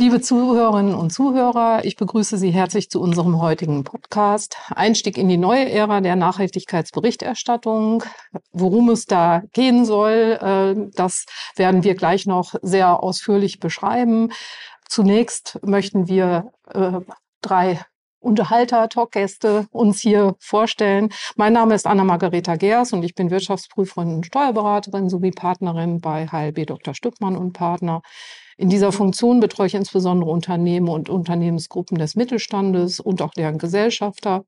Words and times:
Liebe 0.00 0.20
Zuhörerinnen 0.20 0.94
und 0.94 1.10
Zuhörer, 1.10 1.84
ich 1.84 1.96
begrüße 1.96 2.38
Sie 2.38 2.52
herzlich 2.52 2.88
zu 2.88 3.00
unserem 3.00 3.40
heutigen 3.40 3.82
Podcast. 3.82 4.56
Einstieg 4.70 5.18
in 5.18 5.28
die 5.28 5.36
neue 5.36 5.68
Ära 5.68 6.00
der 6.00 6.14
Nachhaltigkeitsberichterstattung. 6.14 8.04
Worum 8.52 8.90
es 8.90 9.06
da 9.06 9.42
gehen 9.54 9.84
soll, 9.84 10.38
äh, 10.40 10.88
das 10.94 11.26
werden 11.56 11.82
wir 11.82 11.96
gleich 11.96 12.26
noch 12.26 12.54
sehr 12.62 13.02
ausführlich 13.02 13.58
beschreiben. 13.58 14.30
Zunächst 14.88 15.58
möchten 15.64 16.06
wir 16.06 16.52
äh, 16.72 17.00
drei 17.42 17.80
Unterhalter, 18.20 18.88
Talkgäste 18.88 19.66
uns 19.72 20.00
hier 20.00 20.36
vorstellen. 20.38 21.08
Mein 21.34 21.54
Name 21.54 21.74
ist 21.74 21.88
Anna-Margareta 21.88 22.54
Gers 22.54 22.92
und 22.92 23.02
ich 23.02 23.16
bin 23.16 23.32
Wirtschaftsprüferin 23.32 24.14
und 24.14 24.26
Steuerberaterin 24.26 25.08
sowie 25.08 25.32
Partnerin 25.32 26.00
bei 26.00 26.28
HLB 26.28 26.68
Dr. 26.68 26.94
Stückmann 26.94 27.36
und 27.36 27.52
Partner. 27.52 28.00
In 28.60 28.68
dieser 28.68 28.90
Funktion 28.90 29.38
betreue 29.38 29.68
ich 29.68 29.74
insbesondere 29.74 30.30
Unternehmen 30.30 30.88
und 30.88 31.08
Unternehmensgruppen 31.08 31.96
des 31.96 32.16
Mittelstandes 32.16 32.98
und 32.98 33.22
auch 33.22 33.32
deren 33.32 33.56
Gesellschafter. 33.56 34.44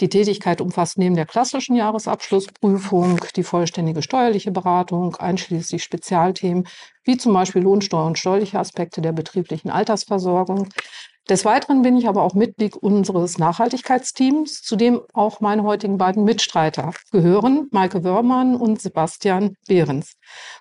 Die 0.00 0.08
Tätigkeit 0.08 0.60
umfasst 0.60 0.98
neben 0.98 1.14
der 1.14 1.26
klassischen 1.26 1.76
Jahresabschlussprüfung 1.76 3.20
die 3.36 3.44
vollständige 3.44 4.02
steuerliche 4.02 4.50
Beratung, 4.50 5.14
einschließlich 5.14 5.84
Spezialthemen 5.84 6.66
wie 7.04 7.16
zum 7.16 7.34
Beispiel 7.34 7.62
Lohnsteuer 7.62 8.06
und 8.06 8.18
steuerliche 8.18 8.58
Aspekte 8.58 9.00
der 9.00 9.12
betrieblichen 9.12 9.70
Altersversorgung. 9.70 10.68
Des 11.28 11.44
Weiteren 11.44 11.82
bin 11.82 11.96
ich 11.96 12.08
aber 12.08 12.24
auch 12.24 12.34
Mitglied 12.34 12.74
unseres 12.74 13.38
Nachhaltigkeitsteams, 13.38 14.62
zu 14.62 14.74
dem 14.74 15.02
auch 15.12 15.40
meine 15.40 15.62
heutigen 15.62 15.98
beiden 15.98 16.24
Mitstreiter 16.24 16.92
gehören, 17.12 17.68
Maike 17.70 18.02
Wörmann 18.02 18.56
und 18.56 18.82
Sebastian 18.82 19.54
Behrens. 19.68 20.16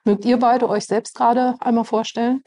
Mögt 0.06 0.24
ihr 0.24 0.38
beide 0.38 0.70
euch 0.70 0.86
selbst 0.86 1.16
gerade 1.16 1.56
einmal 1.62 1.86
vorstellen? 1.86 2.44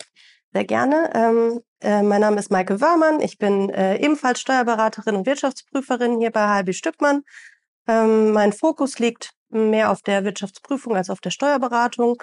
Sehr 0.55 0.65
gerne. 0.65 1.11
Ähm, 1.15 1.63
äh, 1.81 2.05
mein 2.05 2.21
Name 2.21 2.39
ist 2.39 2.53
Maike 2.53 2.81
Wörmann. 2.81 3.21
Ich 3.21 3.39
bin 3.39 3.71
äh, 3.71 3.97
ebenfalls 3.97 4.41
Steuerberaterin 4.41 5.17
und 5.17 5.27
Wirtschaftsprüferin 5.27 6.21
hier 6.21 6.31
bei 6.31 6.47
HLB 6.47 6.73
Stückmann. 6.73 7.23
Ähm, 7.89 8.31
mein 8.31 8.53
Fokus 8.53 9.01
liegt 9.01 9.33
mehr 9.49 9.91
auf 9.91 10.03
der 10.03 10.23
Wirtschaftsprüfung 10.23 10.95
als 10.97 11.11
auf 11.11 11.21
der 11.21 11.31
Steuerberatung. 11.31 12.23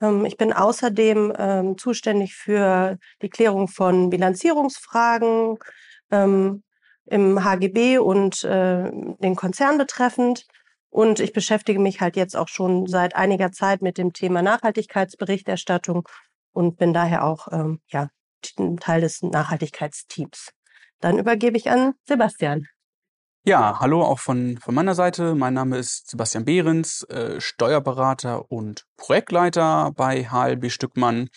Ähm, 0.00 0.24
ich 0.24 0.36
bin 0.36 0.52
außerdem 0.52 1.32
ähm, 1.36 1.76
zuständig 1.76 2.36
für 2.36 2.96
die 3.22 3.28
Klärung 3.28 3.66
von 3.66 4.08
Bilanzierungsfragen 4.08 5.58
ähm, 6.12 6.62
im 7.06 7.42
HGB 7.42 7.98
und 7.98 8.44
äh, 8.44 8.88
den 9.18 9.34
Konzern 9.34 9.78
betreffend. 9.78 10.46
Und 10.90 11.18
ich 11.18 11.32
beschäftige 11.32 11.80
mich 11.80 12.00
halt 12.00 12.14
jetzt 12.14 12.36
auch 12.36 12.46
schon 12.46 12.86
seit 12.86 13.16
einiger 13.16 13.50
Zeit 13.50 13.82
mit 13.82 13.98
dem 13.98 14.12
Thema 14.12 14.42
Nachhaltigkeitsberichterstattung 14.42 16.08
und 16.54 16.78
bin 16.78 16.94
daher 16.94 17.24
auch 17.24 17.48
ähm, 17.52 17.80
ja, 17.88 18.08
Teil 18.80 19.00
des 19.02 19.22
Nachhaltigkeitsteams. 19.22 20.50
Dann 21.00 21.18
übergebe 21.18 21.56
ich 21.56 21.70
an 21.70 21.94
Sebastian. 22.04 22.66
Ja, 23.46 23.78
hallo 23.78 24.02
auch 24.02 24.20
von, 24.20 24.56
von 24.56 24.74
meiner 24.74 24.94
Seite. 24.94 25.34
Mein 25.34 25.52
Name 25.52 25.76
ist 25.76 26.08
Sebastian 26.08 26.46
Behrens, 26.46 27.02
äh, 27.10 27.42
Steuerberater 27.42 28.50
und 28.50 28.86
Projektleiter 28.96 29.92
bei 29.94 30.24
HLB 30.30 30.70
Stückmann. 30.70 31.28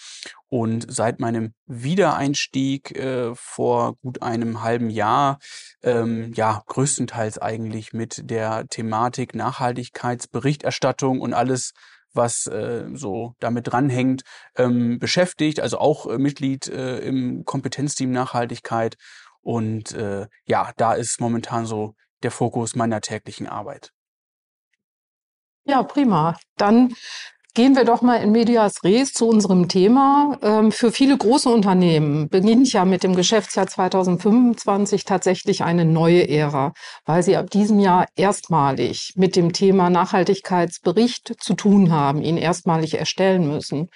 Und 0.47 0.85
seit 0.89 1.19
meinem 1.19 1.53
Wiedereinstieg 1.65 2.97
äh, 2.97 3.35
vor 3.35 3.97
gut 3.97 4.21
einem 4.21 4.63
halben 4.63 4.89
Jahr, 4.89 5.39
ähm, 5.83 6.31
ja, 6.33 6.63
größtenteils 6.67 7.39
eigentlich 7.39 7.91
mit 7.91 8.29
der 8.29 8.67
Thematik 8.69 9.35
Nachhaltigkeitsberichterstattung 9.35 11.19
und 11.19 11.33
alles, 11.33 11.73
was 12.17 12.47
äh, 12.47 12.85
so 12.93 13.35
damit 13.39 13.71
dranhängt, 13.71 14.23
ähm, 14.55 14.99
beschäftigt, 14.99 15.59
also 15.59 15.77
auch 15.77 16.07
äh, 16.07 16.17
Mitglied 16.17 16.67
äh, 16.67 16.99
im 16.99 17.45
Kompetenzteam 17.45 18.11
Nachhaltigkeit. 18.11 18.97
Und 19.41 19.93
äh, 19.93 20.27
ja, 20.45 20.71
da 20.75 20.93
ist 20.93 21.21
momentan 21.21 21.65
so 21.65 21.93
der 22.23 22.31
Fokus 22.31 22.75
meiner 22.75 22.99
täglichen 22.99 23.47
Arbeit. 23.47 23.91
Ja, 25.63 25.83
prima. 25.83 26.37
Dann 26.57 26.93
Gehen 27.57 27.75
wir 27.75 27.85
doch 27.85 28.03
mal 28.03 28.17
in 28.17 28.31
medias 28.31 28.83
res 28.83 29.13
zu 29.13 29.27
unserem 29.27 29.67
Thema. 29.67 30.37
Ähm, 30.43 30.71
für 30.71 30.91
viele 30.91 31.17
große 31.17 31.49
Unternehmen 31.49 32.29
beginnt 32.29 32.71
ja 32.71 32.85
mit 32.85 33.01
dem 33.01 33.15
Geschäftsjahr 33.15 33.65
2025 33.65 35.05
tatsächlich 35.05 35.63
eine 35.63 35.83
neue 35.83 36.29
Ära, 36.29 36.73
weil 37.07 37.23
sie 37.23 37.35
ab 37.35 37.49
diesem 37.49 37.79
Jahr 37.79 38.05
erstmalig 38.15 39.13
mit 39.15 39.35
dem 39.35 39.53
Thema 39.53 39.89
Nachhaltigkeitsbericht 39.89 41.33
zu 41.39 41.55
tun 41.55 41.91
haben, 41.91 42.21
ihn 42.21 42.37
erstmalig 42.37 42.93
erstellen 42.93 43.49
müssen. 43.49 43.89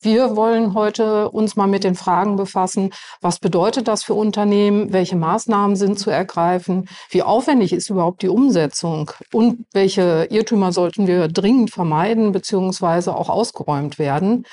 Wir 0.00 0.36
wollen 0.36 0.74
heute 0.74 1.28
uns 1.30 1.56
mal 1.56 1.66
mit 1.66 1.82
den 1.82 1.96
Fragen 1.96 2.36
befassen, 2.36 2.90
was 3.20 3.40
bedeutet 3.40 3.88
das 3.88 4.04
für 4.04 4.14
Unternehmen, 4.14 4.92
welche 4.92 5.16
Maßnahmen 5.16 5.74
sind 5.74 5.98
zu 5.98 6.10
ergreifen, 6.10 6.88
wie 7.10 7.24
aufwendig 7.24 7.72
ist 7.72 7.90
überhaupt 7.90 8.22
die 8.22 8.28
Umsetzung 8.28 9.10
und 9.32 9.66
welche 9.72 10.28
Irrtümer 10.30 10.70
sollten 10.70 11.08
wir 11.08 11.26
dringend 11.26 11.72
vermeiden 11.72 12.30
bzw. 12.30 13.10
auch 13.10 13.28
ausgeräumt 13.28 13.98
werden. 13.98 14.44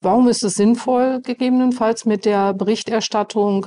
Warum 0.00 0.28
ist 0.28 0.42
es 0.42 0.54
sinnvoll, 0.54 1.20
gegebenenfalls 1.20 2.06
mit 2.06 2.24
der 2.24 2.54
Berichterstattung 2.54 3.66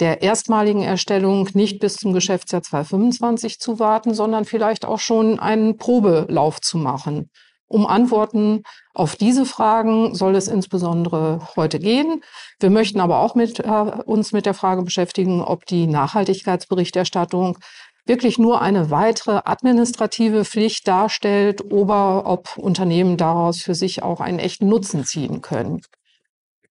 der 0.00 0.22
erstmaligen 0.22 0.82
Erstellung 0.82 1.50
nicht 1.52 1.80
bis 1.80 1.96
zum 1.96 2.14
Geschäftsjahr 2.14 2.62
2025 2.62 3.58
zu 3.58 3.78
warten, 3.78 4.14
sondern 4.14 4.46
vielleicht 4.46 4.86
auch 4.86 5.00
schon 5.00 5.38
einen 5.38 5.76
Probelauf 5.76 6.62
zu 6.62 6.78
machen? 6.78 7.28
Um 7.72 7.86
Antworten 7.86 8.64
auf 8.92 9.16
diese 9.16 9.46
Fragen 9.46 10.14
soll 10.14 10.36
es 10.36 10.46
insbesondere 10.46 11.40
heute 11.56 11.78
gehen. 11.78 12.22
Wir 12.60 12.68
möchten 12.68 13.00
aber 13.00 13.20
auch 13.20 13.34
mit, 13.34 13.60
äh, 13.60 13.66
uns 13.66 14.32
mit 14.32 14.44
der 14.44 14.52
Frage 14.52 14.82
beschäftigen, 14.82 15.40
ob 15.40 15.64
die 15.64 15.86
Nachhaltigkeitsberichterstattung 15.86 17.56
wirklich 18.04 18.38
nur 18.38 18.60
eine 18.60 18.90
weitere 18.90 19.40
administrative 19.46 20.44
Pflicht 20.44 20.86
darstellt 20.86 21.64
oder 21.72 22.26
ob 22.26 22.58
Unternehmen 22.58 23.16
daraus 23.16 23.62
für 23.62 23.74
sich 23.74 24.02
auch 24.02 24.20
einen 24.20 24.38
echten 24.38 24.68
Nutzen 24.68 25.06
ziehen 25.06 25.40
können. 25.40 25.80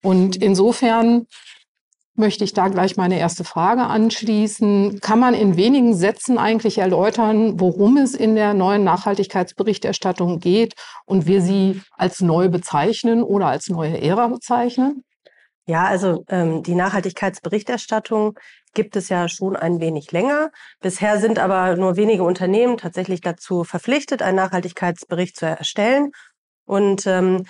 Und 0.03 0.35
insofern 0.35 1.25
möchte 2.15 2.43
ich 2.43 2.53
da 2.53 2.67
gleich 2.67 2.97
meine 2.97 3.19
erste 3.19 3.43
Frage 3.43 3.83
anschließen. 3.83 4.99
Kann 4.99 5.19
man 5.19 5.33
in 5.33 5.57
wenigen 5.57 5.93
Sätzen 5.93 6.37
eigentlich 6.37 6.77
erläutern, 6.77 7.59
worum 7.59 7.97
es 7.97 8.13
in 8.13 8.35
der 8.35 8.53
neuen 8.53 8.83
Nachhaltigkeitsberichterstattung 8.83 10.39
geht 10.39 10.75
und 11.05 11.25
wir 11.25 11.41
sie 11.41 11.81
als 11.97 12.21
neu 12.21 12.49
bezeichnen 12.49 13.23
oder 13.23 13.47
als 13.47 13.69
neue 13.69 14.01
Ära 14.01 14.27
bezeichnen? 14.27 15.03
Ja, 15.67 15.85
also 15.85 16.25
ähm, 16.27 16.63
die 16.63 16.75
Nachhaltigkeitsberichterstattung 16.75 18.37
gibt 18.73 18.95
es 18.95 19.09
ja 19.09 19.27
schon 19.29 19.55
ein 19.55 19.79
wenig 19.79 20.11
länger. 20.11 20.51
Bisher 20.81 21.19
sind 21.19 21.39
aber 21.39 21.75
nur 21.75 21.95
wenige 21.97 22.23
Unternehmen 22.23 22.77
tatsächlich 22.77 23.21
dazu 23.21 23.63
verpflichtet, 23.63 24.21
einen 24.21 24.37
Nachhaltigkeitsbericht 24.37 25.37
zu 25.37 25.45
erstellen. 25.45 26.11
Und 26.65 27.05
ähm, 27.05 27.45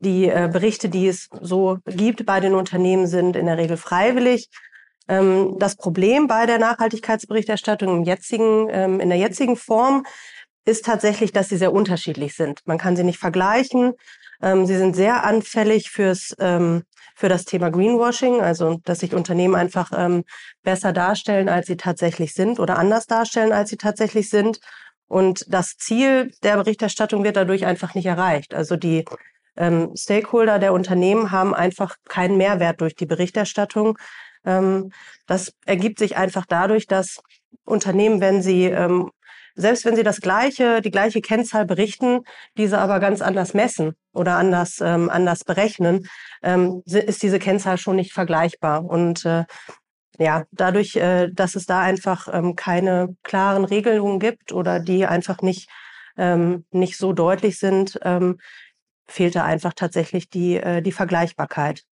die 0.00 0.28
äh, 0.28 0.48
Berichte, 0.52 0.88
die 0.88 1.08
es 1.08 1.28
so 1.40 1.78
gibt 1.86 2.26
bei 2.26 2.40
den 2.40 2.54
Unternehmen, 2.54 3.06
sind 3.06 3.36
in 3.36 3.46
der 3.46 3.58
Regel 3.58 3.76
freiwillig. 3.76 4.48
Ähm, 5.08 5.56
das 5.58 5.76
Problem 5.76 6.26
bei 6.26 6.46
der 6.46 6.58
Nachhaltigkeitsberichterstattung 6.58 7.98
im 7.98 8.04
jetzigen, 8.04 8.68
ähm, 8.70 9.00
in 9.00 9.08
der 9.08 9.18
jetzigen 9.18 9.56
Form 9.56 10.04
ist 10.64 10.84
tatsächlich, 10.84 11.32
dass 11.32 11.48
sie 11.48 11.58
sehr 11.58 11.72
unterschiedlich 11.72 12.34
sind. 12.34 12.60
Man 12.64 12.78
kann 12.78 12.96
sie 12.96 13.04
nicht 13.04 13.18
vergleichen. 13.18 13.92
Ähm, 14.42 14.66
sie 14.66 14.76
sind 14.76 14.96
sehr 14.96 15.24
anfällig 15.24 15.90
fürs, 15.90 16.34
ähm, 16.38 16.84
für 17.14 17.28
das 17.28 17.44
Thema 17.44 17.70
Greenwashing, 17.70 18.40
also 18.40 18.80
dass 18.84 19.00
sich 19.00 19.14
Unternehmen 19.14 19.54
einfach 19.54 19.92
ähm, 19.94 20.24
besser 20.62 20.92
darstellen, 20.92 21.48
als 21.48 21.66
sie 21.66 21.76
tatsächlich 21.76 22.34
sind 22.34 22.58
oder 22.58 22.78
anders 22.78 23.06
darstellen, 23.06 23.52
als 23.52 23.70
sie 23.70 23.76
tatsächlich 23.76 24.30
sind. 24.30 24.58
Und 25.06 25.44
das 25.48 25.76
Ziel 25.76 26.32
der 26.42 26.56
Berichterstattung 26.56 27.24
wird 27.24 27.36
dadurch 27.36 27.66
einfach 27.66 27.94
nicht 27.94 28.06
erreicht. 28.06 28.54
Also 28.54 28.76
die 28.76 29.04
ähm, 29.56 29.92
Stakeholder 29.96 30.58
der 30.58 30.72
Unternehmen 30.72 31.30
haben 31.30 31.54
einfach 31.54 31.96
keinen 32.08 32.36
Mehrwert 32.36 32.80
durch 32.80 32.94
die 32.94 33.06
Berichterstattung. 33.06 33.98
Ähm, 34.44 34.90
das 35.26 35.52
ergibt 35.64 35.98
sich 35.98 36.16
einfach 36.16 36.46
dadurch, 36.46 36.86
dass 36.86 37.20
Unternehmen, 37.64 38.20
wenn 38.20 38.42
sie 38.42 38.64
ähm, 38.64 39.10
selbst 39.54 39.84
wenn 39.84 39.96
sie 39.96 40.02
das 40.02 40.20
gleiche, 40.20 40.80
die 40.80 40.90
gleiche 40.90 41.20
Kennzahl 41.20 41.64
berichten, 41.64 42.20
diese 42.56 42.78
aber 42.78 42.98
ganz 43.00 43.22
anders 43.22 43.54
messen 43.54 43.94
oder 44.12 44.36
anders, 44.36 44.80
ähm, 44.80 45.08
anders 45.10 45.44
berechnen, 45.44 46.08
ähm, 46.42 46.82
ist 46.86 47.22
diese 47.22 47.38
Kennzahl 47.38 47.78
schon 47.78 47.96
nicht 47.96 48.12
vergleichbar. 48.12 48.84
Und 48.84 49.24
äh, 49.24 49.44
ja, 50.18 50.44
dadurch, 50.52 50.96
äh, 50.96 51.28
dass 51.32 51.54
es 51.54 51.66
da 51.66 51.80
einfach 51.80 52.28
ähm, 52.32 52.56
keine 52.56 53.16
klaren 53.22 53.64
Regelungen 53.64 54.18
gibt 54.18 54.52
oder 54.52 54.80
die 54.80 55.06
einfach 55.06 55.40
nicht, 55.40 55.68
ähm, 56.16 56.64
nicht 56.70 56.96
so 56.96 57.12
deutlich 57.12 57.58
sind, 57.58 57.98
ähm, 58.02 58.38
fehlte 59.06 59.42
einfach 59.42 59.72
tatsächlich 59.74 60.30
die, 60.30 60.56
äh, 60.56 60.82
die 60.82 60.92
Vergleichbarkeit. 60.92 61.84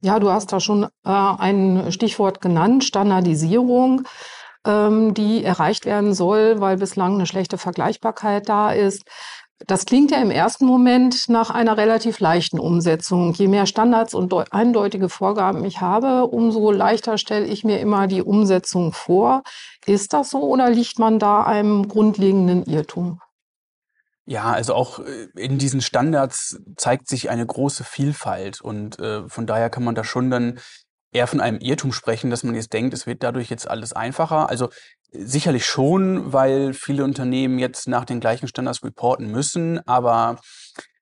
Ja, 0.00 0.18
du 0.18 0.30
hast 0.30 0.52
da 0.52 0.58
schon 0.58 0.84
äh, 0.84 0.88
ein 1.04 1.92
Stichwort 1.92 2.40
genannt, 2.40 2.84
Standardisierung, 2.84 4.02
ähm, 4.66 5.14
die 5.14 5.44
erreicht 5.44 5.86
werden 5.86 6.12
soll, 6.12 6.60
weil 6.60 6.76
bislang 6.76 7.14
eine 7.14 7.26
schlechte 7.26 7.56
Vergleichbarkeit 7.56 8.48
da 8.48 8.72
ist. 8.72 9.04
Das 9.66 9.84
klingt 9.84 10.10
ja 10.10 10.20
im 10.20 10.32
ersten 10.32 10.66
Moment 10.66 11.28
nach 11.28 11.50
einer 11.50 11.76
relativ 11.76 12.18
leichten 12.18 12.58
Umsetzung. 12.58 13.32
Je 13.34 13.46
mehr 13.46 13.66
Standards 13.66 14.12
und 14.12 14.34
eindeutige 14.52 15.08
Vorgaben 15.08 15.64
ich 15.64 15.80
habe, 15.80 16.26
umso 16.26 16.72
leichter 16.72 17.16
stelle 17.16 17.46
ich 17.46 17.62
mir 17.62 17.78
immer 17.78 18.08
die 18.08 18.22
Umsetzung 18.22 18.92
vor. 18.92 19.42
Ist 19.86 20.14
das 20.14 20.30
so 20.30 20.40
oder 20.40 20.68
liegt 20.68 20.98
man 20.98 21.20
da 21.20 21.44
einem 21.44 21.86
grundlegenden 21.86 22.64
Irrtum? 22.64 23.20
Ja, 24.32 24.50
also 24.50 24.74
auch 24.74 25.00
äh, 25.00 25.28
in 25.36 25.58
diesen 25.58 25.82
Standards 25.82 26.58
zeigt 26.76 27.06
sich 27.06 27.28
eine 27.28 27.44
große 27.44 27.84
Vielfalt 27.84 28.62
und 28.62 28.98
äh, 28.98 29.28
von 29.28 29.46
daher 29.46 29.68
kann 29.68 29.84
man 29.84 29.94
da 29.94 30.04
schon 30.04 30.30
dann 30.30 30.58
eher 31.12 31.26
von 31.26 31.42
einem 31.42 31.58
Irrtum 31.58 31.92
sprechen, 31.92 32.30
dass 32.30 32.42
man 32.42 32.54
jetzt 32.54 32.72
denkt, 32.72 32.94
es 32.94 33.06
wird 33.06 33.22
dadurch 33.22 33.50
jetzt 33.50 33.68
alles 33.68 33.92
einfacher. 33.92 34.48
Also 34.48 34.70
sicherlich 35.10 35.66
schon, 35.66 36.32
weil 36.32 36.72
viele 36.72 37.04
Unternehmen 37.04 37.58
jetzt 37.58 37.88
nach 37.88 38.06
den 38.06 38.20
gleichen 38.20 38.48
Standards 38.48 38.82
reporten 38.82 39.30
müssen, 39.30 39.86
aber 39.86 40.38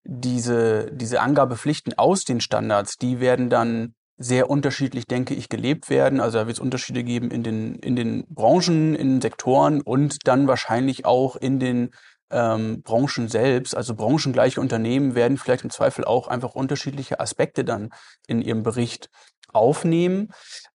diese, 0.02 0.90
diese 0.92 1.20
Angabepflichten 1.20 1.96
aus 1.96 2.24
den 2.24 2.40
Standards, 2.40 2.96
die 2.96 3.20
werden 3.20 3.48
dann 3.48 3.94
sehr 4.16 4.50
unterschiedlich, 4.50 5.06
denke 5.06 5.34
ich, 5.34 5.48
gelebt 5.48 5.88
werden. 5.88 6.18
Also 6.18 6.38
da 6.38 6.46
wird 6.48 6.56
es 6.56 6.60
Unterschiede 6.60 7.04
geben 7.04 7.30
in 7.30 7.44
den, 7.44 7.76
in 7.76 7.94
den 7.94 8.26
Branchen, 8.28 8.96
in 8.96 9.08
den 9.08 9.20
Sektoren 9.20 9.82
und 9.82 10.18
dann 10.24 10.48
wahrscheinlich 10.48 11.04
auch 11.04 11.36
in 11.36 11.60
den 11.60 11.92
ähm, 12.30 12.82
Branchen 12.82 13.28
selbst. 13.28 13.76
Also 13.76 13.94
branchengleiche 13.94 14.60
Unternehmen 14.60 15.14
werden 15.14 15.38
vielleicht 15.38 15.64
im 15.64 15.70
Zweifel 15.70 16.04
auch 16.04 16.28
einfach 16.28 16.54
unterschiedliche 16.54 17.20
Aspekte 17.20 17.64
dann 17.64 17.90
in 18.26 18.42
ihrem 18.42 18.62
Bericht 18.62 19.10
aufnehmen. 19.52 20.28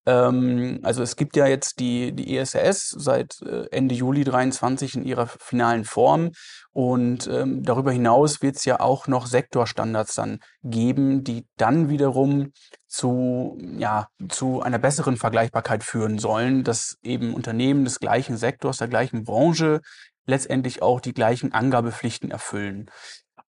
Ähm, 0.05 0.79
also 0.83 1.01
es 1.01 1.15
gibt 1.15 1.35
ja 1.35 1.47
jetzt 1.47 1.79
die, 1.79 2.13
die 2.13 2.37
ESRS 2.37 2.89
seit 2.89 3.41
äh, 3.41 3.67
Ende 3.71 3.95
Juli 3.95 4.23
23 4.23 4.95
in 4.95 5.05
ihrer 5.05 5.27
finalen 5.27 5.85
Form. 5.85 6.31
Und 6.71 7.27
ähm, 7.27 7.63
darüber 7.63 7.91
hinaus 7.91 8.41
wird 8.41 8.57
es 8.57 8.65
ja 8.65 8.79
auch 8.81 9.07
noch 9.07 9.27
Sektorstandards 9.27 10.15
dann 10.15 10.39
geben, 10.63 11.23
die 11.23 11.47
dann 11.57 11.89
wiederum 11.89 12.51
zu, 12.87 13.57
ja, 13.77 14.07
zu 14.29 14.61
einer 14.61 14.79
besseren 14.79 15.17
Vergleichbarkeit 15.17 15.83
führen 15.83 16.19
sollen, 16.19 16.63
dass 16.63 16.97
eben 17.01 17.33
Unternehmen 17.33 17.85
des 17.85 17.99
gleichen 17.99 18.37
Sektors, 18.37 18.77
der 18.77 18.87
gleichen 18.87 19.23
Branche 19.23 19.81
letztendlich 20.25 20.81
auch 20.81 20.99
die 20.99 21.13
gleichen 21.13 21.53
Angabepflichten 21.53 22.31
erfüllen. 22.31 22.89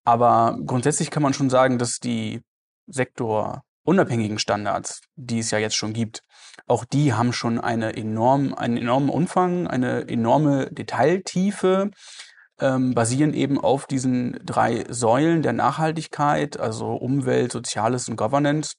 Aber 0.04 0.58
grundsätzlich 0.66 1.12
kann 1.12 1.24
man 1.24 1.34
schon 1.34 1.50
sagen, 1.50 1.78
dass 1.78 2.00
die 2.00 2.42
Sektor 2.88 3.64
unabhängigen 3.84 4.40
Standards, 4.40 5.02
die 5.16 5.40
es 5.40 5.52
ja 5.52 5.58
jetzt 5.58 5.76
schon 5.76 5.94
gibt, 5.94 6.22
auch 6.66 6.84
die 6.86 7.14
haben 7.14 7.34
schon 7.34 7.60
eine 7.60 7.96
enorm, 7.96 8.54
einen 8.54 8.78
enormen 8.78 9.10
Umfang, 9.10 9.68
eine 9.68 10.08
enorme 10.08 10.70
Detailtiefe, 10.72 11.92
ähm, 12.60 12.94
basieren 12.94 13.34
eben 13.34 13.60
auf 13.60 13.86
diesen 13.86 14.40
drei 14.44 14.86
Säulen 14.90 15.42
der 15.42 15.54
Nachhaltigkeit, 15.54 16.60
also 16.60 16.96
Umwelt, 16.96 17.52
Soziales 17.52 18.10
und 18.10 18.18
Governance. 18.18 18.76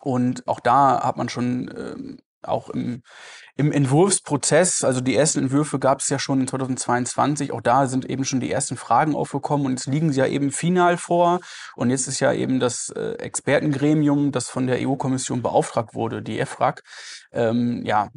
Und 0.00 0.46
auch 0.46 0.60
da 0.60 1.02
hat 1.02 1.16
man 1.16 1.28
schon 1.28 1.70
ähm, 1.76 2.18
auch 2.42 2.70
im, 2.70 3.02
im 3.56 3.72
Entwurfsprozess, 3.72 4.84
also 4.84 5.00
die 5.00 5.16
ersten 5.16 5.40
Entwürfe 5.40 5.78
gab 5.78 6.00
es 6.00 6.08
ja 6.08 6.18
schon 6.18 6.40
in 6.40 6.48
2022, 6.48 7.52
auch 7.52 7.60
da 7.60 7.86
sind 7.86 8.08
eben 8.08 8.24
schon 8.24 8.40
die 8.40 8.50
ersten 8.50 8.76
Fragen 8.76 9.14
aufgekommen 9.14 9.66
und 9.66 9.72
jetzt 9.72 9.86
liegen 9.86 10.12
sie 10.12 10.20
ja 10.20 10.26
eben 10.26 10.50
final 10.50 10.96
vor. 10.96 11.40
Und 11.76 11.90
jetzt 11.90 12.06
ist 12.06 12.20
ja 12.20 12.32
eben 12.32 12.60
das 12.60 12.90
äh, 12.90 13.12
Expertengremium, 13.18 14.32
das 14.32 14.48
von 14.48 14.66
der 14.66 14.78
EU-Kommission 14.80 15.42
beauftragt 15.42 15.94
wurde, 15.94 16.22
die 16.22 16.38
EFRAG, 16.38 16.82
ähm, 17.32 17.82
ja, 17.84 18.08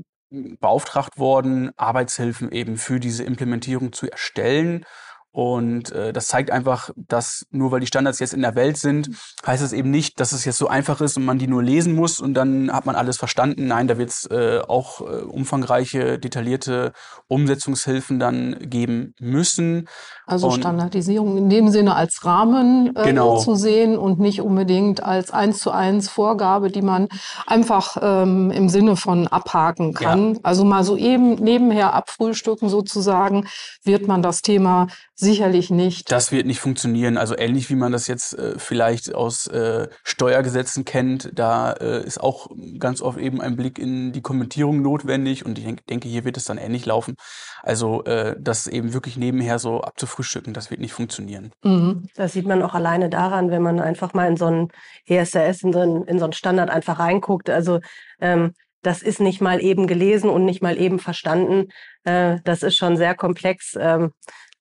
beauftragt 0.59 1.19
worden, 1.19 1.71
Arbeitshilfen 1.77 2.51
eben 2.51 2.77
für 2.77 2.99
diese 2.99 3.23
Implementierung 3.23 3.93
zu 3.93 4.09
erstellen. 4.09 4.85
Und 5.33 5.91
äh, 5.91 6.13
das 6.13 6.27
zeigt 6.27 6.51
einfach, 6.51 6.91
dass 6.95 7.47
nur 7.49 7.71
weil 7.71 7.79
die 7.79 7.87
Standards 7.87 8.19
jetzt 8.19 8.35
in 8.35 8.43
der 8.43 8.53
Welt 8.53 8.77
sind, 8.77 9.09
heißt 9.43 9.63
es 9.63 9.73
eben 9.73 9.89
nicht, 9.89 10.19
dass 10.19 10.31
es 10.31 10.45
jetzt 10.45 10.59
so 10.59 10.67
einfach 10.67 11.01
ist 11.01 11.17
und 11.17 11.25
man 11.25 11.39
die 11.39 11.47
nur 11.47 11.63
lesen 11.63 11.95
muss 11.95 12.19
und 12.19 12.35
dann 12.35 12.71
hat 12.71 12.85
man 12.85 12.95
alles 12.95 13.17
verstanden. 13.17 13.65
Nein, 13.65 13.87
da 13.87 13.97
wird 13.97 14.11
es 14.11 14.29
äh, 14.29 14.61
auch 14.67 15.01
äh, 15.01 15.23
umfangreiche, 15.23 16.19
detaillierte 16.19 16.93
Umsetzungshilfen 17.27 18.19
dann 18.19 18.57
geben 18.61 19.15
müssen. 19.19 19.89
Also 20.27 20.49
und 20.49 20.59
Standardisierung 20.59 21.35
in 21.35 21.49
dem 21.49 21.69
Sinne 21.69 21.95
als 21.95 22.23
Rahmen 22.23 22.95
äh, 22.95 23.03
genau. 23.03 23.39
zu 23.39 23.55
sehen 23.55 23.97
und 23.97 24.19
nicht 24.19 24.39
unbedingt 24.39 25.01
als 25.01 25.31
eins 25.31 25.57
zu 25.57 25.71
eins 25.71 26.09
Vorgabe, 26.09 26.69
die 26.69 26.83
man 26.83 27.07
einfach 27.47 27.97
ähm, 27.99 28.51
im 28.51 28.69
Sinne 28.69 28.97
von 28.97 29.27
abhaken 29.27 29.95
kann. 29.95 30.35
Ja. 30.35 30.39
Also 30.43 30.63
mal 30.63 30.83
so 30.83 30.95
eben 30.95 31.33
nebenher 31.35 31.95
abfrühstücken 31.95 32.69
sozusagen, 32.69 33.47
wird 33.83 34.07
man 34.07 34.21
das 34.21 34.43
Thema 34.43 34.85
sicherlich 35.15 35.69
nicht. 35.69 36.11
Das 36.11 36.31
wird 36.31 36.45
nicht 36.45 36.59
funktionieren. 36.59 37.17
Also 37.17 37.37
ähnlich 37.37 37.69
wie 37.69 37.75
man 37.75 37.91
das 37.91 38.07
jetzt 38.07 38.37
äh, 38.37 38.57
vielleicht 38.57 39.13
aus 39.13 39.47
äh, 39.47 39.87
Steuergesetzen 40.03 40.85
kennt, 40.85 41.31
da 41.33 41.73
äh, 41.73 42.03
ist 42.05 42.19
auch 42.19 42.49
ganz 42.79 43.01
oft 43.01 43.19
eben 43.19 43.41
ein 43.41 43.55
Blick 43.55 43.79
in 43.79 44.11
die 44.11 44.21
Kommentierung 44.21 44.81
notwendig 44.81 45.45
und 45.45 45.57
ich 45.57 45.65
denk, 45.65 45.85
denke, 45.87 46.07
hier 46.07 46.25
wird 46.25 46.37
es 46.37 46.45
dann 46.45 46.57
ähnlich 46.57 46.85
laufen. 46.85 47.15
Also 47.61 48.03
äh, 48.05 48.35
das 48.39 48.67
eben 48.67 48.93
wirklich 48.93 49.17
nebenher 49.17 49.59
so 49.59 49.81
abzufrühstücken, 49.81 50.53
das 50.53 50.71
wird 50.71 50.81
nicht 50.81 50.93
funktionieren. 50.93 51.51
Mhm. 51.63 52.07
Das 52.15 52.33
sieht 52.33 52.45
man 52.45 52.61
auch 52.61 52.73
alleine 52.73 53.09
daran, 53.09 53.51
wenn 53.51 53.61
man 53.61 53.79
einfach 53.79 54.13
mal 54.13 54.27
in 54.27 54.37
so 54.37 54.45
einen 54.45 54.69
ESRS, 55.05 55.63
in 55.63 55.73
so 55.73 55.79
einen, 55.79 56.03
in 56.05 56.19
so 56.19 56.25
einen 56.25 56.33
Standard 56.33 56.69
einfach 56.69 56.99
reinguckt. 56.99 57.49
Also 57.49 57.79
ähm, 58.19 58.53
das 58.83 59.01
ist 59.01 59.21
nicht 59.21 59.41
mal 59.41 59.61
eben 59.61 59.87
gelesen 59.87 60.29
und 60.29 60.45
nicht 60.45 60.61
mal 60.61 60.77
eben 60.77 60.99
verstanden. 60.99 61.69
Äh, 62.03 62.39
das 62.43 62.63
ist 62.63 62.75
schon 62.75 62.97
sehr 62.97 63.15
komplex. 63.15 63.75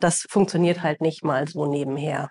Das 0.02 0.26
funktioniert 0.28 0.82
halt 0.82 1.00
nicht 1.00 1.22
mal 1.24 1.46
so 1.46 1.66
nebenher. 1.66 2.30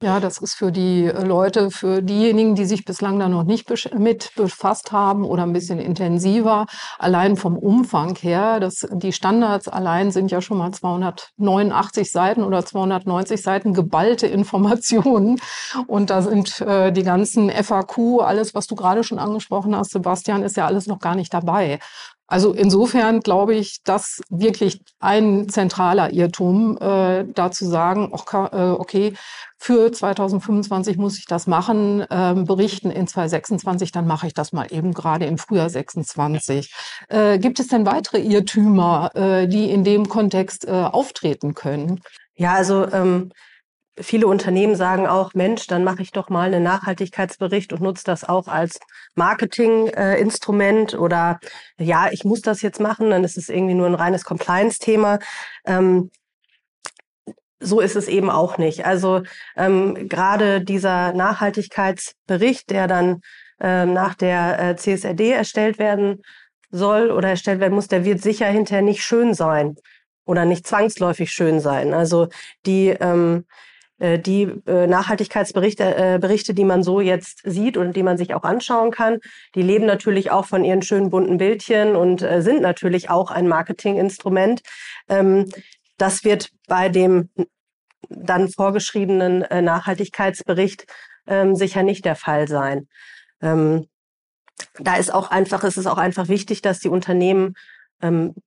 Ja, 0.00 0.20
das 0.20 0.38
ist 0.38 0.54
für 0.54 0.70
die 0.70 1.06
äh, 1.06 1.24
Leute, 1.24 1.72
für 1.72 2.02
diejenigen, 2.02 2.54
die 2.54 2.66
sich 2.66 2.84
bislang 2.84 3.18
da 3.18 3.28
noch 3.28 3.42
nicht 3.42 3.68
mit 3.98 4.30
befasst 4.36 4.92
haben 4.92 5.24
oder 5.24 5.42
ein 5.42 5.52
bisschen 5.52 5.80
intensiver, 5.80 6.66
allein 7.00 7.36
vom 7.36 7.58
Umfang 7.58 8.14
her, 8.14 8.60
das, 8.60 8.86
die 8.92 9.12
Standards 9.12 9.66
allein 9.66 10.12
sind 10.12 10.30
ja 10.30 10.40
schon 10.40 10.58
mal 10.58 10.70
289 10.70 12.12
Seiten 12.12 12.44
oder 12.44 12.64
290 12.64 13.42
Seiten 13.42 13.74
geballte 13.74 14.26
Informationen. 14.28 15.40
Und 15.88 16.10
da 16.10 16.22
sind 16.22 16.60
äh, 16.60 16.92
die 16.92 17.02
ganzen 17.02 17.50
FAQ, 17.50 18.20
alles, 18.20 18.54
was 18.54 18.68
du 18.68 18.76
gerade 18.76 19.02
schon 19.02 19.18
angesprochen 19.18 19.74
hast, 19.74 19.90
Sebastian, 19.90 20.44
ist 20.44 20.56
ja 20.56 20.66
alles 20.66 20.86
noch 20.86 21.00
gar 21.00 21.16
nicht 21.16 21.34
dabei. 21.34 21.80
Also 22.28 22.52
insofern 22.52 23.20
glaube 23.20 23.54
ich, 23.54 23.82
dass 23.84 24.20
wirklich 24.28 24.82
ein 25.00 25.48
zentraler 25.48 26.12
Irrtum, 26.12 26.76
äh, 26.78 27.24
da 27.24 27.50
zu 27.50 27.64
sagen, 27.64 28.10
okay, 28.12 28.48
äh, 28.52 28.70
okay, 28.70 29.14
für 29.56 29.90
2025 29.90 30.98
muss 30.98 31.18
ich 31.18 31.24
das 31.24 31.46
machen, 31.46 32.02
äh, 32.02 32.34
berichten 32.34 32.90
in 32.90 33.06
2026, 33.06 33.92
dann 33.92 34.06
mache 34.06 34.26
ich 34.26 34.34
das 34.34 34.52
mal 34.52 34.66
eben 34.70 34.92
gerade 34.92 35.24
im 35.24 35.38
Frühjahr 35.38 35.70
26. 35.70 36.70
Äh, 37.08 37.38
gibt 37.38 37.60
es 37.60 37.68
denn 37.68 37.86
weitere 37.86 38.18
Irrtümer, 38.18 39.10
äh, 39.14 39.48
die 39.48 39.70
in 39.70 39.82
dem 39.82 40.08
Kontext 40.10 40.68
äh, 40.68 40.70
auftreten 40.70 41.54
können? 41.54 42.02
Ja, 42.34 42.52
also 42.52 42.86
ähm, 42.92 43.32
viele 44.00 44.26
Unternehmen 44.26 44.76
sagen 44.76 45.06
auch, 45.06 45.34
Mensch, 45.34 45.66
dann 45.66 45.84
mache 45.84 46.02
ich 46.02 46.12
doch 46.12 46.28
mal 46.28 46.46
einen 46.46 46.62
Nachhaltigkeitsbericht 46.62 47.72
und 47.72 47.80
nutze 47.80 48.04
das 48.04 48.24
auch 48.24 48.48
als 48.48 48.78
Marketinginstrument 49.14 50.94
äh, 50.94 50.96
oder 50.96 51.40
ja, 51.78 52.08
ich 52.10 52.24
muss 52.24 52.40
das 52.40 52.62
jetzt 52.62 52.80
machen, 52.80 53.10
dann 53.10 53.24
ist 53.24 53.36
es 53.36 53.48
irgendwie 53.48 53.74
nur 53.74 53.86
ein 53.86 53.94
reines 53.94 54.24
Compliance-Thema. 54.24 55.18
Ähm, 55.66 56.10
so 57.60 57.80
ist 57.80 57.96
es 57.96 58.08
eben 58.08 58.30
auch 58.30 58.58
nicht. 58.58 58.86
Also 58.86 59.22
ähm, 59.56 60.08
gerade 60.08 60.60
dieser 60.60 61.12
Nachhaltigkeitsbericht, 61.12 62.70
der 62.70 62.86
dann 62.86 63.20
ähm, 63.60 63.92
nach 63.92 64.14
der 64.14 64.60
äh, 64.60 64.76
CSRD 64.76 65.32
erstellt 65.32 65.78
werden 65.78 66.22
soll 66.70 67.10
oder 67.10 67.30
erstellt 67.30 67.60
werden 67.60 67.74
muss, 67.74 67.88
der 67.88 68.04
wird 68.04 68.22
sicher 68.22 68.46
hinterher 68.46 68.82
nicht 68.82 69.02
schön 69.02 69.34
sein 69.34 69.76
oder 70.24 70.44
nicht 70.44 70.66
zwangsläufig 70.66 71.32
schön 71.32 71.58
sein. 71.60 71.94
Also 71.94 72.28
die 72.66 72.88
ähm, 72.88 73.44
äh, 73.46 73.67
die 74.18 74.42
äh, 74.66 74.86
Nachhaltigkeitsberichte, 74.86 75.96
äh, 75.96 76.18
Berichte, 76.20 76.54
die 76.54 76.64
man 76.64 76.82
so 76.82 77.00
jetzt 77.00 77.40
sieht 77.44 77.76
und 77.76 77.96
die 77.96 78.02
man 78.02 78.16
sich 78.16 78.34
auch 78.34 78.44
anschauen 78.44 78.90
kann, 78.90 79.18
die 79.54 79.62
leben 79.62 79.86
natürlich 79.86 80.30
auch 80.30 80.44
von 80.44 80.64
ihren 80.64 80.82
schönen 80.82 81.10
bunten 81.10 81.38
Bildchen 81.38 81.96
und 81.96 82.20
sind 82.20 82.62
natürlich 82.62 83.10
auch 83.10 83.30
ein 83.30 83.48
Marketinginstrument. 83.48 84.62
Ähm, 85.08 85.46
das 85.96 86.22
wird 86.22 86.50
bei 86.68 86.88
dem 86.88 87.30
dann 88.08 88.48
vorgeschriebenen 88.48 89.40
Nachhaltigkeitsbericht 89.40 90.86
ähm, 91.26 91.56
sicher 91.56 91.82
nicht 91.82 92.04
der 92.04 92.14
Fall 92.14 92.46
sein. 92.46 92.86
Ähm, 93.42 93.88
da 94.78 94.96
ist 94.96 95.12
auch 95.12 95.30
einfach, 95.30 95.64
es 95.64 95.76
ist 95.76 95.86
auch 95.86 95.98
einfach 95.98 96.28
wichtig, 96.28 96.62
dass 96.62 96.78
die 96.78 96.88
Unternehmen 96.88 97.54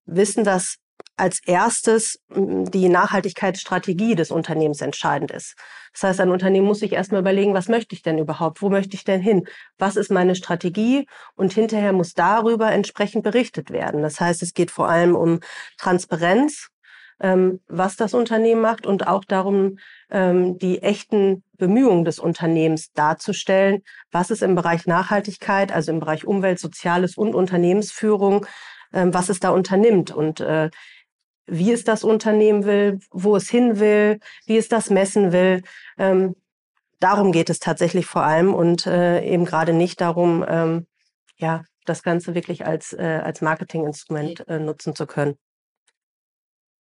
wissen, 0.06 0.46
dass 0.46 0.78
als 1.22 1.40
erstes 1.46 2.20
die 2.36 2.90
Nachhaltigkeitsstrategie 2.90 4.16
des 4.16 4.32
Unternehmens 4.32 4.82
entscheidend 4.82 5.30
ist. 5.30 5.56
Das 5.94 6.02
heißt, 6.02 6.20
ein 6.20 6.32
Unternehmen 6.32 6.66
muss 6.66 6.80
sich 6.80 6.94
erstmal 6.94 7.22
überlegen, 7.22 7.54
was 7.54 7.68
möchte 7.68 7.94
ich 7.94 8.02
denn 8.02 8.18
überhaupt? 8.18 8.64
Wo 8.64 8.70
möchte 8.70 8.96
ich 8.96 9.04
denn 9.04 9.22
hin? 9.22 9.48
Was 9.78 9.98
ist 9.98 10.10
meine 10.10 10.34
Strategie? 10.34 11.06
Und 11.36 11.54
hinterher 11.54 11.94
muss 11.94 12.16
darüber 12.16 12.72
entsprechend 12.72 13.24
berichtet 13.24 13.70
werden. 13.70 14.02
Das 14.02 14.20
heißt, 14.20 14.42
es 14.42 14.56
geht 14.56 14.72
vor 14.72 14.90
allem 14.90 15.16
um 15.16 15.42
Transparenz 15.78 16.70
ähm, 17.20 17.60
was 17.68 17.98
das 17.98 18.16
Unternehmen 18.16 18.62
macht 18.62 18.88
und 18.88 19.06
auch 19.06 19.24
darum, 19.24 19.78
ähm, 20.10 20.58
die 20.58 20.82
echten 20.82 21.44
Bemühungen 21.56 22.04
des 22.04 22.18
Unternehmens 22.18 22.94
darzustellen, 22.94 23.84
was 24.12 24.32
es 24.32 24.42
im 24.42 24.56
Bereich 24.56 24.88
Nachhaltigkeit, 24.88 25.72
also 25.72 25.92
im 25.92 26.00
Bereich 26.00 26.26
Umwelt, 26.26 26.58
Soziales 26.58 27.16
und 27.18 27.36
Unternehmensführung, 27.36 28.48
ähm, 28.92 29.14
was 29.14 29.30
es 29.30 29.40
da 29.40 29.52
unternimmt 29.52 30.10
und 30.10 30.40
äh, 30.40 30.70
wie 31.52 31.72
es 31.72 31.84
das 31.84 32.04
Unternehmen 32.04 32.64
will, 32.64 33.00
wo 33.12 33.36
es 33.36 33.50
hin 33.50 33.80
will, 33.80 34.20
wie 34.46 34.58
es 34.58 34.70
das 34.70 34.90
messen 34.90 35.34
will. 35.34 35.64
Ähm, 35.98 36.36
darum 37.02 37.34
geht 37.34 37.50
es 37.50 37.60
tatsächlich 37.60 38.06
vor 38.06 38.24
allem 38.24 38.54
und 38.54 38.88
äh, 38.88 39.22
eben 39.26 39.44
gerade 39.44 39.74
nicht 39.74 40.00
darum, 40.00 40.46
ähm, 40.48 40.88
ja, 41.36 41.64
das 41.86 42.04
Ganze 42.04 42.36
wirklich 42.36 42.66
als, 42.66 42.94
äh, 42.94 43.22
als 43.24 43.42
Marketinginstrument 43.42 44.48
äh, 44.48 44.60
nutzen 44.60 44.96
zu 44.96 45.06
können. 45.06 45.36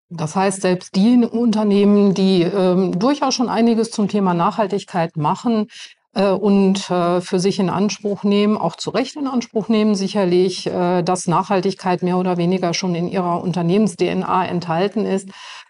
Das 0.10 0.36
heißt, 0.36 0.62
selbst 0.62 0.96
die 0.96 1.18
Unternehmen, 1.18 2.14
die 2.14 2.44
ähm, 2.44 2.98
durchaus 2.98 3.34
schon 3.34 3.50
einiges 3.50 3.92
zum 3.92 4.08
Thema 4.08 4.34
Nachhaltigkeit 4.34 5.18
machen, 5.18 5.68
und 6.14 6.90
äh, 6.90 7.22
für 7.22 7.40
sich 7.40 7.60
in 7.60 7.70
Anspruch 7.70 8.24
nehmen, 8.24 8.58
auch 8.58 8.76
zu 8.76 8.90
Recht 8.90 9.16
in 9.16 9.28
Anspruch 9.28 9.70
nehmen, 9.70 9.94
sicherlich, 9.94 10.66
äh, 10.66 11.04
dass 11.04 11.28
Nachhaltigkeit 11.28 12.02
mehr 12.02 12.18
oder 12.18 12.38
weniger 12.38 12.74
schon 12.74 12.96
in 12.96 13.08
ihrer 13.08 13.44
Unternehmens-DNA 13.44 14.46
enthalten 14.46 15.06
ist. 15.06 15.30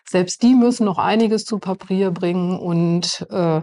Selbst 0.09 0.41
die 0.41 0.55
müssen 0.55 0.85
noch 0.85 0.97
einiges 0.97 1.43
zu 1.43 1.59
Papier 1.59 2.11
bringen 2.11 2.57
und 2.57 3.27
äh, 3.29 3.61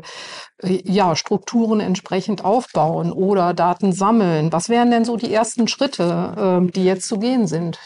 ja, 0.62 1.16
Strukturen 1.16 1.80
entsprechend 1.80 2.44
aufbauen 2.44 3.10
oder 3.10 3.52
Daten 3.52 3.92
sammeln. 3.92 4.52
Was 4.52 4.68
wären 4.68 4.90
denn 4.90 5.04
so 5.04 5.16
die 5.16 5.32
ersten 5.32 5.66
Schritte, 5.66 6.62
äh, 6.62 6.70
die 6.70 6.84
jetzt 6.84 7.08
zu 7.08 7.18
gehen 7.18 7.46
sind 7.46 7.78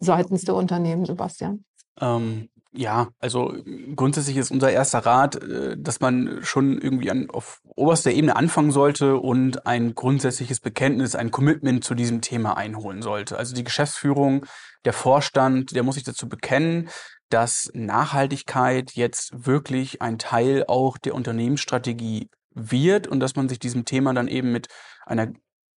seitens 0.00 0.44
der 0.44 0.54
Unternehmen, 0.54 1.04
Sebastian? 1.04 1.64
Ähm, 2.00 2.48
ja, 2.76 3.08
also 3.18 3.54
grundsätzlich 3.94 4.36
ist 4.36 4.50
unser 4.50 4.70
erster 4.70 5.00
Rat, 5.00 5.36
äh, 5.36 5.76
dass 5.78 6.00
man 6.00 6.40
schon 6.42 6.80
irgendwie 6.80 7.10
an, 7.10 7.30
auf 7.30 7.60
oberster 7.64 8.10
Ebene 8.12 8.36
anfangen 8.36 8.70
sollte 8.70 9.16
und 9.16 9.66
ein 9.66 9.94
grundsätzliches 9.94 10.60
Bekenntnis, 10.60 11.14
ein 11.14 11.30
Commitment 11.30 11.84
zu 11.84 11.94
diesem 11.94 12.20
Thema 12.20 12.56
einholen 12.56 13.02
sollte. 13.02 13.38
Also 13.38 13.54
die 13.54 13.64
Geschäftsführung, 13.64 14.46
der 14.84 14.92
Vorstand, 14.92 15.74
der 15.74 15.82
muss 15.82 15.96
sich 15.96 16.04
dazu 16.04 16.28
bekennen, 16.28 16.88
dass 17.28 17.70
Nachhaltigkeit 17.74 18.92
jetzt 18.92 19.46
wirklich 19.46 20.00
ein 20.00 20.18
Teil 20.18 20.64
auch 20.68 20.96
der 20.98 21.14
Unternehmensstrategie 21.14 22.30
wird 22.54 23.06
und 23.06 23.20
dass 23.20 23.36
man 23.36 23.48
sich 23.48 23.58
diesem 23.58 23.84
Thema 23.84 24.14
dann 24.14 24.28
eben 24.28 24.52
mit 24.52 24.68
einer 25.04 25.32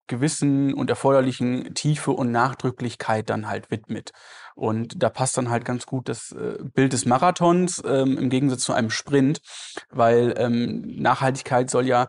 gewissen 0.10 0.74
und 0.74 0.90
erforderlichen 0.90 1.74
Tiefe 1.74 2.12
und 2.12 2.32
Nachdrücklichkeit 2.32 3.30
dann 3.30 3.48
halt 3.48 3.72
widmet. 3.72 4.12
Und 4.56 5.02
da 5.02 5.10
passt 5.10 5.38
dann 5.38 5.50
halt 5.50 5.64
ganz 5.64 5.86
gut 5.86 6.10
das 6.10 6.34
äh, 6.34 6.58
Bild 6.62 6.92
des 6.92 7.06
Marathons 7.06 7.82
ähm, 7.86 8.18
im 8.18 8.30
Gegensatz 8.30 8.64
zu 8.64 8.74
einem 8.74 8.90
Sprint, 8.90 9.40
weil 9.90 10.34
ähm, 10.38 10.82
Nachhaltigkeit 10.98 11.70
soll 11.70 11.88
ja 11.88 12.08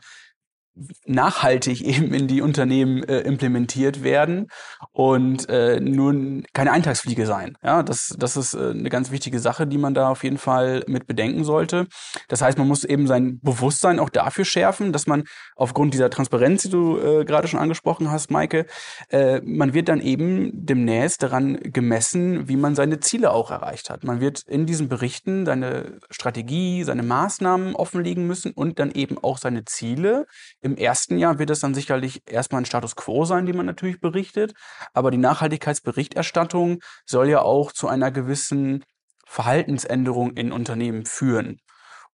nachhaltig 1.07 1.81
eben 1.85 2.15
in 2.15 2.29
die 2.29 2.43
Unternehmen 2.43 3.03
äh, 3.05 3.21
implementiert 3.21 4.03
werden 4.03 4.49
und 4.93 5.49
äh, 5.49 5.81
nun 5.81 6.45
keine 6.53 6.73
Eintagsfliege 6.73 7.27
sein. 7.27 7.57
Ja, 7.63 7.83
das, 7.83 8.15
das 8.19 8.37
ist 8.37 8.55
äh, 8.55 8.71
eine 8.71 8.89
ganz 8.89 9.11
wichtige 9.11 9.39
Sache, 9.39 9.67
die 9.67 9.79
man 9.79 9.95
da 9.95 10.09
auf 10.11 10.25
jeden 10.25 10.39
Fall 10.39 10.85
mit 10.87 11.07
bedenken 11.07 11.45
sollte. 11.45 11.87
Das 12.29 12.43
heißt, 12.43 12.59
man 12.59 12.69
muss 12.69 12.85
eben 12.85 13.07
sein 13.07 13.41
Bewusstsein 13.41 13.99
auch 13.99 14.11
dafür 14.11 14.45
schärfen, 14.45 14.93
dass 14.93 15.07
man 15.07 15.25
aufgrund 15.57 15.95
dieser 15.95 16.11
Transparenz, 16.11 16.63
die 16.63 16.71
du 16.71 16.99
äh, 16.99 17.25
gerade 17.25 17.49
schon 17.49 17.61
angesprochen 17.61 18.11
hast, 18.11 18.31
Maike, 18.31 18.67
äh, 19.11 19.41
man 19.43 19.75
wird 19.75 19.89
dann 19.89 20.01
eben 20.01 20.51
demnächst 20.53 21.23
daran 21.23 21.59
gemessen, 21.63 22.49
wie 22.49 22.57
man 22.57 22.75
seine 22.75 23.01
Ziele 23.01 23.33
auch 23.33 23.51
erreicht 23.51 23.91
hat. 23.91 24.05
Man 24.05 24.21
wird 24.21 24.43
in 24.47 24.67
diesen 24.67 24.89
Berichten 24.89 25.47
seine 25.47 25.99
Strategie, 26.11 26.85
seine 26.85 27.03
Maßnahmen 27.03 27.75
offenlegen 27.75 28.27
müssen 28.27 28.53
und 28.53 28.79
dann 28.79 28.91
eben 28.93 29.19
auch 29.19 29.39
seine 29.39 29.65
Ziele 29.65 30.27
im 30.63 30.77
ersten 30.77 31.19
Jahr 31.19 31.39
wird 31.39 31.51
es 31.51 31.61
dann 31.61 31.75
sicherlich 31.75 32.23
erstmal 32.27 32.63
ein 32.63 32.67
Status 32.67 32.97
quo 32.97 33.25
sein, 33.25 33.47
den 33.47 33.57
man 33.57 33.67
natürlich 33.67 34.01
berichtet. 34.01 34.55
Aber 34.93 35.11
die 35.11 35.19
Nachhaltigkeitsberichterstattung 35.19 36.81
soll 37.07 37.29
ja 37.29 37.43
auch 37.43 37.73
zu 37.73 37.89
einer 37.89 38.11
gewissen 38.11 38.85
Verhaltensänderung 39.27 40.33
in 40.33 40.53
Unternehmen 40.53 41.07
führen. 41.07 41.61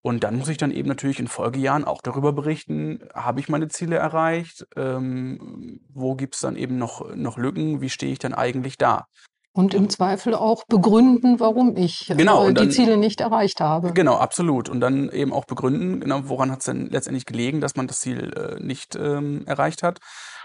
Und 0.01 0.23
dann 0.23 0.37
muss 0.37 0.47
ich 0.47 0.57
dann 0.57 0.71
eben 0.71 0.87
natürlich 0.87 1.19
in 1.19 1.27
Folgejahren 1.27 1.83
auch 1.83 2.01
darüber 2.01 2.31
berichten, 2.31 2.99
habe 3.13 3.39
ich 3.39 3.49
meine 3.49 3.67
Ziele 3.67 3.97
erreicht, 3.97 4.65
ähm, 4.75 5.81
wo 5.89 6.15
gibt 6.15 6.35
es 6.35 6.41
dann 6.41 6.55
eben 6.55 6.77
noch, 6.77 7.13
noch 7.15 7.37
Lücken, 7.37 7.81
wie 7.81 7.89
stehe 7.89 8.13
ich 8.13 8.19
dann 8.19 8.33
eigentlich 8.33 8.77
da. 8.77 9.07
Und 9.57 9.73
im 9.73 9.89
Zweifel 9.89 10.35
auch 10.35 10.65
begründen, 10.67 11.39
warum 11.39 11.75
ich 11.75 12.13
genau, 12.15 12.47
äh, 12.47 12.53
dann, 12.53 12.69
die 12.69 12.75
Ziele 12.75 12.95
nicht 12.95 13.21
erreicht 13.21 13.59
habe. 13.59 13.91
Genau, 13.91 14.15
absolut. 14.17 14.69
Und 14.69 14.81
dann 14.81 15.09
eben 15.09 15.33
auch 15.33 15.45
begründen, 15.45 15.99
genau, 15.99 16.21
woran 16.25 16.51
hat 16.51 16.59
es 16.59 16.65
denn 16.65 16.91
letztendlich 16.91 17.25
gelegen, 17.25 17.59
dass 17.59 17.75
man 17.75 17.87
das 17.87 17.99
Ziel 17.99 18.33
äh, 18.33 18.63
nicht 18.63 18.95
ähm, 18.95 19.47
erreicht 19.47 19.81
hat. 19.81 19.97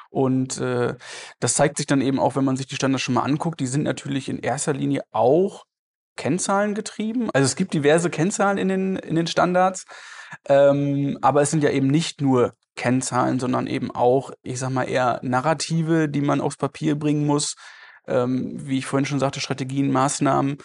Und 0.08 0.58
äh, 0.62 0.94
das 1.40 1.52
zeigt 1.52 1.76
sich 1.76 1.86
dann 1.86 2.00
eben 2.00 2.18
auch, 2.18 2.36
wenn 2.36 2.44
man 2.46 2.56
sich 2.56 2.66
die 2.66 2.74
Standards 2.74 3.02
schon 3.02 3.12
mal 3.14 3.24
anguckt, 3.24 3.60
die 3.60 3.66
sind 3.66 3.82
natürlich 3.82 4.30
in 4.30 4.38
erster 4.38 4.72
Linie 4.72 5.02
auch 5.10 5.64
Kennzahlen 6.16 6.74
getrieben. 6.74 7.28
Also 7.34 7.44
es 7.44 7.54
gibt 7.54 7.74
diverse 7.74 8.08
Kennzahlen 8.08 8.56
in 8.56 8.68
den, 8.68 8.96
in 8.96 9.16
den 9.16 9.26
Standards, 9.26 9.84
ähm, 10.48 11.18
aber 11.20 11.42
es 11.42 11.50
sind 11.50 11.62
ja 11.62 11.68
eben 11.68 11.88
nicht 11.88 12.22
nur 12.22 12.54
Kennzahlen, 12.76 13.38
sondern 13.38 13.66
eben 13.66 13.90
auch, 13.90 14.30
ich 14.42 14.58
sag 14.58 14.70
mal, 14.70 14.84
eher 14.84 15.20
Narrative, 15.22 16.08
die 16.08 16.22
man 16.22 16.40
aufs 16.40 16.56
Papier 16.56 16.98
bringen 16.98 17.26
muss, 17.26 17.56
ähm, 18.06 18.66
wie 18.66 18.78
ich 18.78 18.86
vorhin 18.86 19.06
schon 19.06 19.18
sagte, 19.18 19.40
Strategien, 19.40 19.90
Maßnahmen 19.90 20.58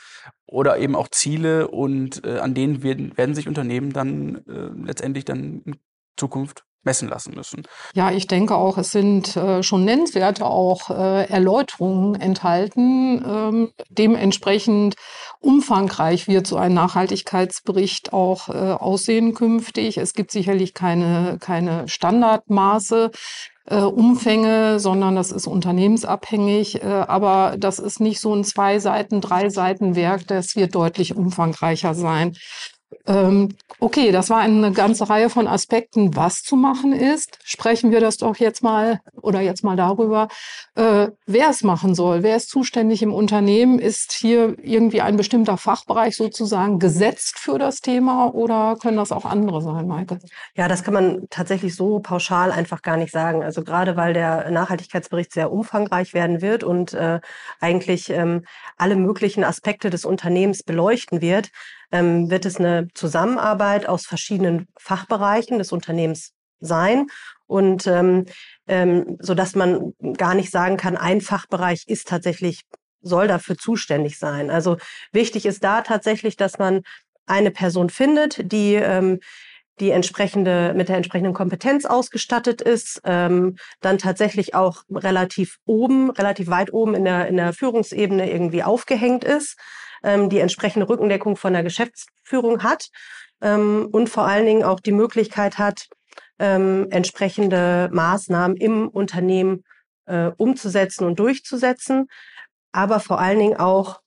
oder 0.45 0.77
eben 0.77 0.95
auch 0.95 1.07
Ziele 1.09 1.67
und 1.67 2.25
äh, 2.25 2.39
an 2.39 2.53
denen 2.53 2.83
werden, 2.83 3.17
werden 3.17 3.35
sich 3.35 3.47
Unternehmen 3.47 3.93
dann 3.93 4.43
äh, 4.47 4.85
letztendlich 4.85 5.25
dann 5.25 5.61
in 5.65 5.75
Zukunft 6.15 6.63
messen 6.87 7.09
lassen 7.09 7.35
müssen. 7.35 7.63
Ja, 7.93 8.11
ich 8.11 8.27
denke 8.27 8.55
auch, 8.55 8.77
es 8.77 8.91
sind 8.91 9.35
äh, 9.35 9.61
schon 9.61 9.83
nennenswerte 9.83 10.45
auch 10.45 10.89
äh, 10.89 11.25
Erläuterungen 11.25 12.15
enthalten. 12.15 13.23
Ähm, 13.27 13.71
dementsprechend 13.89 14.95
umfangreich 15.39 16.27
wird 16.27 16.47
so 16.47 16.55
ein 16.55 16.73
Nachhaltigkeitsbericht 16.73 18.13
auch 18.13 18.47
äh, 18.49 18.53
aussehen 18.53 19.33
künftig. 19.33 19.97
Es 19.97 20.13
gibt 20.13 20.31
sicherlich 20.31 20.73
keine, 20.73 21.37
keine 21.39 21.87
Standardmaße 21.87 23.11
äh, 23.67 23.81
Umfänge, 23.81 24.79
sondern 24.79 25.15
das 25.15 25.31
ist 25.31 25.47
unternehmensabhängig. 25.47 26.83
Äh, 26.83 26.87
aber 26.87 27.55
das 27.57 27.79
ist 27.79 27.99
nicht 27.99 28.19
so 28.19 28.33
ein 28.33 28.43
zwei 28.43 28.79
Seiten, 28.79 29.21
drei 29.21 29.49
Seiten 29.49 29.95
Werk, 29.95 30.27
das 30.27 30.55
wird 30.55 30.75
deutlich 30.75 31.15
umfangreicher 31.15 31.93
sein. 31.93 32.35
Ähm, 33.05 33.55
okay, 33.79 34.11
das 34.11 34.29
war 34.29 34.39
eine 34.39 34.71
ganze 34.71 35.09
Reihe 35.09 35.29
von 35.29 35.47
Aspekten, 35.47 36.15
was 36.15 36.41
zu 36.41 36.55
machen 36.55 36.93
ist. 36.93 37.39
Sprechen 37.43 37.91
wir 37.91 37.99
das 37.99 38.17
doch 38.17 38.37
jetzt 38.37 38.63
mal 38.63 38.99
oder 39.21 39.41
jetzt 39.41 39.63
mal 39.63 39.75
darüber, 39.75 40.29
äh, 40.75 41.09
wer 41.25 41.49
es 41.49 41.63
machen 41.63 41.95
soll. 41.95 42.23
Wer 42.23 42.37
ist 42.37 42.49
zuständig 42.49 43.01
im 43.01 43.13
Unternehmen? 43.13 43.79
Ist 43.79 44.13
hier 44.13 44.55
irgendwie 44.61 45.01
ein 45.01 45.17
bestimmter 45.17 45.57
Fachbereich 45.57 46.15
sozusagen 46.15 46.79
gesetzt 46.79 47.39
für 47.39 47.57
das 47.57 47.81
Thema 47.81 48.33
oder 48.33 48.77
können 48.81 48.97
das 48.97 49.11
auch 49.11 49.25
andere 49.25 49.61
sein, 49.61 49.87
Maike? 49.87 50.19
Ja, 50.55 50.67
das 50.69 50.83
kann 50.83 50.93
man 50.93 51.27
tatsächlich 51.29 51.75
so 51.75 51.99
pauschal 51.99 52.51
einfach 52.51 52.81
gar 52.81 52.97
nicht 52.97 53.11
sagen. 53.11 53.43
Also 53.43 53.63
gerade 53.63 53.97
weil 53.97 54.13
der 54.13 54.49
Nachhaltigkeitsbericht 54.51 55.33
sehr 55.33 55.51
umfangreich 55.51 56.13
werden 56.13 56.41
wird 56.41 56.63
und 56.63 56.93
äh, 56.93 57.19
eigentlich 57.59 58.09
ähm, 58.09 58.45
alle 58.77 58.95
möglichen 58.95 59.43
Aspekte 59.43 59.89
des 59.89 60.05
Unternehmens 60.05 60.63
beleuchten 60.63 61.21
wird, 61.21 61.49
ähm, 61.91 62.29
wird 62.29 62.45
es 62.45 62.57
eine 62.57 62.87
Zusammenarbeit 62.93 63.87
aus 63.87 64.05
verschiedenen 64.05 64.67
Fachbereichen 64.77 65.57
des 65.57 65.71
Unternehmens 65.71 66.33
sein 66.59 67.07
und 67.45 67.87
ähm, 67.87 68.25
ähm, 68.67 69.17
so 69.19 69.33
dass 69.33 69.55
man 69.55 69.93
gar 70.17 70.33
nicht 70.33 70.51
sagen 70.51 70.77
kann, 70.77 70.97
ein 70.97 71.21
Fachbereich 71.21 71.83
ist 71.87 72.07
tatsächlich 72.07 72.61
soll 73.01 73.27
dafür 73.27 73.57
zuständig 73.57 74.17
sein. 74.17 74.49
Also 74.49 74.77
wichtig 75.11 75.45
ist 75.45 75.63
da 75.63 75.81
tatsächlich, 75.81 76.35
dass 76.35 76.57
man 76.57 76.81
eine 77.25 77.51
Person 77.51 77.89
findet, 77.89 78.51
die 78.51 78.75
ähm, 78.75 79.19
die 79.79 79.91
entsprechende 79.91 80.73
mit 80.75 80.89
der 80.89 80.97
entsprechenden 80.97 81.33
Kompetenz 81.33 81.85
ausgestattet 81.85 82.61
ist, 82.61 83.01
ähm, 83.03 83.57
dann 83.81 83.97
tatsächlich 83.97 84.55
auch 84.55 84.83
relativ 84.89 85.57
oben, 85.65 86.09
relativ 86.09 86.47
weit 86.47 86.73
oben 86.73 86.95
in 86.95 87.05
der 87.05 87.27
in 87.27 87.37
der 87.37 87.53
Führungsebene 87.53 88.31
irgendwie 88.31 88.63
aufgehängt 88.63 89.23
ist 89.23 89.57
ähm, 90.03 90.29
die 90.29 90.39
entsprechende 90.39 90.89
Rückendeckung 90.89 91.35
von 91.35 91.53
der 91.53 91.63
Geschäftsführung 91.63 92.63
hat 92.63 92.89
ähm, 93.41 93.87
und 93.91 94.09
vor 94.09 94.25
allen 94.25 94.45
Dingen 94.45 94.63
auch 94.63 94.79
die 94.79 94.91
Möglichkeit 94.91 95.57
hat, 95.57 95.87
ähm, 96.39 96.87
entsprechende 96.91 97.89
Maßnahmen 97.91 98.57
im 98.57 98.87
Unternehmen 98.87 99.63
äh, 100.05 100.31
umzusetzen 100.37 101.05
und 101.05 101.19
durchzusetzen, 101.19 102.07
aber 102.71 102.99
vor 102.99 103.19
allen 103.19 103.39
Dingen 103.39 103.57
auch 103.57 104.01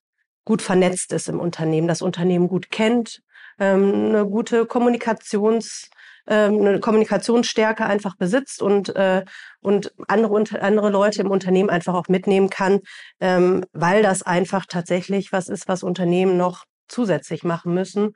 gut 0.44 0.62
vernetzt 0.62 1.12
ist 1.12 1.28
im 1.28 1.40
Unternehmen, 1.40 1.88
das 1.88 2.02
Unternehmen 2.02 2.48
gut 2.48 2.70
kennt, 2.70 3.20
ähm, 3.60 4.06
eine 4.06 4.26
gute 4.26 4.66
Kommunikations 4.66 5.88
ähm, 6.26 6.60
eine 6.60 6.80
Kommunikationsstärke 6.80 7.84
einfach 7.84 8.16
besitzt 8.16 8.62
und, 8.62 8.94
äh, 8.94 9.24
und 9.60 9.92
andere, 10.06 10.44
andere 10.60 10.90
Leute 10.90 11.22
im 11.22 11.30
Unternehmen 11.30 11.70
einfach 11.70 11.94
auch 11.94 12.08
mitnehmen 12.08 12.50
kann, 12.50 12.80
ähm, 13.20 13.64
weil 13.72 14.02
das 14.02 14.22
einfach 14.22 14.66
tatsächlich 14.66 15.32
was 15.32 15.48
ist, 15.48 15.66
was 15.66 15.82
Unternehmen 15.82 16.36
noch 16.36 16.64
zusätzlich 16.88 17.42
machen 17.42 17.74
müssen, 17.74 18.12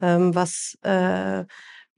ähm, 0.00 0.34
was 0.34 0.76
äh, 0.82 1.44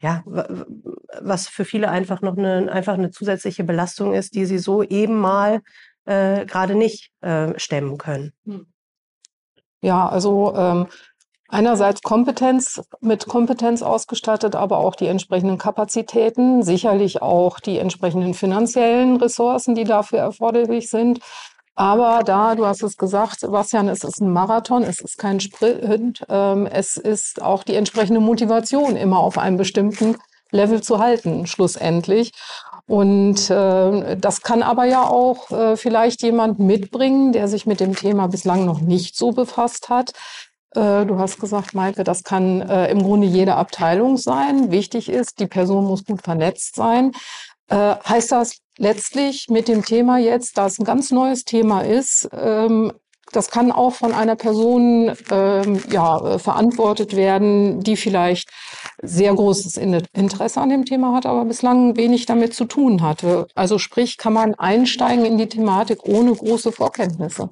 ja, 0.00 0.22
was 0.24 1.48
für 1.48 1.64
viele 1.64 1.90
einfach 1.90 2.22
noch 2.22 2.36
eine, 2.36 2.70
einfach 2.70 2.94
eine 2.94 3.10
zusätzliche 3.10 3.64
Belastung 3.64 4.14
ist, 4.14 4.36
die 4.36 4.46
sie 4.46 4.58
so 4.58 4.84
eben 4.84 5.18
mal 5.18 5.60
äh, 6.04 6.46
gerade 6.46 6.76
nicht 6.76 7.10
äh, 7.20 7.58
stemmen 7.58 7.98
können. 7.98 8.32
Hm. 8.44 8.66
Ja, 9.82 10.08
also 10.08 10.54
ähm, 10.56 10.86
einerseits 11.48 12.02
Kompetenz, 12.02 12.80
mit 13.00 13.26
Kompetenz 13.26 13.82
ausgestattet, 13.82 14.54
aber 14.54 14.78
auch 14.78 14.94
die 14.94 15.06
entsprechenden 15.06 15.58
Kapazitäten, 15.58 16.62
sicherlich 16.62 17.22
auch 17.22 17.58
die 17.58 17.78
entsprechenden 17.78 18.34
finanziellen 18.34 19.16
Ressourcen, 19.16 19.74
die 19.74 19.84
dafür 19.84 20.20
erforderlich 20.20 20.90
sind. 20.90 21.20
Aber 21.74 22.24
da, 22.24 22.56
du 22.56 22.66
hast 22.66 22.82
es 22.82 22.96
gesagt, 22.96 23.40
Sebastian, 23.40 23.88
es 23.88 24.02
ist 24.02 24.20
ein 24.20 24.32
Marathon, 24.32 24.82
es 24.82 25.00
ist 25.00 25.16
kein 25.16 25.38
Sprint. 25.38 26.24
Ähm, 26.28 26.66
es 26.66 26.96
ist 26.96 27.40
auch 27.40 27.62
die 27.62 27.76
entsprechende 27.76 28.20
Motivation, 28.20 28.96
immer 28.96 29.20
auf 29.20 29.38
einem 29.38 29.56
bestimmten 29.56 30.16
Level 30.50 30.82
zu 30.82 30.98
halten, 30.98 31.46
schlussendlich. 31.46 32.32
Und 32.88 33.48
äh, 33.50 34.16
das 34.16 34.40
kann 34.40 34.62
aber 34.62 34.86
ja 34.86 35.06
auch 35.06 35.50
äh, 35.50 35.76
vielleicht 35.76 36.22
jemand 36.22 36.58
mitbringen, 36.58 37.32
der 37.32 37.46
sich 37.46 37.66
mit 37.66 37.80
dem 37.80 37.94
Thema 37.94 38.26
bislang 38.28 38.64
noch 38.64 38.80
nicht 38.80 39.14
so 39.14 39.30
befasst 39.30 39.88
hat. 39.88 40.12
Äh, 40.74 41.06
du 41.06 41.18
hast 41.18 41.40
gesagt, 41.40 41.74
Maike, 41.74 42.04
das 42.04 42.24
kann 42.24 42.60
äh, 42.60 42.90
im 42.90 43.02
Grunde 43.02 43.26
jede 43.26 43.54
Abteilung 43.56 44.16
sein. 44.16 44.70
Wichtig 44.70 45.08
ist, 45.08 45.40
die 45.40 45.46
Person 45.46 45.84
muss 45.84 46.04
gut 46.04 46.22
vernetzt 46.22 46.74
sein. 46.74 47.12
Äh, 47.68 47.96
heißt 48.06 48.32
das 48.32 48.58
letztlich 48.78 49.46
mit 49.48 49.68
dem 49.68 49.84
Thema 49.84 50.18
jetzt, 50.18 50.58
da 50.58 50.66
es 50.66 50.78
ein 50.78 50.84
ganz 50.84 51.10
neues 51.10 51.44
Thema 51.44 51.82
ist, 51.82 52.28
ähm, 52.32 52.92
das 53.32 53.50
kann 53.50 53.72
auch 53.72 53.92
von 53.92 54.12
einer 54.12 54.36
Person 54.36 55.12
ähm, 55.30 55.82
ja, 55.90 56.38
verantwortet 56.38 57.14
werden, 57.14 57.80
die 57.80 57.96
vielleicht 57.96 58.48
sehr 59.02 59.34
großes 59.34 59.76
Interesse 59.76 60.60
an 60.60 60.70
dem 60.70 60.84
Thema 60.84 61.14
hat, 61.14 61.26
aber 61.26 61.44
bislang 61.44 61.96
wenig 61.96 62.24
damit 62.24 62.54
zu 62.54 62.64
tun 62.64 63.02
hatte. 63.02 63.46
Also 63.54 63.78
sprich, 63.78 64.16
kann 64.16 64.32
man 64.32 64.54
einsteigen 64.54 65.26
in 65.26 65.36
die 65.36 65.48
Thematik 65.48 66.04
ohne 66.04 66.32
große 66.32 66.72
Vorkenntnisse. 66.72 67.50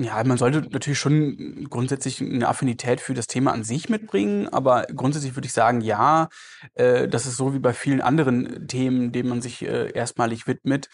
Ja, 0.00 0.22
man 0.22 0.38
sollte 0.38 0.60
natürlich 0.70 1.00
schon 1.00 1.66
grundsätzlich 1.68 2.20
eine 2.20 2.46
Affinität 2.46 3.00
für 3.00 3.14
das 3.14 3.26
Thema 3.26 3.52
an 3.52 3.64
sich 3.64 3.88
mitbringen, 3.88 4.46
aber 4.48 4.86
grundsätzlich 4.94 5.34
würde 5.34 5.46
ich 5.46 5.52
sagen, 5.52 5.80
ja, 5.80 6.28
äh, 6.74 7.08
das 7.08 7.26
ist 7.26 7.36
so 7.36 7.52
wie 7.52 7.58
bei 7.58 7.72
vielen 7.72 8.00
anderen 8.00 8.68
Themen, 8.68 9.10
denen 9.10 9.28
man 9.28 9.42
sich 9.42 9.62
äh, 9.66 9.90
erstmalig 9.90 10.46
widmet. 10.46 10.88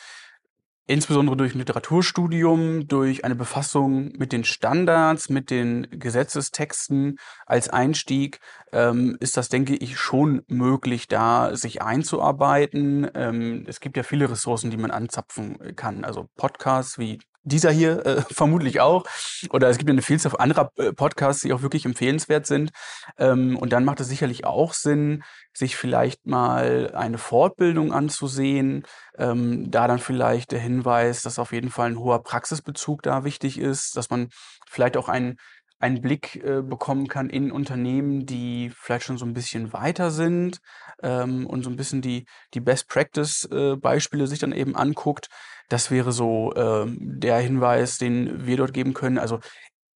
Insbesondere 0.87 1.37
durch 1.37 1.55
ein 1.55 1.59
Literaturstudium, 1.59 2.89
durch 2.89 3.27
eine 3.27 3.35
Befassung 3.35 4.13
mit 4.17 4.33
den 4.33 4.45
Standards, 4.45 5.29
mit 5.29 5.51
den 5.51 5.87
Gesetzestexten 5.91 7.19
als 7.45 7.69
Einstieg, 7.69 8.41
ähm, 8.73 9.19
ist 9.21 9.37
das, 9.37 9.51
denke 9.51 9.77
ich, 9.77 9.99
schon 9.99 10.43
möglich, 10.47 11.09
da 11.09 11.55
sich 11.57 11.83
einzuarbeiten. 11.83 13.11
Ähm, 13.15 13.65
es 13.67 13.81
gibt 13.81 13.99
ja 13.99 14.03
viele 14.03 14.31
Ressourcen, 14.31 14.71
die 14.71 14.79
man 14.79 14.91
anzapfen 14.91 15.77
kann. 15.77 16.05
Also 16.05 16.31
Podcasts 16.37 16.99
wie 16.99 17.19
dieser 17.45 17.71
hier 17.71 18.05
äh, 18.05 18.23
vermutlich 18.31 18.81
auch. 18.81 19.05
Oder 19.51 19.69
es 19.69 19.79
gibt 19.79 19.91
eine 19.91 20.03
Vielzahl 20.03 20.33
anderer 20.39 20.73
äh, 20.77 20.93
Podcasts, 20.93 21.43
die 21.43 21.53
auch 21.53 21.63
wirklich 21.63 21.85
empfehlenswert 21.85 22.47
sind. 22.47 22.73
Ähm, 23.19 23.57
und 23.57 23.73
dann 23.73 23.85
macht 23.85 24.01
es 24.01 24.09
sicherlich 24.09 24.45
auch 24.45 24.73
Sinn, 24.75 25.23
sich 25.53 25.77
vielleicht 25.77 26.27
mal 26.27 26.93
eine 26.95 27.19
Fortbildung 27.19 27.93
anzusehen. 27.93 28.85
Ähm, 29.17 29.71
da 29.71 29.87
dann 29.87 29.99
vielleicht 29.99 30.53
der 30.53 30.61
Hinweis, 30.61 31.23
dass 31.23 31.39
auf 31.39 31.53
jeden 31.53 31.71
Fall 31.71 31.91
ein 31.91 31.99
hoher 31.99 32.23
Praxisbezug 32.23 33.03
da 33.03 33.25
wichtig 33.25 33.59
ist, 33.59 33.97
dass 33.97 34.11
man 34.11 34.29
vielleicht 34.67 34.97
auch 34.97 35.09
einen 35.09 35.37
einen 35.81 36.01
Blick 36.01 36.37
äh, 36.37 36.63
bekommen 36.63 37.09
kann 37.09 37.29
in 37.29 37.53
Unternehmen, 37.53 38.25
die 38.25 38.73
vielleicht 38.75 39.05
schon 39.05 39.19
so 39.19 39.27
ein 39.27 39.35
bisschen 39.35 39.75
weiter 39.75 40.11
sind 40.11 40.61
ähm, 41.03 41.47
und 41.47 41.63
so 41.63 41.71
ein 41.71 41.77
bisschen 41.77 42.03
die, 42.03 42.25
die 42.55 42.61
Best 42.61 42.89
Practice 42.89 43.45
äh, 43.51 44.27
sich 44.27 44.39
dann 44.39 44.53
eben 44.53 44.77
anguckt. 44.77 45.29
Das 45.69 45.91
wäre 45.91 46.13
so 46.13 46.53
äh, 46.55 46.87
der 46.99 47.39
Hinweis, 47.39 47.99
den 47.99 48.47
wir 48.47 48.57
dort 48.57 48.75
geben 48.75 48.95
können. 48.95 49.19
Also 49.19 49.41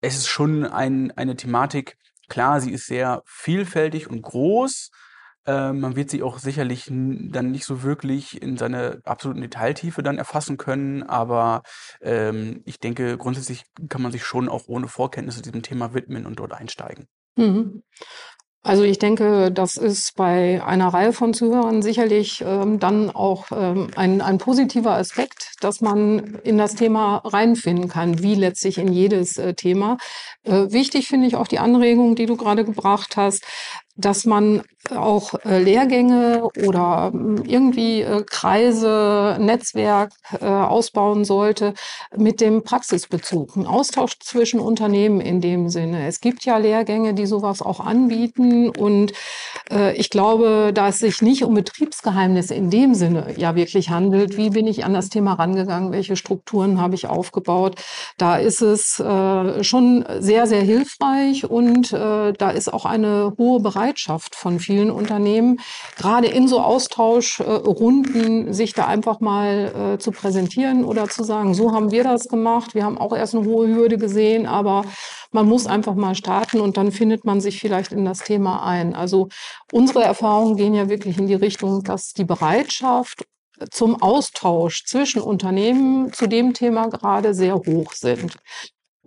es 0.01 0.17
ist 0.17 0.29
schon 0.29 0.65
ein, 0.65 1.11
eine 1.13 1.37
Thematik, 1.37 1.97
klar, 2.29 2.61
sie 2.61 2.73
ist 2.73 2.87
sehr 2.87 3.23
vielfältig 3.27 4.09
und 4.09 4.23
groß. 4.23 4.91
Äh, 5.47 5.73
man 5.73 5.97
wird 5.97 6.11
sie 6.11 6.23
auch 6.23 6.39
sicherlich 6.39 6.87
dann 6.89 7.51
nicht 7.51 7.65
so 7.65 7.83
wirklich 7.83 8.41
in 8.43 8.57
seiner 8.57 8.99
absoluten 9.05 9.41
Detailtiefe 9.41 10.03
dann 10.03 10.19
erfassen 10.19 10.59
können, 10.59 11.03
aber 11.03 11.63
ähm, 12.03 12.63
ich 12.67 12.79
denke, 12.79 13.17
grundsätzlich 13.17 13.65
kann 13.89 14.03
man 14.03 14.13
sich 14.13 14.25
schon 14.25 14.49
auch 14.49 14.69
ohne 14.69 14.89
Vorkenntnisse 14.89 15.43
diesem 15.43 15.63
Thema 15.63 15.95
widmen 15.95 16.27
und 16.27 16.39
dort 16.39 16.53
einsteigen. 16.53 17.07
Mhm. 17.37 17.83
Also 18.65 18.83
ich 18.83 18.99
denke, 18.99 19.53
das 19.53 19.77
ist 19.77 20.17
bei 20.17 20.63
einer 20.65 20.89
Reihe 20.89 21.13
von 21.13 21.33
Zuhörern 21.33 21.81
sicherlich 21.81 22.43
ähm, 22.45 22.81
dann 22.81 23.09
auch 23.09 23.47
ähm, 23.53 23.89
ein, 23.95 24.21
ein 24.21 24.39
positiver 24.39 24.95
Aspekt, 24.95 25.53
dass 25.61 25.81
man 25.81 26.35
in 26.43 26.59
das 26.59 26.75
Thema 26.75 27.19
reinfinden 27.25 27.89
kann, 27.89 28.21
wie 28.21 28.35
letztlich 28.35 28.79
in 28.79 28.93
jedes 28.93 29.39
äh, 29.39 29.55
Thema. 29.55 29.97
Äh, 30.43 30.73
wichtig 30.73 31.07
finde 31.07 31.29
ich 31.29 31.37
auch 31.37 31.47
die 31.47 31.61
Anregung, 31.61 32.17
die 32.17 32.27
du 32.27 32.37
gerade 32.37 32.65
gebracht 32.65 33.17
hast, 33.17 33.45
dass 33.99 34.25
man 34.25 34.63
auch 34.93 35.35
äh, 35.45 35.63
Lehrgänge 35.63 36.49
oder 36.65 37.11
hm, 37.13 37.45
irgendwie 37.45 38.01
äh, 38.03 38.23
Kreise, 38.25 39.37
Netzwerk 39.41 40.13
äh, 40.41 40.47
ausbauen 40.47 41.25
sollte 41.25 41.75
mit 42.17 42.41
dem 42.41 42.63
Praxisbezug. 42.63 43.57
Ein 43.57 43.67
Austausch 43.67 44.19
zwischen 44.21 44.61
Unternehmen 44.61 45.21
in 45.21 45.41
dem 45.41 45.69
Sinne. 45.69 46.07
Es 46.07 46.21
gibt 46.21 46.45
ja 46.45 46.57
Lehrgänge, 46.57 47.13
die 47.13 47.27
sowas 47.27 47.61
auch 47.61 47.81
anbieten 47.81 48.71
und 48.71 49.13
ich 49.95 50.09
glaube, 50.09 50.71
da 50.73 50.89
es 50.89 51.01
sich 51.01 51.21
nicht 51.21 51.45
um 51.45 51.53
Betriebsgeheimnisse 51.55 52.55
in 52.55 52.71
dem 52.71 52.95
Sinne 52.95 53.35
ja 53.37 53.55
wirklich 53.55 53.91
handelt, 53.91 54.39
wie 54.39 54.49
bin 54.49 54.67
ich 54.67 54.85
an 54.85 54.95
das 54.95 55.11
Thema 55.11 55.35
rangegangen, 55.35 55.93
welche 55.93 56.17
Strukturen 56.17 56.81
habe 56.81 56.95
ich 56.95 57.07
aufgebaut, 57.07 57.79
da 58.17 58.37
ist 58.37 58.63
es 58.63 59.03
schon 59.61 60.07
sehr, 60.21 60.47
sehr 60.47 60.63
hilfreich 60.63 61.51
und 61.51 61.93
da 61.93 62.51
ist 62.51 62.73
auch 62.73 62.87
eine 62.87 63.35
hohe 63.37 63.61
Bereitschaft 63.61 63.88
von 64.35 64.59
vielen 64.59 64.79
vielen 64.79 64.91
Unternehmen, 64.91 65.61
gerade 65.97 66.29
in 66.29 66.47
so 66.47 66.61
Austauschrunden, 66.61 68.53
sich 68.53 68.75
da 68.75 68.87
einfach 68.87 69.21
mal 69.21 69.95
äh, 69.95 69.99
zu 69.99 70.13
präsentieren 70.13 70.85
oder 70.85 71.09
zu 71.09 71.25
sagen, 71.25 71.55
so 71.55 71.73
haben 71.73 71.91
wir 71.91 72.05
das 72.05 72.29
gemacht. 72.29 72.75
Wir 72.75 72.85
haben 72.85 72.99
auch 72.99 73.17
erst 73.17 73.35
eine 73.35 73.45
hohe 73.45 73.67
Hürde 73.69 73.99
gesehen, 73.99 74.47
aber 74.47 74.85
man 75.33 75.49
muss 75.49 75.67
einfach 75.67 75.95
mal 75.95 76.15
starten 76.15 76.61
und 76.61 76.77
dann 76.77 76.93
findet 76.93 77.25
man 77.25 77.41
sich 77.41 77.61
vielleicht 77.61 77.93
in 77.93 78.05
das 78.05 78.21
Thema 78.21 78.65
ein. 78.65 78.95
Also 78.95 79.29
unsere 79.73 80.05
Erfahrungen 80.05 80.57
gehen 80.57 80.75
ja 80.75 80.89
wirklich 80.89 81.19
in 81.19 81.27
die 81.27 81.35
Richtung, 81.35 81.83
dass 81.83 82.13
die 82.13 82.25
Bereitschaft 82.25 83.25
zum 83.71 84.01
Austausch 84.01 84.85
zwischen 84.85 85.21
Unternehmen 85.21 86.13
zu 86.13 86.29
dem 86.29 86.55
Thema 86.55 86.89
gerade 86.89 87.35
sehr 87.35 87.57
hoch 87.57 87.93
sind 87.93 88.37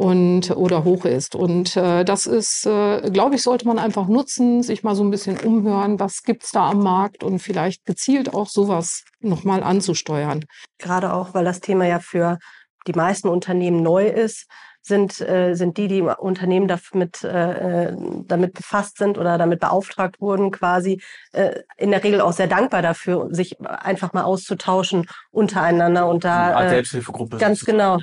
und 0.02 0.50
oder 0.50 0.84
hoch 0.84 1.06
ist. 1.06 1.36
Und 1.36 1.78
äh, 1.78 2.04
das 2.04 2.26
ist, 2.26 2.66
äh, 2.66 3.12
glaube 3.12 3.36
ich, 3.36 3.44
sollte 3.44 3.68
man 3.68 3.78
einfach 3.78 4.08
nutzen, 4.08 4.64
sich 4.64 4.82
mal 4.82 4.96
so 4.96 5.04
ein 5.04 5.12
bisschen 5.12 5.40
umhören, 5.40 6.00
was 6.00 6.24
gibt's 6.24 6.52
da 6.52 6.72
am 6.72 6.80
Markt 6.80 7.24
und 7.24 7.38
vielleicht 7.38 7.86
gezielt 7.86 8.34
auch 8.34 8.48
sowas 8.48 9.04
nochmal 9.20 9.62
anzusteuern. 9.62 10.46
Gerade 10.80 11.14
auch, 11.14 11.36
weil 11.36 11.46
das 11.46 11.60
Thema 11.60 11.86
ja 11.86 12.00
für 12.00 12.40
die 12.88 12.94
meisten 12.94 13.28
Unternehmen 13.28 13.84
neu 13.84 14.08
ist, 14.08 14.48
sind, 14.82 15.22
äh, 15.22 15.54
sind 15.54 15.78
die, 15.78 15.88
die 15.88 16.00
im 16.00 16.08
Unternehmen 16.08 16.68
damit, 16.68 17.24
äh, 17.24 17.94
damit 18.26 18.54
befasst 18.54 18.98
sind 18.98 19.18
oder 19.18 19.38
damit 19.38 19.60
beauftragt 19.60 20.20
wurden, 20.20 20.52
quasi 20.52 21.02
äh, 21.34 21.62
in 21.78 21.92
der 21.92 22.04
Regel 22.04 22.22
auch 22.22 22.34
sehr 22.34 22.48
dankbar 22.48 22.82
dafür, 22.82 23.28
sich 23.32 23.60
einfach 23.62 24.14
mal 24.14 24.24
auszutauschen 24.24 25.08
untereinander 25.32 26.08
und 26.08 26.24
da. 26.24 26.48
Eine 26.48 26.56
Art 26.56 26.66
äh, 26.66 26.70
Selbsthilfegruppe. 26.70 27.38
Ganz 27.38 27.64
genau. 27.64 28.00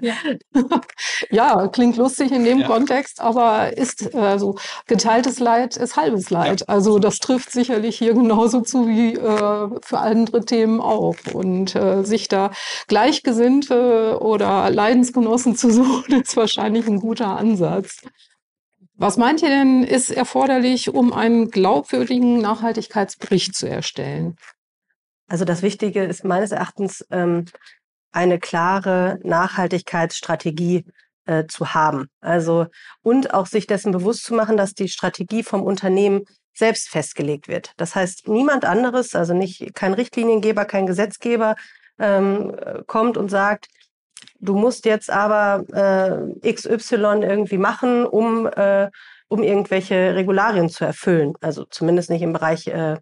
ja. 0.00 0.14
ja, 1.30 1.68
klingt 1.68 1.96
lustig 1.96 2.32
in 2.32 2.44
dem 2.44 2.60
ja. 2.60 2.66
Kontext, 2.66 3.20
aber 3.20 3.76
ist 3.76 4.14
also 4.14 4.56
geteiltes 4.86 5.38
Leid 5.38 5.76
ist 5.76 5.96
halbes 5.96 6.30
Leid. 6.30 6.60
Ja. 6.60 6.68
Also 6.68 6.98
das 6.98 7.18
trifft 7.18 7.52
sicherlich 7.52 7.98
hier 7.98 8.14
genauso 8.14 8.60
zu 8.60 8.88
wie 8.88 9.14
äh, 9.14 9.80
für 9.82 9.98
andere 9.98 10.44
Themen 10.44 10.80
auch. 10.80 11.16
Und 11.32 11.74
äh, 11.74 12.02
sich 12.04 12.28
da 12.28 12.50
Gleichgesinnte 12.88 14.18
oder 14.20 14.70
Leidensgenossen 14.70 15.56
zu 15.60 15.70
suchen, 15.70 16.20
ist 16.20 16.36
wahrscheinlich 16.36 16.86
ein 16.86 17.00
guter 17.00 17.36
Ansatz. 17.36 18.02
Was 18.94 19.16
meint 19.16 19.42
ihr 19.42 19.48
denn, 19.48 19.82
ist 19.82 20.10
erforderlich, 20.10 20.92
um 20.92 21.12
einen 21.12 21.50
glaubwürdigen 21.50 22.38
Nachhaltigkeitsbericht 22.38 23.54
zu 23.54 23.68
erstellen? 23.68 24.36
Also 25.26 25.44
das 25.44 25.62
Wichtige 25.62 26.04
ist 26.04 26.24
meines 26.24 26.52
Erachtens 26.52 27.06
ähm, 27.10 27.46
eine 28.12 28.38
klare 28.38 29.18
Nachhaltigkeitsstrategie 29.22 30.84
äh, 31.24 31.46
zu 31.46 31.72
haben. 31.72 32.08
Also 32.20 32.66
und 33.02 33.32
auch 33.32 33.46
sich 33.46 33.66
dessen 33.66 33.92
bewusst 33.92 34.24
zu 34.24 34.34
machen, 34.34 34.56
dass 34.56 34.74
die 34.74 34.88
Strategie 34.88 35.44
vom 35.44 35.62
Unternehmen 35.62 36.24
selbst 36.52 36.88
festgelegt 36.88 37.48
wird. 37.48 37.72
Das 37.76 37.94
heißt, 37.94 38.28
niemand 38.28 38.64
anderes, 38.64 39.14
also 39.14 39.34
nicht 39.34 39.74
kein 39.74 39.94
Richtliniengeber, 39.94 40.64
kein 40.64 40.86
Gesetzgeber 40.86 41.54
ähm, 41.98 42.54
kommt 42.86 43.16
und 43.16 43.30
sagt, 43.30 43.68
du 44.40 44.54
musst 44.54 44.84
jetzt 44.84 45.10
aber 45.10 45.64
äh, 46.42 46.52
XY 46.52 47.20
irgendwie 47.22 47.58
machen, 47.58 48.06
um, 48.06 48.46
äh, 48.46 48.90
um 49.28 49.42
irgendwelche 49.42 50.14
Regularien 50.14 50.68
zu 50.68 50.84
erfüllen. 50.84 51.34
Also 51.40 51.64
zumindest 51.64 52.10
nicht 52.10 52.22
im 52.22 52.32
Bereich, 52.32 52.66
äh, 52.66 52.96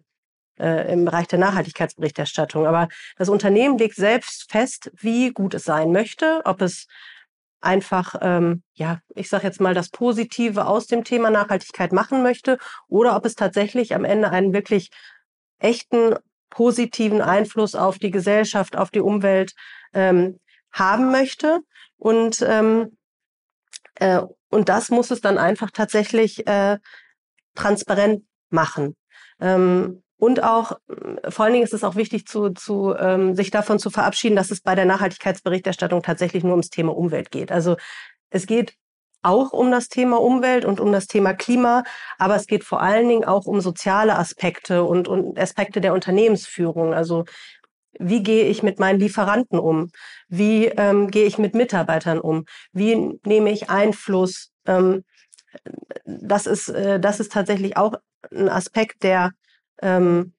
äh, 0.59 0.93
im 0.93 1.05
Bereich 1.05 1.27
der 1.27 1.39
Nachhaltigkeitsberichterstattung. 1.39 2.67
Aber 2.67 2.89
das 3.17 3.29
Unternehmen 3.29 3.77
legt 3.77 3.95
selbst 3.95 4.51
fest, 4.51 4.91
wie 4.95 5.31
gut 5.31 5.53
es 5.53 5.63
sein 5.63 5.91
möchte, 5.91 6.41
ob 6.45 6.61
es 6.61 6.87
einfach, 7.61 8.15
ähm, 8.21 8.63
ja, 8.73 8.99
ich 9.15 9.29
sage 9.29 9.47
jetzt 9.47 9.59
mal, 9.59 9.73
das 9.73 9.89
Positive 9.89 10.65
aus 10.65 10.87
dem 10.87 11.03
Thema 11.03 11.29
Nachhaltigkeit 11.29 11.91
machen 11.91 12.23
möchte 12.23 12.57
oder 12.87 13.15
ob 13.15 13.25
es 13.25 13.35
tatsächlich 13.35 13.95
am 13.95 14.05
Ende 14.05 14.29
einen 14.29 14.53
wirklich 14.53 14.91
echten 15.57 16.15
positiven 16.49 17.21
Einfluss 17.21 17.75
auf 17.75 17.99
die 17.99 18.11
Gesellschaft, 18.11 18.77
auf 18.77 18.91
die 18.91 19.01
Umwelt 19.01 19.53
ähm, 19.93 20.39
haben 20.71 21.11
möchte. 21.11 21.59
Und, 21.97 22.43
ähm, 22.47 22.97
äh, 23.95 24.21
und 24.49 24.69
das 24.69 24.89
muss 24.89 25.11
es 25.11 25.21
dann 25.21 25.37
einfach 25.37 25.71
tatsächlich 25.71 26.47
äh, 26.47 26.77
transparent 27.55 28.23
machen. 28.49 28.95
Ähm, 29.39 30.03
und 30.17 30.43
auch, 30.43 30.73
äh, 30.89 31.31
vor 31.31 31.45
allen 31.45 31.53
Dingen 31.53 31.65
ist 31.65 31.73
es 31.73 31.83
auch 31.83 31.95
wichtig, 31.95 32.27
zu, 32.27 32.49
zu, 32.49 32.93
ähm, 32.97 33.35
sich 33.35 33.51
davon 33.51 33.79
zu 33.79 33.89
verabschieden, 33.89 34.35
dass 34.35 34.51
es 34.51 34.61
bei 34.61 34.75
der 34.75 34.85
Nachhaltigkeitsberichterstattung 34.85 36.03
tatsächlich 36.03 36.43
nur 36.43 36.53
ums 36.53 36.69
Thema 36.69 36.95
Umwelt 36.95 37.31
geht. 37.31 37.51
Also 37.51 37.77
es 38.29 38.45
geht 38.45 38.75
auch 39.21 39.51
um 39.51 39.71
das 39.71 39.89
Thema 39.89 40.21
Umwelt 40.21 40.65
und 40.65 40.79
um 40.79 40.91
das 40.91 41.07
Thema 41.07 41.33
Klima, 41.33 41.83
aber 42.17 42.35
es 42.35 42.47
geht 42.47 42.63
vor 42.63 42.81
allen 42.81 43.07
Dingen 43.07 43.25
auch 43.25 43.45
um 43.45 43.59
soziale 43.59 44.17
Aspekte 44.17 44.83
und, 44.83 45.07
und 45.07 45.37
Aspekte 45.37 45.81
der 45.81 45.93
Unternehmensführung. 45.93 46.93
Also 46.93 47.25
wie 47.97 48.23
gehe 48.23 48.45
ich 48.45 48.63
mit 48.63 48.79
meinen 48.79 48.99
Lieferanten 48.99 49.59
um? 49.59 49.89
Wie 50.27 50.65
ähm, 50.65 51.09
gehe 51.09 51.25
ich 51.25 51.37
mit 51.37 51.55
Mitarbeitern 51.55 52.19
um? 52.19 52.45
Wie 52.71 53.19
nehme 53.25 53.51
ich 53.51 53.69
Einfluss? 53.69 54.51
Ähm, 54.65 55.03
das 56.05 56.45
ist, 56.45 56.69
äh, 56.69 56.99
das 56.99 57.19
ist 57.19 57.31
tatsächlich 57.31 57.77
auch 57.77 57.93
ein 58.31 58.49
Aspekt, 58.49 59.03
der, 59.03 59.31
ähm, 59.81 60.33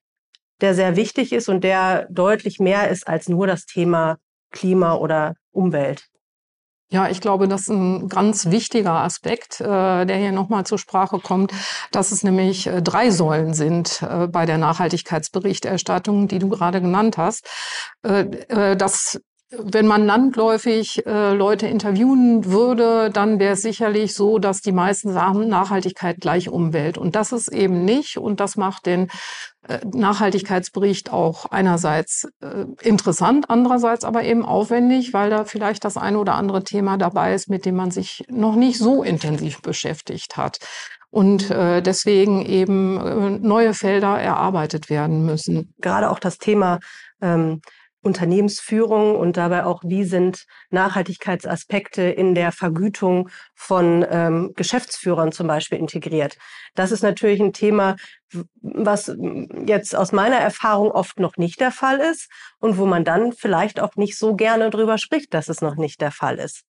der 0.61 0.73
sehr 0.75 0.95
wichtig 0.95 1.33
ist 1.33 1.49
und 1.49 1.63
der 1.63 2.07
deutlich 2.09 2.59
mehr 2.59 2.89
ist 2.89 3.07
als 3.07 3.27
nur 3.27 3.47
das 3.47 3.65
Thema 3.65 4.17
Klima 4.51 4.95
oder 4.95 5.35
Umwelt. 5.51 6.10
Ja, 6.93 7.07
ich 7.07 7.21
glaube, 7.21 7.47
das 7.47 7.61
ist 7.61 7.69
ein 7.69 8.09
ganz 8.09 8.47
wichtiger 8.47 8.95
Aspekt, 8.95 9.61
äh, 9.61 10.05
der 10.05 10.17
hier 10.17 10.33
nochmal 10.33 10.65
zur 10.65 10.77
Sprache 10.77 11.19
kommt, 11.19 11.53
dass 11.93 12.11
es 12.11 12.21
nämlich 12.21 12.67
äh, 12.67 12.81
drei 12.81 13.11
Säulen 13.11 13.53
sind 13.53 14.01
äh, 14.01 14.27
bei 14.27 14.45
der 14.45 14.57
Nachhaltigkeitsberichterstattung, 14.57 16.27
die 16.27 16.39
du 16.39 16.49
gerade 16.49 16.81
genannt 16.81 17.17
hast. 17.17 17.47
Das 18.01 19.21
wenn 19.51 19.85
man 19.85 20.05
landläufig 20.05 21.05
äh, 21.05 21.33
Leute 21.33 21.67
interviewen 21.67 22.45
würde, 22.45 23.09
dann 23.11 23.39
wäre 23.39 23.53
es 23.53 23.61
sicherlich 23.61 24.15
so, 24.15 24.39
dass 24.39 24.61
die 24.61 24.71
meisten 24.71 25.11
sagen, 25.11 25.49
Nachhaltigkeit 25.49 26.21
gleich 26.21 26.49
Umwelt. 26.49 26.97
Und 26.97 27.15
das 27.15 27.31
ist 27.33 27.49
eben 27.51 27.83
nicht. 27.83 28.17
Und 28.17 28.39
das 28.39 28.55
macht 28.55 28.85
den 28.85 29.09
äh, 29.67 29.79
Nachhaltigkeitsbericht 29.85 31.11
auch 31.11 31.47
einerseits 31.47 32.29
äh, 32.41 32.65
interessant, 32.81 33.49
andererseits 33.49 34.05
aber 34.05 34.23
eben 34.23 34.45
aufwendig, 34.45 35.13
weil 35.13 35.29
da 35.29 35.43
vielleicht 35.43 35.83
das 35.83 35.97
eine 35.97 36.19
oder 36.19 36.35
andere 36.35 36.63
Thema 36.63 36.97
dabei 36.97 37.33
ist, 37.33 37.49
mit 37.49 37.65
dem 37.65 37.75
man 37.75 37.91
sich 37.91 38.23
noch 38.29 38.55
nicht 38.55 38.77
so 38.77 39.03
intensiv 39.03 39.61
beschäftigt 39.61 40.37
hat. 40.37 40.59
Und 41.09 41.51
äh, 41.51 41.81
deswegen 41.81 42.45
eben 42.45 42.97
äh, 42.97 43.29
neue 43.31 43.73
Felder 43.73 44.17
erarbeitet 44.17 44.89
werden 44.89 45.25
müssen. 45.25 45.73
Gerade 45.81 46.09
auch 46.09 46.19
das 46.19 46.37
Thema 46.37 46.79
ähm, 47.21 47.61
Unternehmensführung 48.01 49.15
und 49.15 49.37
dabei 49.37 49.65
auch, 49.65 49.81
wie 49.85 50.03
sind 50.03 50.45
Nachhaltigkeitsaspekte 50.69 52.01
in 52.01 52.33
der 52.33 52.51
Vergütung 52.51 53.29
von 53.55 54.05
ähm, 54.09 54.53
Geschäftsführern 54.55 55.31
zum 55.31 55.47
Beispiel 55.47 55.77
integriert. 55.77 56.37
Das 56.73 56.91
ist 56.91 57.03
natürlich 57.03 57.39
ein 57.39 57.53
Thema, 57.53 57.95
was 58.61 59.15
jetzt 59.65 59.95
aus 59.95 60.11
meiner 60.11 60.37
Erfahrung 60.37 60.91
oft 60.91 61.19
noch 61.19 61.37
nicht 61.37 61.59
der 61.59 61.71
Fall 61.71 61.99
ist 61.99 62.29
und 62.59 62.77
wo 62.77 62.85
man 62.85 63.03
dann 63.03 63.33
vielleicht 63.33 63.79
auch 63.79 63.95
nicht 63.95 64.17
so 64.17 64.35
gerne 64.35 64.69
drüber 64.69 64.97
spricht, 64.97 65.33
dass 65.33 65.49
es 65.49 65.61
noch 65.61 65.75
nicht 65.75 66.01
der 66.01 66.11
Fall 66.11 66.39
ist. 66.39 66.63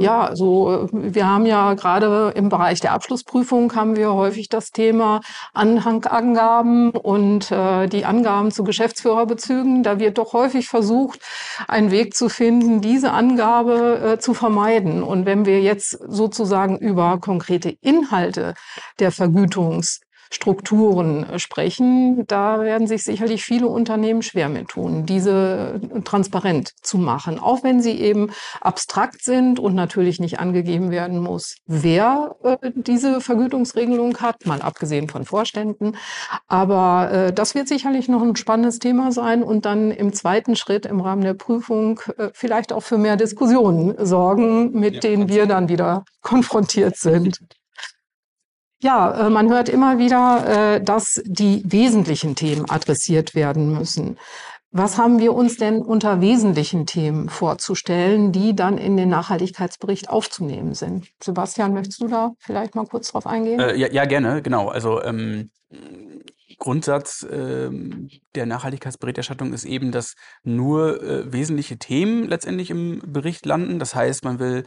Ja, 0.00 0.22
also 0.22 0.88
wir 0.92 1.28
haben 1.28 1.46
ja 1.46 1.74
gerade 1.74 2.32
im 2.34 2.48
Bereich 2.48 2.80
der 2.80 2.92
Abschlussprüfung 2.92 3.74
haben 3.74 3.96
wir 3.96 4.12
häufig 4.14 4.48
das 4.48 4.70
Thema 4.70 5.20
Anhangangaben 5.52 6.90
und 6.90 7.50
äh, 7.50 7.86
die 7.88 8.04
Angaben 8.04 8.50
zu 8.50 8.64
Geschäftsführerbezügen. 8.64 9.82
Da 9.82 9.98
wird 9.98 10.18
doch 10.18 10.32
häufig 10.32 10.68
versucht, 10.68 11.20
einen 11.68 11.90
Weg 11.90 12.14
zu 12.14 12.28
finden, 12.28 12.80
diese 12.80 13.12
Angabe 13.12 14.14
äh, 14.14 14.18
zu 14.18 14.34
vermeiden. 14.34 15.02
Und 15.02 15.26
wenn 15.26 15.46
wir 15.46 15.60
jetzt 15.60 15.90
sozusagen 15.90 16.78
über 16.78 17.18
konkrete 17.20 17.70
Inhalte 17.80 18.54
der 18.98 19.12
Vergütungs 19.12 20.00
Strukturen 20.32 21.28
äh, 21.28 21.38
sprechen, 21.38 22.26
da 22.26 22.60
werden 22.60 22.86
sich 22.86 23.04
sicherlich 23.04 23.44
viele 23.44 23.66
Unternehmen 23.66 24.22
schwer 24.22 24.48
mit 24.48 24.68
tun, 24.68 25.06
diese 25.06 25.80
äh, 25.94 26.00
transparent 26.00 26.72
zu 26.82 26.98
machen, 26.98 27.38
auch 27.38 27.62
wenn 27.62 27.82
sie 27.82 28.00
eben 28.00 28.30
abstrakt 28.60 29.22
sind 29.22 29.58
und 29.58 29.74
natürlich 29.74 30.20
nicht 30.20 30.40
angegeben 30.40 30.90
werden 30.90 31.18
muss, 31.18 31.56
wer 31.66 32.36
äh, 32.42 32.56
diese 32.74 33.20
Vergütungsregelung 33.20 34.18
hat, 34.18 34.46
mal 34.46 34.62
abgesehen 34.62 35.08
von 35.08 35.24
Vorständen. 35.24 35.96
Aber 36.48 37.10
äh, 37.12 37.32
das 37.32 37.54
wird 37.54 37.68
sicherlich 37.68 38.08
noch 38.08 38.22
ein 38.22 38.36
spannendes 38.36 38.78
Thema 38.78 39.12
sein 39.12 39.42
und 39.42 39.66
dann 39.66 39.90
im 39.90 40.12
zweiten 40.12 40.56
Schritt 40.56 40.86
im 40.86 41.00
Rahmen 41.00 41.22
der 41.22 41.34
Prüfung 41.34 42.00
äh, 42.16 42.30
vielleicht 42.32 42.72
auch 42.72 42.82
für 42.82 42.98
mehr 42.98 43.16
Diskussionen 43.16 43.94
sorgen, 44.04 44.72
mit 44.72 44.94
ja, 44.94 45.00
denen 45.00 45.28
wir 45.28 45.46
dann 45.46 45.68
wieder 45.68 46.04
konfrontiert 46.22 46.96
sind. 46.96 47.38
Ja, 48.82 49.26
äh, 49.26 49.30
man 49.30 49.48
hört 49.48 49.68
immer 49.68 49.98
wieder, 49.98 50.74
äh, 50.74 50.82
dass 50.82 51.22
die 51.24 51.62
wesentlichen 51.64 52.34
Themen 52.34 52.68
adressiert 52.68 53.36
werden 53.36 53.72
müssen. 53.72 54.18
Was 54.72 54.98
haben 54.98 55.20
wir 55.20 55.34
uns 55.34 55.56
denn 55.56 55.82
unter 55.82 56.20
wesentlichen 56.20 56.86
Themen 56.86 57.28
vorzustellen, 57.28 58.32
die 58.32 58.56
dann 58.56 58.78
in 58.78 58.96
den 58.96 59.08
Nachhaltigkeitsbericht 59.08 60.08
aufzunehmen 60.08 60.74
sind? 60.74 61.08
Sebastian, 61.22 61.74
möchtest 61.74 62.00
du 62.00 62.08
da 62.08 62.32
vielleicht 62.38 62.74
mal 62.74 62.86
kurz 62.86 63.12
drauf 63.12 63.26
eingehen? 63.26 63.60
Äh, 63.60 63.76
ja, 63.76 63.88
ja, 63.92 64.04
gerne, 64.04 64.42
genau. 64.42 64.68
Also 64.68 65.00
ähm, 65.02 65.50
Grundsatz 66.58 67.26
ähm, 67.30 68.08
der 68.34 68.46
Nachhaltigkeitsberichterstattung 68.46 69.52
ist 69.52 69.64
eben, 69.64 69.90
dass 69.90 70.14
nur 70.44 71.02
äh, 71.02 71.32
wesentliche 71.32 71.76
Themen 71.76 72.24
letztendlich 72.28 72.70
im 72.70 73.02
Bericht 73.04 73.46
landen. 73.46 73.78
Das 73.78 73.94
heißt, 73.94 74.24
man 74.24 74.38
will 74.38 74.64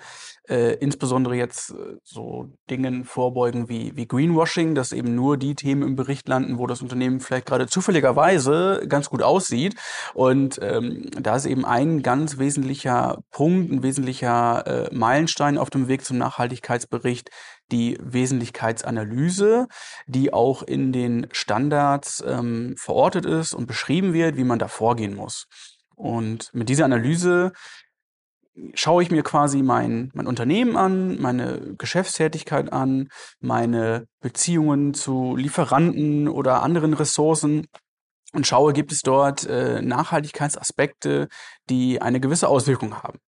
äh, 0.49 0.73
insbesondere 0.75 1.35
jetzt 1.35 1.71
äh, 1.71 1.97
so 2.03 2.49
Dingen 2.69 3.03
vorbeugen 3.03 3.69
wie, 3.69 3.95
wie 3.95 4.07
Greenwashing, 4.07 4.75
dass 4.75 4.91
eben 4.91 5.15
nur 5.15 5.37
die 5.37 5.55
Themen 5.55 5.83
im 5.83 5.95
Bericht 5.95 6.27
landen, 6.27 6.57
wo 6.57 6.67
das 6.67 6.81
Unternehmen 6.81 7.19
vielleicht 7.19 7.45
gerade 7.45 7.67
zufälligerweise 7.67 8.85
ganz 8.87 9.09
gut 9.09 9.21
aussieht. 9.21 9.75
Und 10.13 10.59
ähm, 10.61 11.09
da 11.19 11.35
ist 11.35 11.45
eben 11.45 11.65
ein 11.65 12.01
ganz 12.03 12.37
wesentlicher 12.37 13.19
Punkt, 13.31 13.71
ein 13.71 13.83
wesentlicher 13.83 14.89
äh, 14.91 14.95
Meilenstein 14.95 15.57
auf 15.57 15.69
dem 15.69 15.87
Weg 15.87 16.05
zum 16.05 16.17
Nachhaltigkeitsbericht, 16.17 17.29
die 17.71 17.97
Wesentlichkeitsanalyse, 18.01 19.67
die 20.07 20.33
auch 20.33 20.63
in 20.63 20.91
den 20.91 21.27
Standards 21.31 22.23
ähm, 22.25 22.75
verortet 22.77 23.25
ist 23.25 23.53
und 23.53 23.67
beschrieben 23.67 24.13
wird, 24.13 24.37
wie 24.37 24.43
man 24.43 24.59
da 24.59 24.67
vorgehen 24.67 25.15
muss. 25.15 25.47
Und 25.95 26.53
mit 26.53 26.69
dieser 26.69 26.85
Analyse 26.85 27.53
schaue 28.73 29.03
ich 29.03 29.11
mir 29.11 29.23
quasi 29.23 29.61
mein, 29.61 30.11
mein 30.13 30.27
Unternehmen 30.27 30.77
an, 30.77 31.19
meine 31.21 31.75
Geschäftstätigkeit 31.77 32.71
an, 32.71 33.09
meine 33.39 34.07
Beziehungen 34.21 34.93
zu 34.93 35.35
Lieferanten 35.35 36.27
oder 36.27 36.63
anderen 36.63 36.93
Ressourcen 36.93 37.67
und 38.33 38.47
schaue, 38.47 38.73
gibt 38.73 38.91
es 38.91 39.01
dort 39.01 39.45
äh, 39.45 39.81
Nachhaltigkeitsaspekte, 39.81 41.27
die 41.69 42.01
eine 42.01 42.19
gewisse 42.19 42.47
Auswirkung 42.47 43.01
haben. 43.01 43.19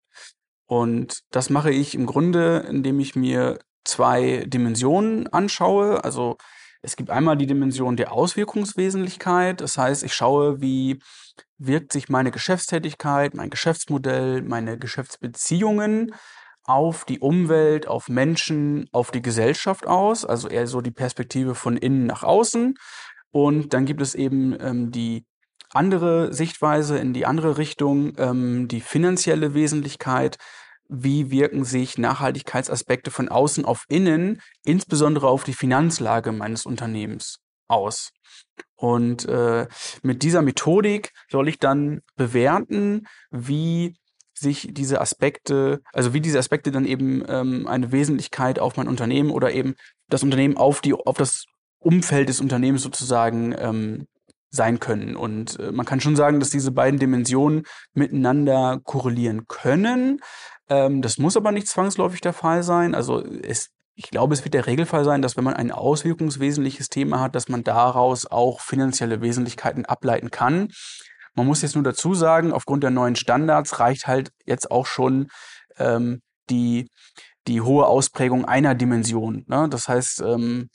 Und 0.66 1.22
das 1.32 1.50
mache 1.50 1.72
ich 1.72 1.96
im 1.96 2.06
Grunde, 2.06 2.66
indem 2.70 3.00
ich 3.00 3.16
mir 3.16 3.60
zwei 3.86 4.44
Dimensionen 4.46 5.28
anschaue. 5.28 6.04
Also 6.04 6.38
es 6.82 6.96
gibt 6.98 7.10
einmal 7.10 7.38
die 7.38 7.48
Dimension 7.48 7.96
der 7.96 8.12
Auswirkungswesentlichkeit. 8.12 9.62
Das 9.62 9.78
heißt, 9.78 10.04
ich 10.04 10.14
schaue, 10.14 10.62
wie 10.62 11.00
wirkt 11.58 11.92
sich 11.92 12.10
meine 12.10 12.32
Geschäftstätigkeit, 12.32 13.34
mein 13.34 13.50
Geschäftsmodell, 13.50 14.42
meine 14.42 14.78
Geschäftsbeziehungen 14.78 16.14
auf 16.64 17.06
die 17.06 17.20
Umwelt, 17.20 17.88
auf 17.88 18.10
Menschen, 18.10 18.88
auf 18.92 19.12
die 19.12 19.22
Gesellschaft 19.22 19.88
aus. 19.88 20.26
Also 20.26 20.50
eher 20.50 20.68
so 20.68 20.82
die 20.82 20.92
Perspektive 20.92 21.56
von 21.56 21.78
innen 21.78 22.06
nach 22.06 22.24
außen. 22.24 22.76
Und 23.32 23.74
dann 23.74 23.86
gibt 23.86 24.02
es 24.02 24.16
eben 24.16 24.56
ähm, 24.60 24.92
die 24.92 25.26
andere 25.72 26.34
Sichtweise 26.34 26.98
in 26.98 27.14
die 27.14 27.26
andere 27.26 27.58
Richtung, 27.58 28.14
ähm, 28.18 28.68
die 28.68 28.82
finanzielle 28.82 29.54
Wesentlichkeit 29.54 30.38
wie 30.90 31.32
wirken 31.32 31.66
sich 31.66 31.98
Nachhaltigkeitsaspekte 31.98 33.12
von 33.12 33.28
außen 33.28 33.66
auf 33.66 33.84
innen, 33.90 34.42
insbesondere 34.64 35.28
auf 35.28 35.44
die 35.44 35.54
Finanzlage 35.54 36.32
meines 36.32 36.66
Unternehmens 36.66 37.40
aus. 37.68 38.12
Und 38.76 39.26
äh, 39.26 39.68
mit 40.04 40.24
dieser 40.24 40.42
Methodik 40.42 41.12
soll 41.30 41.48
ich 41.48 41.60
dann 41.60 42.02
bewerten, 42.16 43.08
wie 43.32 43.96
sich 44.34 44.70
diese 44.72 45.02
Aspekte, 45.02 45.82
also 45.94 46.14
wie 46.14 46.22
diese 46.22 46.38
Aspekte 46.38 46.72
dann 46.72 46.86
eben 46.86 47.24
ähm, 47.28 47.68
eine 47.68 47.92
Wesentlichkeit 47.92 48.60
auf 48.60 48.78
mein 48.78 48.88
Unternehmen 48.88 49.32
oder 49.32 49.52
eben 49.52 49.76
das 50.10 50.24
Unternehmen 50.24 50.58
auf 50.58 50.82
die, 50.82 50.94
auf 50.94 51.18
das 51.18 51.46
Umfeld 51.80 52.30
des 52.30 52.40
Unternehmens 52.40 52.84
sozusagen 52.84 53.56
ähm, 53.58 54.08
sein 54.50 54.80
können. 54.80 55.16
Und 55.16 55.60
äh, 55.60 55.72
man 55.72 55.86
kann 55.86 56.00
schon 56.00 56.16
sagen, 56.16 56.40
dass 56.40 56.50
diese 56.50 56.72
beiden 56.72 57.00
Dimensionen 57.00 57.64
miteinander 57.94 58.80
korrelieren 58.84 59.48
können. 59.48 60.20
Ähm, 60.70 61.02
das 61.02 61.18
muss 61.18 61.38
aber 61.38 61.52
nicht 61.52 61.68
zwangsläufig 61.68 62.22
der 62.22 62.34
Fall 62.34 62.64
sein. 62.64 62.96
Also 62.96 63.24
es, 63.24 63.70
ich 63.98 64.12
glaube, 64.12 64.36
es 64.36 64.44
wird 64.44 64.54
der 64.54 64.68
Regelfall 64.68 65.04
sein, 65.04 65.24
dass 65.24 65.38
wenn 65.38 65.44
man 65.44 65.56
ein 65.56 65.72
auswirkungswesentliches 65.72 66.90
Thema 66.90 67.20
hat, 67.20 67.34
dass 67.34 67.50
man 67.50 67.64
daraus 67.64 68.28
auch 68.28 68.62
finanzielle 68.62 69.22
Wesentlichkeiten 69.22 69.86
ableiten 69.86 70.30
kann. 70.30 70.70
Man 71.34 71.48
muss 71.48 71.64
jetzt 71.64 71.74
nur 71.74 71.84
dazu 71.84 72.14
sagen, 72.14 72.54
aufgrund 72.54 72.84
der 72.84 72.92
neuen 72.92 73.16
Standards 73.16 73.80
reicht 73.80 74.06
halt 74.06 74.32
jetzt 74.46 74.70
auch 74.70 74.86
schon 74.86 75.30
ähm, 75.78 76.22
die, 76.52 76.92
die 77.48 77.62
hohe 77.62 77.88
Ausprägung 77.88 78.46
einer 78.46 78.76
Dimension. 78.76 79.44
Ne? 79.48 79.68
Das 79.68 79.88
heißt, 79.88 80.22
ähm, 80.22 80.70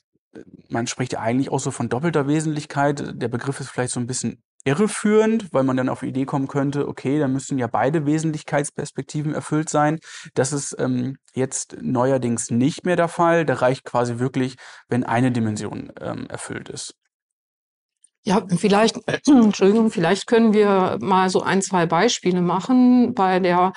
man 0.67 0.87
spricht 0.87 1.13
ja 1.13 1.21
eigentlich 1.21 1.49
auch 1.49 1.61
so 1.61 1.71
von 1.71 1.87
doppelter 1.87 2.27
Wesentlichkeit. 2.27 3.21
Der 3.21 3.29
Begriff 3.29 3.61
ist 3.61 3.69
vielleicht 3.69 3.93
so 3.93 4.01
ein 4.01 4.07
bisschen 4.07 4.43
irreführend, 4.65 5.53
weil 5.53 5.63
man 5.63 5.77
dann 5.77 5.89
auf 5.89 6.01
die 6.01 6.07
Idee 6.07 6.25
kommen 6.25 6.47
könnte, 6.47 6.87
okay, 6.87 7.19
da 7.19 7.27
müssten 7.27 7.57
ja 7.57 7.67
beide 7.67 8.05
Wesentlichkeitsperspektiven 8.05 9.33
erfüllt 9.33 9.69
sein. 9.69 9.99
Das 10.33 10.53
ist 10.53 10.75
ähm, 10.79 11.17
jetzt 11.33 11.77
neuerdings 11.81 12.49
nicht 12.49 12.85
mehr 12.85 12.95
der 12.95 13.09
Fall. 13.09 13.45
Da 13.45 13.55
reicht 13.55 13.83
quasi 13.85 14.19
wirklich, 14.19 14.55
wenn 14.87 15.03
eine 15.03 15.31
Dimension 15.31 15.91
ähm, 15.99 16.27
erfüllt 16.27 16.69
ist. 16.69 16.95
Ja, 18.25 18.41
vielleicht, 18.57 18.97
Entschuldigung, 19.27 19.91
vielleicht 19.91 20.27
können 20.27 20.53
wir 20.53 20.97
mal 21.01 21.29
so 21.29 21.41
ein, 21.41 21.61
zwei 21.61 21.85
Beispiele 21.85 22.41
machen 22.41 23.13
bei 23.13 23.39
der, 23.39 23.73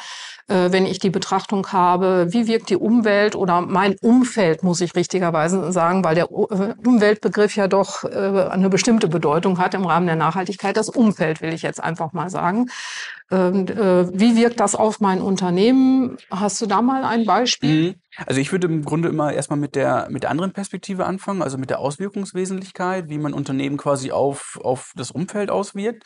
äh, 0.47 0.71
wenn 0.71 0.87
ich 0.87 1.01
die 1.01 1.11
Betrachtung 1.11 1.67
habe, 1.73 2.29
wie 2.31 2.47
wirkt 2.47 2.71
die 2.71 2.77
Umwelt 2.77 3.35
oder 3.35 3.61
mein 3.61 3.97
Umfeld, 4.01 4.63
muss 4.63 4.81
ich 4.81 4.95
richtigerweise 4.95 5.73
sagen, 5.73 6.05
weil 6.05 6.15
der 6.15 6.31
äh, 6.31 6.75
Umweltbegriff 6.87 7.57
ja 7.57 7.67
doch 7.67 8.05
äh, 8.05 8.49
eine 8.49 8.69
bestimmte 8.69 9.09
Bedeutung 9.09 9.59
hat 9.59 9.75
im 9.75 9.85
Rahmen 9.85 10.07
der 10.07 10.17
Nachhaltigkeit. 10.17 10.77
Das 10.77 10.89
Umfeld 10.89 11.43
will 11.43 11.53
ich 11.53 11.63
jetzt 11.63 11.83
einfach 11.83 12.13
mal 12.13 12.31
sagen. 12.31 12.71
Ähm, 13.33 13.67
äh, 13.67 14.07
wie 14.17 14.37
wirkt 14.37 14.61
das 14.61 14.77
auf 14.77 15.01
mein 15.01 15.21
Unternehmen? 15.21 16.19
Hast 16.31 16.61
du 16.61 16.67
da 16.67 16.83
mal 16.83 17.05
ein 17.05 17.27
Beispiel? 17.27 17.89
Mhm. 17.89 17.95
Also 18.24 18.40
ich 18.40 18.52
würde 18.52 18.66
im 18.66 18.85
Grunde 18.85 19.09
immer 19.09 19.33
erstmal 19.33 19.59
mit 19.59 19.74
der, 19.74 20.09
mit 20.11 20.22
der 20.22 20.31
anderen 20.31 20.52
Perspektive 20.52 21.05
anfangen, 21.05 21.42
also 21.42 21.59
mit 21.59 21.70
der 21.70 21.81
Auswirkungswesentlichkeit, 21.81 23.09
wie 23.09 23.18
mein 23.18 23.35
Unternehmen 23.35 23.76
quasi 23.76 24.12
auf, 24.12 24.59
auf 24.62 24.92
das 24.96 25.11
Umfeld 25.11 25.50
auswirkt. 25.50 26.05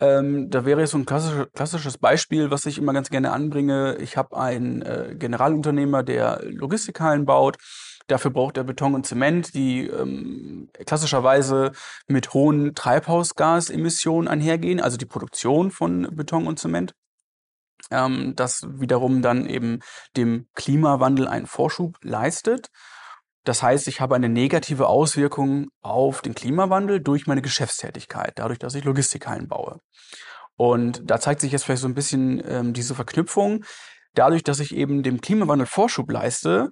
Ähm, 0.00 0.50
da 0.50 0.64
wäre 0.64 0.80
jetzt 0.80 0.90
so 0.90 0.98
ein 0.98 1.06
klassisch, 1.06 1.46
klassisches 1.54 1.98
Beispiel, 1.98 2.50
was 2.50 2.66
ich 2.66 2.78
immer 2.78 2.92
ganz 2.92 3.10
gerne 3.10 3.30
anbringe. 3.30 3.96
Ich 4.00 4.16
habe 4.16 4.36
einen 4.36 4.82
äh, 4.82 5.14
Generalunternehmer, 5.16 6.02
der 6.02 6.40
Logistikhallen 6.44 7.24
baut 7.24 7.58
Dafür 8.06 8.30
braucht 8.30 8.56
er 8.56 8.64
Beton 8.64 8.94
und 8.94 9.06
Zement, 9.06 9.54
die 9.54 9.86
ähm, 9.86 10.68
klassischerweise 10.84 11.72
mit 12.08 12.34
hohen 12.34 12.74
Treibhausgasemissionen 12.74 14.28
einhergehen, 14.28 14.80
also 14.80 14.96
die 14.96 15.06
Produktion 15.06 15.70
von 15.70 16.08
Beton 16.14 16.46
und 16.46 16.58
Zement. 16.58 16.94
Ähm, 17.92 18.34
das 18.34 18.62
wiederum 18.66 19.22
dann 19.22 19.46
eben 19.46 19.80
dem 20.16 20.46
Klimawandel 20.54 21.28
einen 21.28 21.46
Vorschub 21.46 21.98
leistet. 22.02 22.70
Das 23.44 23.62
heißt, 23.62 23.88
ich 23.88 24.00
habe 24.00 24.14
eine 24.14 24.28
negative 24.28 24.86
Auswirkung 24.86 25.68
auf 25.82 26.22
den 26.22 26.34
Klimawandel 26.34 27.00
durch 27.00 27.26
meine 27.26 27.42
Geschäftstätigkeit, 27.42 28.32
dadurch, 28.36 28.58
dass 28.58 28.74
ich 28.74 28.84
Logistikhallen 28.84 29.48
baue. 29.48 29.80
Und 30.56 31.02
da 31.04 31.18
zeigt 31.18 31.40
sich 31.40 31.52
jetzt 31.52 31.64
vielleicht 31.64 31.82
so 31.82 31.88
ein 31.88 31.94
bisschen 31.94 32.42
ähm, 32.46 32.72
diese 32.72 32.94
Verknüpfung. 32.94 33.64
Dadurch, 34.14 34.44
dass 34.44 34.60
ich 34.60 34.76
eben 34.76 35.02
dem 35.02 35.20
Klimawandel 35.20 35.66
Vorschub 35.66 36.10
leiste, 36.10 36.70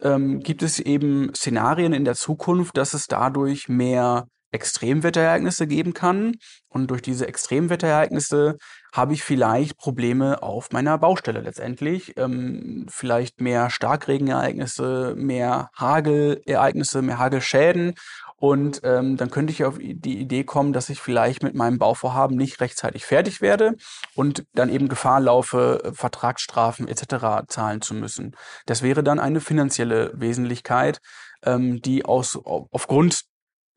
ähm, 0.00 0.40
gibt 0.40 0.62
es 0.62 0.78
eben 0.78 1.34
Szenarien 1.34 1.92
in 1.92 2.04
der 2.04 2.14
Zukunft, 2.14 2.76
dass 2.76 2.94
es 2.94 3.06
dadurch 3.06 3.68
mehr 3.68 4.28
Extremwetterereignisse 4.52 5.66
geben 5.66 5.94
kann. 5.94 6.36
Und 6.68 6.90
durch 6.90 7.02
diese 7.02 7.26
Extremwetterereignisse 7.26 8.56
habe 8.92 9.14
ich 9.14 9.24
vielleicht 9.24 9.78
Probleme 9.78 10.42
auf 10.42 10.70
meiner 10.70 10.98
Baustelle 10.98 11.40
letztendlich. 11.40 12.16
Ähm, 12.18 12.86
vielleicht 12.88 13.40
mehr 13.40 13.70
Starkregenereignisse, 13.70 15.14
mehr 15.16 15.70
Hagelereignisse, 15.74 17.00
mehr 17.00 17.18
Hagelschäden. 17.18 17.94
Und 18.36 18.80
ähm, 18.84 19.16
dann 19.16 19.30
könnte 19.30 19.52
ich 19.52 19.64
auf 19.64 19.78
die 19.78 20.18
Idee 20.18 20.44
kommen, 20.44 20.72
dass 20.72 20.90
ich 20.90 21.00
vielleicht 21.00 21.42
mit 21.42 21.54
meinem 21.54 21.78
Bauvorhaben 21.78 22.36
nicht 22.36 22.60
rechtzeitig 22.60 23.06
fertig 23.06 23.40
werde 23.40 23.76
und 24.14 24.44
dann 24.52 24.68
eben 24.68 24.88
Gefahr 24.88 25.20
laufe, 25.20 25.92
Vertragsstrafen 25.94 26.86
etc. 26.86 27.46
zahlen 27.48 27.80
zu 27.80 27.94
müssen. 27.94 28.36
Das 28.66 28.82
wäre 28.82 29.02
dann 29.02 29.20
eine 29.20 29.40
finanzielle 29.40 30.12
Wesentlichkeit, 30.14 31.00
ähm, 31.44 31.80
die 31.80 32.04
aus, 32.04 32.38
aufgrund 32.44 33.22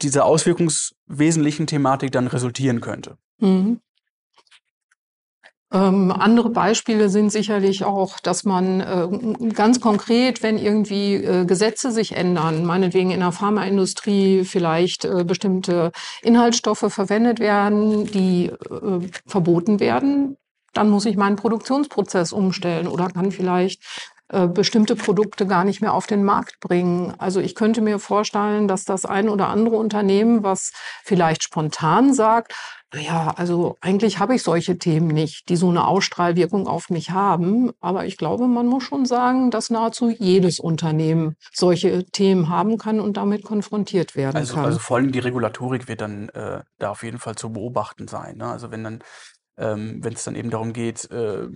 dieser 0.01 0.25
auswirkungswesentlichen 0.25 1.67
Thematik 1.67 2.12
dann 2.12 2.28
resultieren 2.28 2.82
könnte. 2.82 3.17
Mhm. 3.39 3.80
Ähm, 5.75 6.09
andere 6.09 6.51
Beispiele 6.51 7.09
sind 7.09 7.31
sicherlich 7.33 7.83
auch, 7.83 8.21
dass 8.21 8.45
man 8.45 8.79
äh, 8.79 9.49
ganz 9.49 9.81
konkret, 9.81 10.41
wenn 10.41 10.57
irgendwie 10.57 11.15
äh, 11.15 11.43
Gesetze 11.45 11.91
sich 11.91 12.15
ändern, 12.15 12.63
meinetwegen 12.63 13.11
in 13.11 13.19
der 13.19 13.33
Pharmaindustrie 13.33 14.45
vielleicht 14.45 15.03
äh, 15.03 15.25
bestimmte 15.25 15.91
Inhaltsstoffe 16.21 16.85
verwendet 16.88 17.41
werden, 17.41 18.05
die 18.05 18.45
äh, 18.45 19.09
verboten 19.27 19.81
werden, 19.81 20.38
dann 20.73 20.89
muss 20.89 21.05
ich 21.05 21.17
meinen 21.17 21.35
Produktionsprozess 21.35 22.31
umstellen 22.31 22.88
oder 22.88 23.09
kann 23.09 23.31
vielleicht 23.31 23.83
äh, 24.29 24.47
bestimmte 24.47 24.95
Produkte 24.95 25.45
gar 25.45 25.65
nicht 25.65 25.81
mehr 25.81 25.93
auf 25.93 26.07
den 26.07 26.23
Markt 26.23 26.61
bringen. 26.61 27.13
Also 27.17 27.41
ich 27.41 27.53
könnte 27.53 27.81
mir 27.81 27.99
vorstellen, 27.99 28.69
dass 28.69 28.85
das 28.85 29.03
ein 29.05 29.27
oder 29.27 29.49
andere 29.49 29.75
Unternehmen, 29.75 30.41
was 30.41 30.71
vielleicht 31.03 31.43
spontan 31.43 32.13
sagt, 32.13 32.53
naja, 32.95 33.34
also 33.36 33.75
eigentlich 33.81 34.19
habe 34.19 34.36
ich 34.36 34.43
solche 34.43 34.77
Themen 34.77 35.08
nicht, 35.08 35.49
die 35.49 35.58
so 35.58 35.69
eine 35.69 35.86
Ausstrahlwirkung 35.86 36.65
auf 36.65 36.89
mich 36.89 37.12
haben. 37.12 37.71
Aber 37.81 38.05
ich 38.05 38.15
glaube, 38.17 38.47
man 38.47 38.67
muss 38.67 38.84
schon 38.84 39.05
sagen, 39.05 39.51
dass 39.51 39.69
nahezu 39.69 40.10
jedes 40.10 40.60
Unternehmen 40.62 41.36
solche 41.51 42.05
Themen 42.05 42.47
haben 42.47 42.77
kann 42.77 43.01
und 43.01 43.17
damit 43.17 43.43
konfrontiert 43.43 44.15
werden 44.15 44.38
also, 44.38 44.55
kann. 44.55 44.65
Also 44.65 44.79
vor 44.79 44.97
allem 44.97 45.12
die 45.12 45.19
Regulatorik 45.19 45.89
wird 45.89 45.99
dann 45.99 46.29
äh, 46.29 46.62
da 46.77 46.91
auf 46.91 47.03
jeden 47.03 47.19
Fall 47.19 47.36
zu 47.36 47.51
beobachten 47.51 48.08
sein. 48.08 48.38
Ne? 48.38 48.47
Also 48.47 48.71
wenn 48.71 48.86
dann, 48.86 49.03
ähm, 49.58 50.01
wenn 50.01 50.13
es 50.13 50.23
dann 50.23 50.36
eben 50.36 50.49
darum 50.49 50.71
geht, 50.71 51.12
äh, 51.12 51.49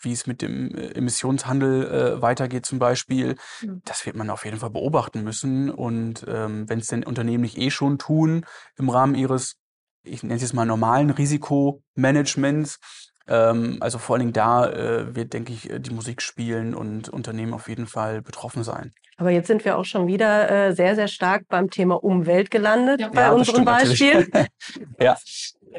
wie 0.00 0.12
es 0.12 0.28
mit 0.28 0.42
dem 0.42 0.76
äh, 0.76 0.90
Emissionshandel 0.92 1.86
äh, 1.86 2.22
weitergeht 2.22 2.66
zum 2.66 2.78
Beispiel, 2.78 3.34
mhm. 3.62 3.82
das 3.84 4.06
wird 4.06 4.14
man 4.14 4.30
auf 4.30 4.44
jeden 4.44 4.58
Fall 4.58 4.70
beobachten 4.70 5.24
müssen. 5.24 5.70
Und 5.70 6.24
ähm, 6.28 6.68
wenn 6.68 6.78
es 6.78 6.86
denn 6.86 7.02
Unternehmen 7.02 7.42
nicht 7.42 7.58
eh 7.58 7.70
schon 7.70 7.98
tun 7.98 8.46
im 8.76 8.90
Rahmen 8.90 9.16
ihres 9.16 9.56
ich 10.02 10.22
nenne 10.22 10.36
es 10.36 10.42
jetzt 10.42 10.54
mal 10.54 10.64
normalen 10.64 11.10
Risikomanagements. 11.10 12.78
Ähm, 13.26 13.78
also 13.80 13.98
vor 13.98 14.14
allen 14.14 14.20
Dingen 14.20 14.32
da 14.32 14.68
äh, 14.70 15.14
wird, 15.14 15.32
denke 15.32 15.52
ich, 15.52 15.70
die 15.70 15.90
Musik 15.92 16.22
spielen 16.22 16.74
und 16.74 17.08
Unternehmen 17.08 17.52
auf 17.54 17.68
jeden 17.68 17.86
Fall 17.86 18.22
betroffen 18.22 18.64
sein. 18.64 18.92
Aber 19.18 19.30
jetzt 19.30 19.48
sind 19.48 19.64
wir 19.64 19.76
auch 19.76 19.84
schon 19.84 20.06
wieder 20.06 20.50
äh, 20.50 20.74
sehr, 20.74 20.94
sehr 20.94 21.08
stark 21.08 21.42
beim 21.48 21.70
Thema 21.70 22.02
Umwelt 22.02 22.50
gelandet 22.50 23.00
ja, 23.00 23.08
bei 23.08 23.22
ja, 23.22 23.32
unserem 23.32 23.64
Beispiel. 23.64 24.28
ja. 25.00 25.16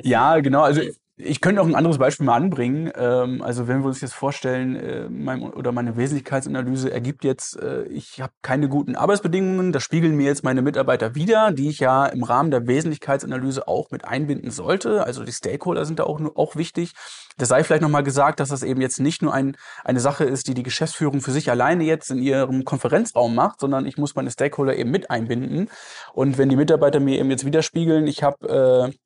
ja, 0.01 0.39
genau. 0.41 0.63
Also 0.63 0.81
ich 1.21 1.41
könnte 1.41 1.61
auch 1.61 1.65
ein 1.65 1.75
anderes 1.75 1.97
Beispiel 1.97 2.25
mal 2.25 2.35
anbringen. 2.35 2.91
Ähm, 2.95 3.41
also 3.41 3.67
wenn 3.67 3.81
wir 3.81 3.87
uns 3.87 3.99
jetzt 3.99 4.13
vorstellen, 4.13 4.77
äh, 4.77 5.09
mein, 5.09 5.41
oder 5.41 5.73
meine 5.73 5.97
Wesentlichkeitsanalyse 5.97 6.91
ergibt 6.91 7.25
jetzt, 7.25 7.61
äh, 7.61 7.83
ich 7.83 8.21
habe 8.21 8.31
keine 8.41 8.69
guten 8.69 8.95
Arbeitsbedingungen, 8.95 9.73
das 9.73 9.83
spiegeln 9.83 10.15
mir 10.15 10.25
jetzt 10.25 10.45
meine 10.45 10.61
Mitarbeiter 10.61 11.15
wieder, 11.15 11.51
die 11.51 11.67
ich 11.67 11.79
ja 11.79 12.05
im 12.05 12.23
Rahmen 12.23 12.51
der 12.51 12.67
Wesentlichkeitsanalyse 12.67 13.67
auch 13.67 13.91
mit 13.91 14.05
einbinden 14.05 14.49
sollte. 14.49 15.03
Also 15.03 15.25
die 15.25 15.33
Stakeholder 15.33 15.83
sind 15.83 15.99
da 15.99 16.05
auch, 16.05 16.21
auch 16.35 16.55
wichtig. 16.55 16.93
Das 17.37 17.49
sei 17.49 17.65
vielleicht 17.65 17.81
nochmal 17.81 18.03
gesagt, 18.03 18.39
dass 18.39 18.49
das 18.49 18.63
eben 18.63 18.79
jetzt 18.79 19.01
nicht 19.01 19.21
nur 19.21 19.33
ein, 19.33 19.57
eine 19.83 19.99
Sache 19.99 20.23
ist, 20.23 20.47
die 20.47 20.53
die 20.53 20.63
Geschäftsführung 20.63 21.19
für 21.19 21.31
sich 21.31 21.51
alleine 21.51 21.83
jetzt 21.83 22.11
in 22.11 22.19
ihrem 22.19 22.63
Konferenzraum 22.63 23.35
macht, 23.35 23.59
sondern 23.59 23.85
ich 23.85 23.97
muss 23.97 24.15
meine 24.15 24.31
Stakeholder 24.31 24.77
eben 24.77 24.91
mit 24.91 25.11
einbinden. 25.11 25.69
Und 26.13 26.37
wenn 26.37 26.47
die 26.47 26.55
Mitarbeiter 26.55 27.01
mir 27.01 27.19
eben 27.19 27.29
jetzt 27.29 27.45
widerspiegeln, 27.45 28.07
ich 28.07 28.23
habe 28.23 28.91
äh, 28.91 28.97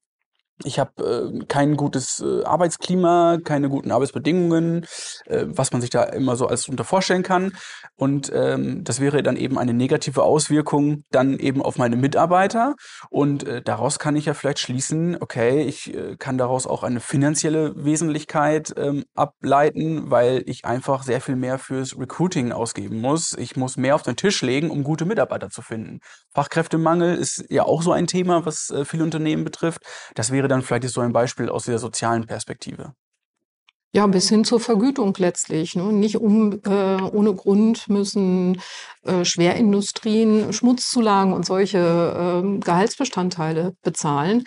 ich 0.66 0.80
habe 0.80 1.32
äh, 1.42 1.46
kein 1.46 1.76
gutes 1.78 2.22
äh, 2.22 2.44
Arbeitsklima, 2.44 3.38
keine 3.44 3.70
guten 3.70 3.92
Arbeitsbedingungen, 3.92 4.86
äh, 5.26 5.46
was 5.48 5.72
man 5.72 5.82
sich 5.82 5.90
da 5.90 6.04
immer 6.04 6.36
so 6.36 6.48
als 6.48 6.68
unter 6.68 6.84
vorstellen 6.84 7.24
kann. 7.24 7.54
Und 7.96 8.32
ähm, 8.34 8.84
das 8.84 9.00
wäre 9.00 9.24
dann 9.24 9.38
eben 9.38 9.58
eine 9.58 9.74
negative 9.74 10.24
Auswirkung 10.24 11.04
dann 11.12 11.38
eben 11.38 11.62
auf 11.62 11.78
meine 11.78 11.96
Mitarbeiter. 11.96 12.76
Und 13.10 13.48
äh, 13.48 13.62
daraus 13.62 14.00
kann 14.00 14.16
ich 14.16 14.26
ja 14.26 14.34
vielleicht 14.34 14.60
schließen, 14.60 15.18
okay, 15.20 15.64
ich 15.64 15.94
äh, 15.94 16.16
kann 16.18 16.38
daraus 16.38 16.68
auch 16.68 16.84
eine 16.84 17.00
finanzielle 17.00 17.74
Wesentlichkeit 17.76 18.74
ähm, 18.78 19.04
ableiten, 19.16 20.10
weil 20.12 20.44
ich 20.46 20.66
einfach 20.66 21.04
sehr 21.04 21.22
viel 21.22 21.36
mehr 21.36 21.60
fürs 21.60 21.98
Recruiting 21.98 22.52
ausgeben 22.52 23.02
muss. 23.02 23.34
Ich 23.38 23.56
muss 23.56 23.78
mehr 23.78 23.96
auf 23.96 24.04
den 24.04 24.16
Tisch 24.16 24.42
legen, 24.42 24.70
um 24.70 24.84
gute 24.84 25.06
Mitarbeiter 25.06 25.50
zu 25.50 25.62
finden. 25.62 26.00
Fachkräftemangel 26.34 27.16
ist 27.16 27.46
ja 27.50 27.64
auch 27.64 27.82
so 27.82 27.92
ein 27.92 28.08
Thema, 28.08 28.46
was 28.46 28.70
äh, 28.70 28.86
viele 28.86 29.04
Unternehmen 29.04 29.44
betrifft. 29.44 29.82
Das 30.16 30.32
wäre 30.32 30.48
dann 30.54 30.62
vielleicht 30.62 30.90
so 30.90 31.02
ein 31.02 31.14
Beispiel 31.14 31.50
aus 31.50 31.66
der 31.66 31.80
sozialen 31.80 32.26
Perspektive. 32.26 32.94
Ja, 33.96 34.08
bis 34.08 34.28
hin 34.28 34.44
zur 34.44 34.60
Vergütung 34.60 35.14
letztlich. 35.20 35.76
Ne? 35.76 35.84
Nicht 35.94 36.18
um, 36.18 36.60
äh, 36.66 37.02
ohne 37.02 37.34
Grund 37.36 37.88
müssen 37.90 38.60
äh, 39.06 39.26
Schwerindustrien 39.26 40.54
Schmutzzulagen 40.54 41.34
und 41.34 41.46
solche 41.46 41.78
äh, 41.78 42.60
Gehaltsbestandteile 42.60 43.76
bezahlen. 43.84 44.46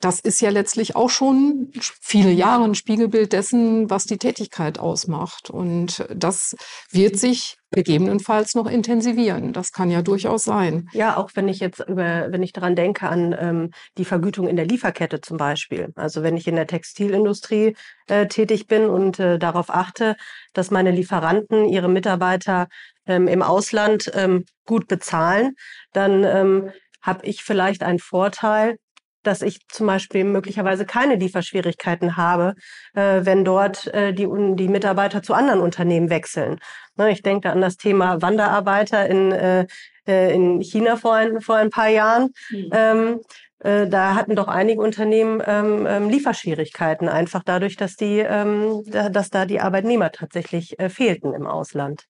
Das 0.00 0.20
ist 0.20 0.40
ja 0.40 0.50
letztlich 0.50 0.96
auch 0.96 1.10
schon 1.10 1.72
viele 2.00 2.30
Jahre 2.30 2.64
ein 2.64 2.74
Spiegelbild 2.74 3.32
dessen, 3.32 3.90
was 3.90 4.04
die 4.04 4.18
Tätigkeit 4.18 4.78
ausmacht. 4.78 5.50
Und 5.50 6.06
das 6.14 6.54
wird 6.90 7.18
sich 7.18 7.56
gegebenenfalls 7.70 8.54
noch 8.54 8.66
intensivieren. 8.66 9.52
Das 9.52 9.72
kann 9.72 9.90
ja 9.90 10.02
durchaus 10.02 10.44
sein. 10.44 10.88
Ja, 10.92 11.16
auch 11.16 11.30
wenn 11.34 11.48
ich 11.48 11.60
jetzt 11.60 11.80
über, 11.80 12.26
wenn 12.30 12.42
ich 12.42 12.52
daran 12.52 12.74
denke 12.74 13.08
an 13.08 13.34
ähm, 13.38 13.70
die 13.96 14.04
Vergütung 14.04 14.48
in 14.48 14.56
der 14.56 14.66
Lieferkette 14.66 15.20
zum 15.20 15.36
Beispiel. 15.36 15.92
Also 15.94 16.22
wenn 16.22 16.36
ich 16.36 16.48
in 16.48 16.56
der 16.56 16.66
Textilindustrie 16.66 17.76
äh, 18.08 18.26
tätig 18.26 18.66
bin 18.66 18.86
und 18.86 19.20
äh, 19.20 19.38
darauf 19.38 19.70
achte, 19.70 20.16
dass 20.52 20.70
meine 20.70 20.90
Lieferanten 20.90 21.68
ihre 21.68 21.88
Mitarbeiter 21.88 22.68
ähm, 23.10 23.28
im 23.28 23.42
Ausland 23.42 24.10
ähm, 24.14 24.44
gut 24.66 24.88
bezahlen, 24.88 25.54
dann 25.92 26.24
ähm, 26.24 26.70
habe 27.02 27.26
ich 27.26 27.42
vielleicht 27.42 27.82
einen 27.82 27.98
Vorteil, 27.98 28.76
dass 29.22 29.42
ich 29.42 29.58
zum 29.68 29.86
Beispiel 29.86 30.24
möglicherweise 30.24 30.86
keine 30.86 31.16
Lieferschwierigkeiten 31.16 32.16
habe, 32.16 32.54
äh, 32.94 33.20
wenn 33.24 33.44
dort 33.44 33.86
äh, 33.88 34.12
die, 34.12 34.26
die 34.54 34.68
Mitarbeiter 34.68 35.22
zu 35.22 35.34
anderen 35.34 35.60
Unternehmen 35.60 36.08
wechseln. 36.08 36.58
Ne, 36.96 37.10
ich 37.10 37.22
denke 37.22 37.50
an 37.50 37.60
das 37.60 37.76
Thema 37.76 38.22
Wanderarbeiter 38.22 39.06
in, 39.06 39.32
äh, 39.32 39.66
äh, 40.06 40.34
in 40.34 40.60
China 40.62 40.96
vor 40.96 41.14
ein, 41.14 41.40
vor 41.40 41.56
ein 41.56 41.70
paar 41.70 41.88
Jahren. 41.88 42.30
Mhm. 42.50 42.70
Ähm, 42.72 43.20
äh, 43.58 43.86
da 43.88 44.14
hatten 44.14 44.36
doch 44.36 44.48
einige 44.48 44.80
Unternehmen 44.80 45.42
ähm, 45.46 45.86
ähm, 45.86 46.08
Lieferschwierigkeiten, 46.08 47.08
einfach 47.08 47.42
dadurch, 47.44 47.76
dass 47.76 47.96
die, 47.96 48.20
ähm, 48.20 48.82
dass 48.86 49.28
da 49.28 49.44
die 49.44 49.60
Arbeitnehmer 49.60 50.12
tatsächlich 50.12 50.78
äh, 50.78 50.88
fehlten 50.88 51.34
im 51.34 51.46
Ausland. 51.46 52.06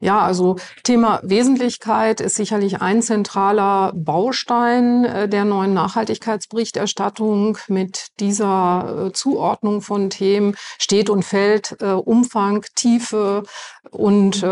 Ja, 0.00 0.20
also 0.20 0.56
Thema 0.84 1.18
Wesentlichkeit 1.24 2.20
ist 2.20 2.36
sicherlich 2.36 2.80
ein 2.80 3.02
zentraler 3.02 3.92
Baustein 3.96 5.04
äh, 5.04 5.28
der 5.28 5.44
neuen 5.44 5.74
Nachhaltigkeitsberichterstattung. 5.74 7.58
Mit 7.66 8.06
dieser 8.20 9.08
äh, 9.08 9.12
Zuordnung 9.12 9.80
von 9.80 10.08
Themen 10.08 10.54
steht 10.78 11.10
und 11.10 11.24
fällt 11.24 11.78
äh, 11.80 11.86
Umfang, 11.94 12.64
Tiefe 12.76 13.42
und 13.90 14.44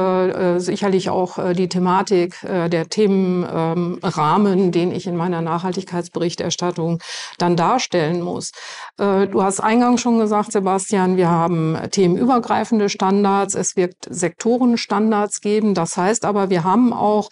sicherlich 0.56 1.10
auch 1.10 1.52
die 1.52 1.68
Thematik 1.68 2.38
der 2.42 2.88
Themenrahmen, 2.88 4.58
ähm, 4.58 4.72
den 4.72 4.92
ich 4.92 5.06
in 5.06 5.14
meiner 5.14 5.42
Nachhaltigkeitsberichterstattung 5.42 7.00
dann 7.36 7.54
darstellen 7.54 8.22
muss. 8.22 8.52
du 8.96 9.42
hast 9.42 9.60
eingangs 9.60 10.00
schon 10.00 10.18
gesagt, 10.18 10.52
Sebastian, 10.52 11.18
wir 11.18 11.28
haben 11.28 11.76
themenübergreifende 11.90 12.88
Standards, 12.88 13.54
es 13.54 13.76
wird 13.76 13.94
Sektorenstandards 14.08 15.35
Standards 15.36 15.40
geben. 15.40 15.74
Das 15.74 15.96
heißt 15.96 16.24
aber, 16.24 16.50
wir 16.50 16.64
haben 16.64 16.92
auch 16.92 17.28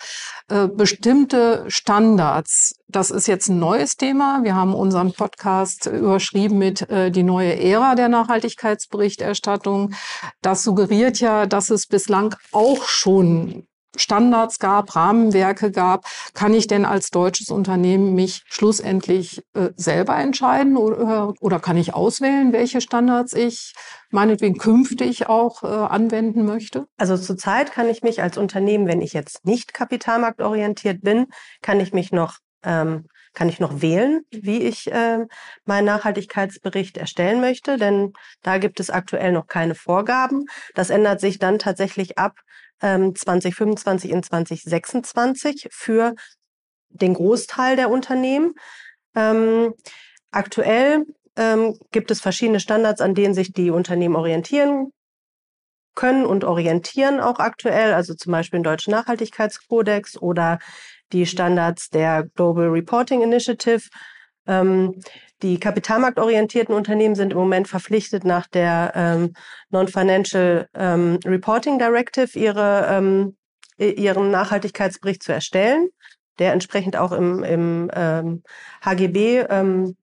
äh, 0.48 0.68
bestimmte 0.68 1.64
Standards. 1.68 2.74
Das 2.88 3.10
ist 3.10 3.26
jetzt 3.26 3.48
ein 3.48 3.58
neues 3.58 3.96
Thema. 3.96 4.40
Wir 4.42 4.54
haben 4.54 4.74
unseren 4.74 5.12
Podcast 5.12 5.86
überschrieben 5.86 6.58
mit 6.58 6.88
äh, 6.90 7.10
die 7.10 7.22
neue 7.22 7.58
Ära 7.58 7.94
der 7.94 8.08
Nachhaltigkeitsberichterstattung. 8.08 9.94
Das 10.42 10.62
suggeriert 10.62 11.20
ja, 11.20 11.46
dass 11.46 11.70
es 11.70 11.86
bislang 11.86 12.34
auch 12.52 12.84
schon 12.84 13.66
Standards 13.96 14.58
gab, 14.58 14.94
Rahmenwerke 14.96 15.70
gab, 15.70 16.04
kann 16.34 16.54
ich 16.54 16.66
denn 16.66 16.84
als 16.84 17.10
deutsches 17.10 17.50
Unternehmen 17.50 18.14
mich 18.14 18.42
schlussendlich 18.46 19.42
äh, 19.54 19.70
selber 19.76 20.16
entscheiden 20.16 20.76
oder, 20.76 21.34
oder 21.40 21.60
kann 21.60 21.76
ich 21.76 21.94
auswählen, 21.94 22.52
welche 22.52 22.80
Standards 22.80 23.32
ich 23.32 23.74
meinetwegen 24.10 24.58
künftig 24.58 25.28
auch 25.28 25.62
äh, 25.62 25.66
anwenden 25.66 26.44
möchte? 26.44 26.86
Also 26.96 27.16
zurzeit 27.16 27.72
kann 27.72 27.88
ich 27.88 28.02
mich 28.02 28.22
als 28.22 28.38
Unternehmen, 28.38 28.86
wenn 28.86 29.02
ich 29.02 29.12
jetzt 29.12 29.44
nicht 29.44 29.74
kapitalmarktorientiert 29.74 31.02
bin, 31.02 31.26
kann 31.62 31.80
ich 31.80 31.92
mich 31.92 32.12
noch 32.12 32.38
ähm, 32.62 33.04
kann 33.34 33.48
ich 33.48 33.60
noch 33.60 33.82
wählen, 33.82 34.22
wie 34.30 34.62
ich 34.62 34.90
äh, 34.90 35.26
meinen 35.64 35.84
Nachhaltigkeitsbericht 35.84 36.96
erstellen 36.96 37.40
möchte, 37.40 37.76
denn 37.76 38.12
da 38.42 38.58
gibt 38.58 38.80
es 38.80 38.90
aktuell 38.90 39.32
noch 39.32 39.48
keine 39.48 39.74
Vorgaben. 39.74 40.46
Das 40.74 40.88
ändert 40.88 41.20
sich 41.20 41.38
dann 41.38 41.58
tatsächlich 41.58 42.16
ab 42.16 42.38
ähm, 42.84 43.14
2025 43.14 44.10
in 44.10 44.22
2026 44.22 45.68
für 45.72 46.14
den 46.90 47.14
Großteil 47.14 47.76
der 47.76 47.90
Unternehmen. 47.90 48.52
Ähm, 49.16 49.72
aktuell 50.30 51.06
ähm, 51.36 51.78
gibt 51.92 52.10
es 52.10 52.20
verschiedene 52.20 52.60
Standards, 52.60 53.00
an 53.00 53.14
denen 53.14 53.34
sich 53.34 53.52
die 53.52 53.70
Unternehmen 53.70 54.16
orientieren 54.16 54.92
können 55.94 56.26
und 56.26 56.44
orientieren 56.44 57.20
auch 57.20 57.38
aktuell, 57.38 57.94
also 57.94 58.14
zum 58.14 58.32
Beispiel 58.32 58.58
den 58.58 58.64
Deutschen 58.64 58.90
Nachhaltigkeitskodex 58.90 60.18
oder 60.18 60.58
die 61.12 61.24
Standards 61.24 61.88
der 61.88 62.24
Global 62.34 62.68
Reporting 62.68 63.22
Initiative. 63.22 63.88
Ähm, 64.46 65.00
die 65.42 65.60
kapitalmarktorientierten 65.60 66.74
Unternehmen 66.74 67.14
sind 67.14 67.32
im 67.32 67.38
Moment 67.38 67.68
verpflichtet, 67.68 68.24
nach 68.24 68.46
der 68.46 68.92
ähm, 68.94 69.34
Non-Financial 69.70 70.68
ähm, 70.74 71.18
Reporting 71.24 71.78
Directive 71.78 72.38
ihre, 72.38 72.86
ähm, 72.88 73.36
ihren 73.76 74.30
Nachhaltigkeitsbericht 74.30 75.22
zu 75.22 75.32
erstellen, 75.32 75.88
der 76.38 76.52
entsprechend 76.52 76.96
auch 76.96 77.12
im, 77.12 77.44
im 77.44 77.90
ähm, 77.94 78.42
HGB 78.82 79.44
ähm, 79.50 79.96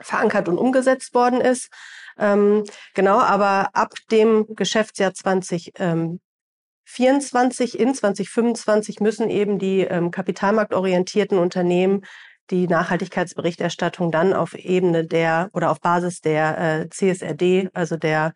verankert 0.00 0.48
und 0.48 0.58
umgesetzt 0.58 1.14
worden 1.14 1.40
ist. 1.40 1.70
Ähm, 2.18 2.64
genau, 2.94 3.20
aber 3.20 3.70
ab 3.74 3.94
dem 4.10 4.46
Geschäftsjahr 4.56 5.14
2024 5.14 7.78
in 7.78 7.94
2025 7.94 8.98
müssen 9.00 9.30
eben 9.30 9.60
die 9.60 9.82
ähm, 9.82 10.10
kapitalmarktorientierten 10.10 11.38
Unternehmen 11.38 12.04
die 12.50 12.66
Nachhaltigkeitsberichterstattung 12.66 14.10
dann 14.10 14.32
auf 14.32 14.54
Ebene 14.54 15.06
der 15.06 15.50
oder 15.52 15.70
auf 15.70 15.80
Basis 15.80 16.20
der 16.20 16.58
äh, 16.58 16.88
CSRD, 16.88 17.70
also 17.74 17.96
der 17.96 18.32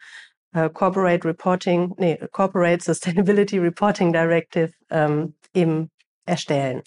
äh, 0.53 0.69
Corporate 0.69 1.27
Reporting, 1.27 1.95
nee, 1.97 2.19
Corporate 2.31 2.83
Sustainability 2.85 3.59
Reporting 3.59 4.13
Directive 4.13 4.73
ähm, 4.91 5.35
eben 5.55 5.91
erstellen. 6.27 6.83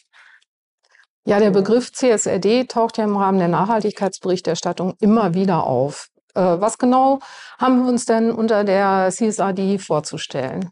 Ja, 1.27 1.39
der 1.39 1.49
Begriff 1.49 1.91
CSRD 1.91 2.65
taucht 2.67 2.99
ja 2.99 3.03
im 3.03 3.17
Rahmen 3.17 3.39
der 3.39 3.47
Nachhaltigkeitsberichterstattung 3.47 4.93
immer 4.99 5.33
wieder 5.33 5.65
auf. 5.65 6.09
Äh, 6.35 6.41
was 6.41 6.77
genau 6.77 7.19
haben 7.57 7.83
wir 7.83 7.89
uns 7.89 8.05
denn 8.05 8.31
unter 8.31 8.63
der 8.63 9.09
CSRD 9.11 9.79
vorzustellen? 9.79 10.69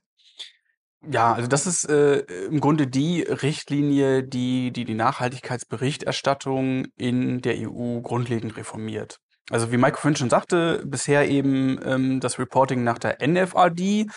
Ja, 1.12 1.34
also 1.34 1.48
das 1.48 1.68
ist 1.68 1.90
äh, 1.90 2.20
im 2.46 2.62
Grunde 2.62 2.88
die 2.88 3.24
Richtlinie, 3.24 4.24
die, 4.24 4.72
die 4.72 4.86
die 4.86 4.94
Nachhaltigkeitsberichterstattung 4.94 6.88
in 6.96 7.42
der 7.42 7.56
EU 7.58 8.00
grundlegend 8.00 8.56
reformiert. 8.56 9.20
Also 9.50 9.72
wie 9.74 9.78
Michael 9.78 9.98
vorhin 9.98 10.16
schon 10.16 10.30
sagte, 10.30 10.82
bisher 10.86 11.28
eben 11.28 11.78
ähm, 11.84 12.20
das 12.22 12.40
Reporting 12.40 12.84
nach 12.86 12.98
der 12.98 13.18
NFRD, 13.26 14.08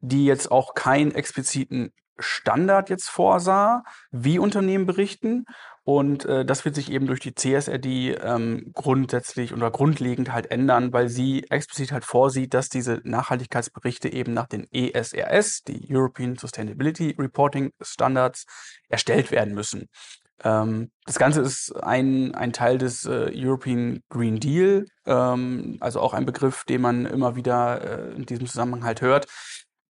die 0.00 0.24
jetzt 0.24 0.50
auch 0.50 0.74
keinen 0.74 1.14
expliziten 1.14 1.92
Standard 2.18 2.90
jetzt 2.90 3.08
vorsah, 3.08 3.82
wie 4.10 4.38
Unternehmen 4.38 4.86
berichten. 4.86 5.44
Und 5.84 6.24
äh, 6.26 6.44
das 6.44 6.64
wird 6.64 6.76
sich 6.76 6.92
eben 6.92 7.08
durch 7.08 7.18
die 7.18 7.34
CSRD 7.34 8.14
ähm, 8.22 8.70
grundsätzlich 8.72 9.52
oder 9.52 9.70
grundlegend 9.72 10.32
halt 10.32 10.50
ändern, 10.50 10.92
weil 10.92 11.08
sie 11.08 11.44
explizit 11.50 11.90
halt 11.90 12.04
vorsieht, 12.04 12.54
dass 12.54 12.68
diese 12.68 13.00
Nachhaltigkeitsberichte 13.02 14.12
eben 14.12 14.32
nach 14.32 14.46
den 14.46 14.68
ESRS, 14.72 15.62
die 15.64 15.84
European 15.90 16.36
Sustainability 16.36 17.16
Reporting 17.18 17.72
Standards, 17.80 18.46
erstellt 18.88 19.32
werden 19.32 19.54
müssen. 19.54 19.88
Ähm, 20.44 20.90
das 21.04 21.18
Ganze 21.18 21.40
ist 21.40 21.72
ein, 21.82 22.34
ein 22.34 22.52
Teil 22.52 22.78
des 22.78 23.04
äh, 23.04 23.32
European 23.34 24.02
Green 24.08 24.38
Deal, 24.38 24.86
ähm, 25.06 25.78
also 25.80 26.00
auch 26.00 26.14
ein 26.14 26.26
Begriff, 26.26 26.64
den 26.64 26.80
man 26.80 27.06
immer 27.06 27.36
wieder 27.36 28.10
äh, 28.10 28.14
in 28.14 28.26
diesem 28.26 28.46
Zusammenhang 28.46 28.84
halt 28.84 29.00
hört, 29.00 29.26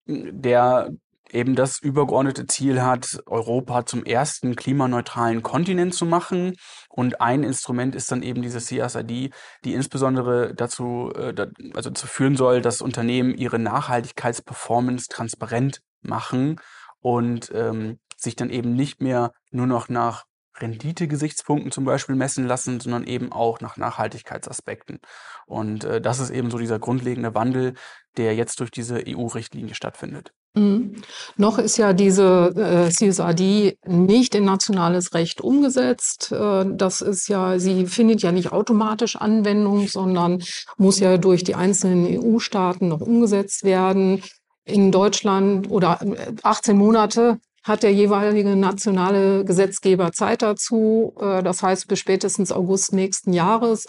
der 0.07 0.91
eben 1.33 1.55
das 1.55 1.79
übergeordnete 1.79 2.47
Ziel 2.47 2.83
hat, 2.83 3.23
Europa 3.27 3.87
zum 3.87 4.05
ersten 4.05 4.55
klimaneutralen 4.55 5.43
Kontinent 5.43 5.95
zu 5.95 6.07
machen. 6.07 6.55
Und 6.89 7.21
ein 7.21 7.43
Instrument 7.43 7.95
ist 7.95 8.13
dann 8.13 8.23
eben 8.23 8.43
diese 8.43 8.61
CSRD, 8.61 9.31
die 9.65 9.75
insbesondere 9.75 10.55
dazu, 10.55 11.11
äh, 11.17 11.35
also 11.75 11.91
dazu 11.91 12.07
führen 12.07 12.37
soll, 12.37 12.61
dass 12.61 12.83
Unternehmen 12.83 13.35
ihre 13.35 13.59
Nachhaltigkeitsperformance 13.59 15.09
transparent 15.09 15.81
machen 16.03 16.61
und 17.01 17.51
ähm, 17.55 17.99
sich 18.17 18.37
dann 18.37 18.51
eben 18.51 18.75
nicht 18.75 19.01
mehr 19.01 19.33
nur 19.51 19.67
noch 19.67 19.89
nach 19.89 20.25
Rendite-Gesichtspunkten 20.59 21.73
zum 21.73 21.85
Beispiel 21.85 22.15
messen 22.15 22.47
lassen, 22.47 22.79
sondern 22.79 23.05
eben 23.05 23.33
auch 23.33 23.61
nach 23.61 23.79
Nachhaltigkeitsaspekten. 23.79 25.01
Und 25.47 25.85
äh, 25.85 26.01
das 26.01 26.21
ist 26.21 26.31
eben 26.31 26.51
so 26.51 26.59
dieser 26.59 26.79
grundlegende 26.79 27.35
Wandel, 27.35 27.75
der 28.17 28.35
jetzt 28.35 28.61
durch 28.61 28.71
diese 28.71 29.03
EU-Richtlinie 29.07 29.75
stattfindet. 29.75 30.33
Mhm. 30.55 30.97
Noch 31.37 31.59
ist 31.59 31.79
ja 31.79 31.95
diese 31.95 32.53
äh, 32.55 32.91
CSRD 32.91 33.79
nicht 33.87 34.35
in 34.35 34.45
nationales 34.45 35.15
Recht 35.15 35.41
umgesetzt. 35.41 36.31
Äh, 36.31 36.67
das 36.69 37.01
ist 37.01 37.29
ja, 37.29 37.59
sie 37.59 37.87
findet 37.87 38.23
ja 38.23 38.33
nicht 38.33 38.53
automatisch 38.53 39.17
Anwendung, 39.17 39.89
sondern 39.89 40.43
muss 40.77 41.01
ja 41.01 41.17
durch 41.17 41.43
die 41.43 41.55
einzelnen 41.55 42.07
EU-Staaten 42.07 42.89
noch 42.89 43.01
umgesetzt 43.01 43.65
werden. 43.65 44.23
In 44.65 44.93
Deutschland 44.93 45.71
oder 45.71 46.01
18 46.43 46.75
äh, 46.75 46.79
Monate 46.79 47.39
hat 47.63 47.83
der 47.83 47.93
jeweilige 47.93 48.57
nationale 48.57 49.45
Gesetzgeber 49.45 50.13
Zeit 50.13 50.43
dazu. 50.43 51.15
Äh, 51.21 51.43
das 51.43 51.63
heißt, 51.63 51.89
bis 51.89 51.99
spätestens 51.99 52.53
August 52.53 52.93
nächsten 52.93 53.33
Jahres 53.33 53.87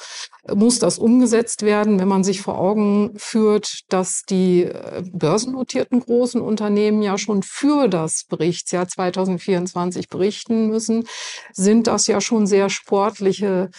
muss 0.53 0.79
das 0.79 0.99
umgesetzt 0.99 1.63
werden, 1.63 1.99
wenn 1.99 2.07
man 2.07 2.23
sich 2.23 2.41
vor 2.41 2.59
Augen 2.59 3.13
führt, 3.17 3.81
dass 3.89 4.23
die 4.29 4.63
äh, 4.63 5.03
börsennotierten 5.11 6.01
großen 6.01 6.41
Unternehmen 6.41 7.01
ja 7.01 7.17
schon 7.17 7.43
für 7.43 7.87
das 7.87 8.25
Berichtsjahr 8.25 8.87
2024 8.87 10.09
berichten 10.09 10.67
müssen, 10.67 11.05
sind 11.51 11.87
das 11.87 12.07
ja 12.07 12.21
schon 12.21 12.45
sehr 12.45 12.69
sportliche 12.69 13.69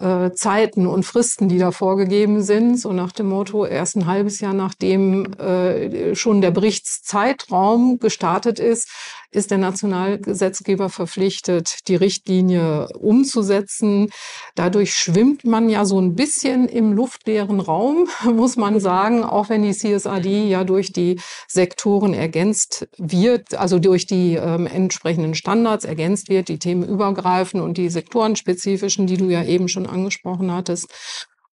äh, 0.00 0.32
Zeiten 0.32 0.86
und 0.86 1.04
Fristen, 1.04 1.48
die 1.48 1.58
da 1.58 1.72
vorgegeben 1.72 2.42
sind, 2.42 2.78
so 2.80 2.92
nach 2.92 3.12
dem 3.12 3.28
Motto, 3.28 3.66
erst 3.66 3.96
ein 3.96 4.06
halbes 4.06 4.40
Jahr 4.40 4.54
nachdem 4.54 5.32
äh, 5.34 6.14
schon 6.14 6.40
der 6.40 6.50
Berichtszeitraum 6.50 7.98
gestartet 7.98 8.58
ist, 8.58 8.88
ist 9.30 9.50
der 9.50 9.58
Nationalgesetzgeber 9.58 10.88
verpflichtet, 10.88 11.78
die 11.88 11.96
Richtlinie 11.96 12.88
umzusetzen. 12.98 14.10
Dadurch 14.54 14.94
schwimmt 14.94 15.44
man 15.44 15.68
ja 15.68 15.84
so 15.84 16.00
ein 16.00 16.14
bisschen 16.14 16.68
im 16.68 16.92
luftleeren 16.92 17.60
Raum, 17.60 18.08
muss 18.24 18.56
man 18.56 18.80
sagen, 18.80 19.22
auch 19.22 19.48
wenn 19.48 19.62
die 19.62 19.72
CSRD 19.72 20.48
ja 20.48 20.64
durch 20.64 20.92
die 20.92 21.20
Sektoren 21.46 22.14
ergänzt 22.14 22.88
wird, 22.98 23.54
also 23.54 23.78
durch 23.78 24.06
die 24.06 24.34
ähm, 24.34 24.66
entsprechenden 24.66 25.34
Standards 25.34 25.84
ergänzt 25.84 26.28
wird, 26.28 26.48
die 26.48 26.58
Themen 26.58 26.86
übergreifen 26.86 27.60
und 27.60 27.78
die 27.78 27.88
sektorenspezifischen, 27.88 29.06
die 29.06 29.16
du 29.16 29.26
ja 29.26 29.44
eben 29.44 29.68
schon 29.68 29.86
angesprochen 29.86 30.52
hattest. 30.52 30.88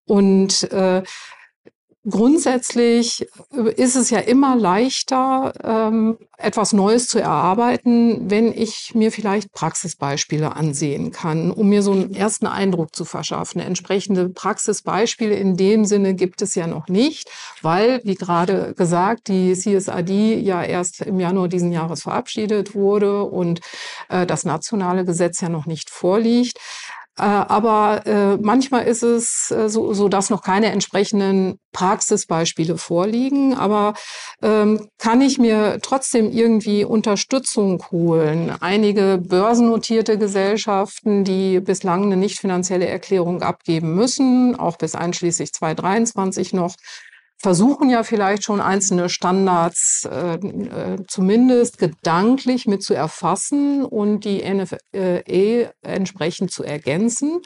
Und 0.06 0.72
äh, 0.72 1.04
Grundsätzlich 2.10 3.28
ist 3.76 3.96
es 3.96 4.10
ja 4.10 4.20
immer 4.20 4.56
leichter, 4.56 5.54
ähm, 5.62 6.18
etwas 6.38 6.72
Neues 6.72 7.08
zu 7.08 7.20
erarbeiten, 7.20 8.30
wenn 8.30 8.54
ich 8.54 8.94
mir 8.96 9.12
vielleicht 9.12 9.52
Praxisbeispiele 9.52 10.56
ansehen 10.56 11.12
kann, 11.12 11.52
um 11.52 11.68
mir 11.68 11.82
so 11.82 11.92
einen 11.92 12.14
ersten 12.14 12.48
Eindruck 12.48 12.96
zu 12.96 13.04
verschaffen. 13.04 13.60
Entsprechende 13.60 14.30
Praxisbeispiele 14.30 15.36
in 15.36 15.58
dem 15.58 15.84
Sinne 15.84 16.14
gibt 16.14 16.42
es 16.42 16.56
ja 16.56 16.68
noch 16.68 16.88
nicht, 16.88 17.30
weil, 17.62 18.00
wie 18.06 18.16
gerade 18.16 18.74
gesagt, 18.78 19.28
die 19.28 19.54
CSRD 19.54 20.40
ja 20.40 20.64
erst 20.64 21.02
im 21.02 21.20
Januar 21.20 21.50
diesen 21.50 21.74
Jahres 21.74 22.04
verabschiedet 22.04 22.74
wurde 22.74 23.24
und 23.24 23.60
äh, 24.08 24.26
das 24.26 24.46
nationale 24.46 25.04
Gesetz 25.04 25.42
ja 25.42 25.50
noch 25.50 25.66
nicht 25.66 25.90
vorliegt. 25.90 26.58
Äh, 27.18 27.24
aber 27.24 28.06
äh, 28.06 28.38
manchmal 28.38 28.86
ist 28.86 29.04
es 29.04 29.52
äh, 29.52 29.70
so, 29.70 29.94
so, 29.94 30.08
dass 30.08 30.30
noch 30.30 30.44
keine 30.44 30.72
entsprechenden 30.72 31.60
Praxisbeispiele 31.72 32.78
vorliegen. 32.78 33.56
Aber 33.56 33.94
ähm, 34.42 34.88
kann 35.00 35.22
ich 35.22 35.40
mir 35.40 35.80
trotzdem 35.82 36.32
irgendwie 36.32 36.86
Unterstützung 36.86 37.84
holen? 37.92 38.56
Einige 38.60 39.18
börsennotierte 39.18 40.18
Gesellschaften, 40.18 41.24
die 41.24 41.60
bislang 41.60 42.04
eine 42.04 42.18
nicht 42.18 42.40
finanzielle 42.40 42.88
Erklärung 42.88 43.42
abgeben 43.42 43.96
müssen, 43.96 44.56
auch 44.56 44.78
bis 44.78 44.94
einschließlich 44.94 45.54
2023 45.54 46.54
noch, 46.54 46.76
versuchen 47.40 47.90
ja 47.90 48.04
vielleicht 48.04 48.44
schon 48.44 48.62
einzelne 48.62 49.10
Standards 49.10 50.08
äh, 50.12 50.36
äh, 50.36 50.98
zumindest 51.08 51.78
gedanklich 51.78 52.66
mit 52.66 52.84
zu 52.84 52.94
erfassen 52.94 53.86
und 53.86 54.26
die 54.26 54.44
NFE 54.44 55.72
entsprechend 55.82 56.52
zu 56.52 56.64
ergänzen. 56.64 57.42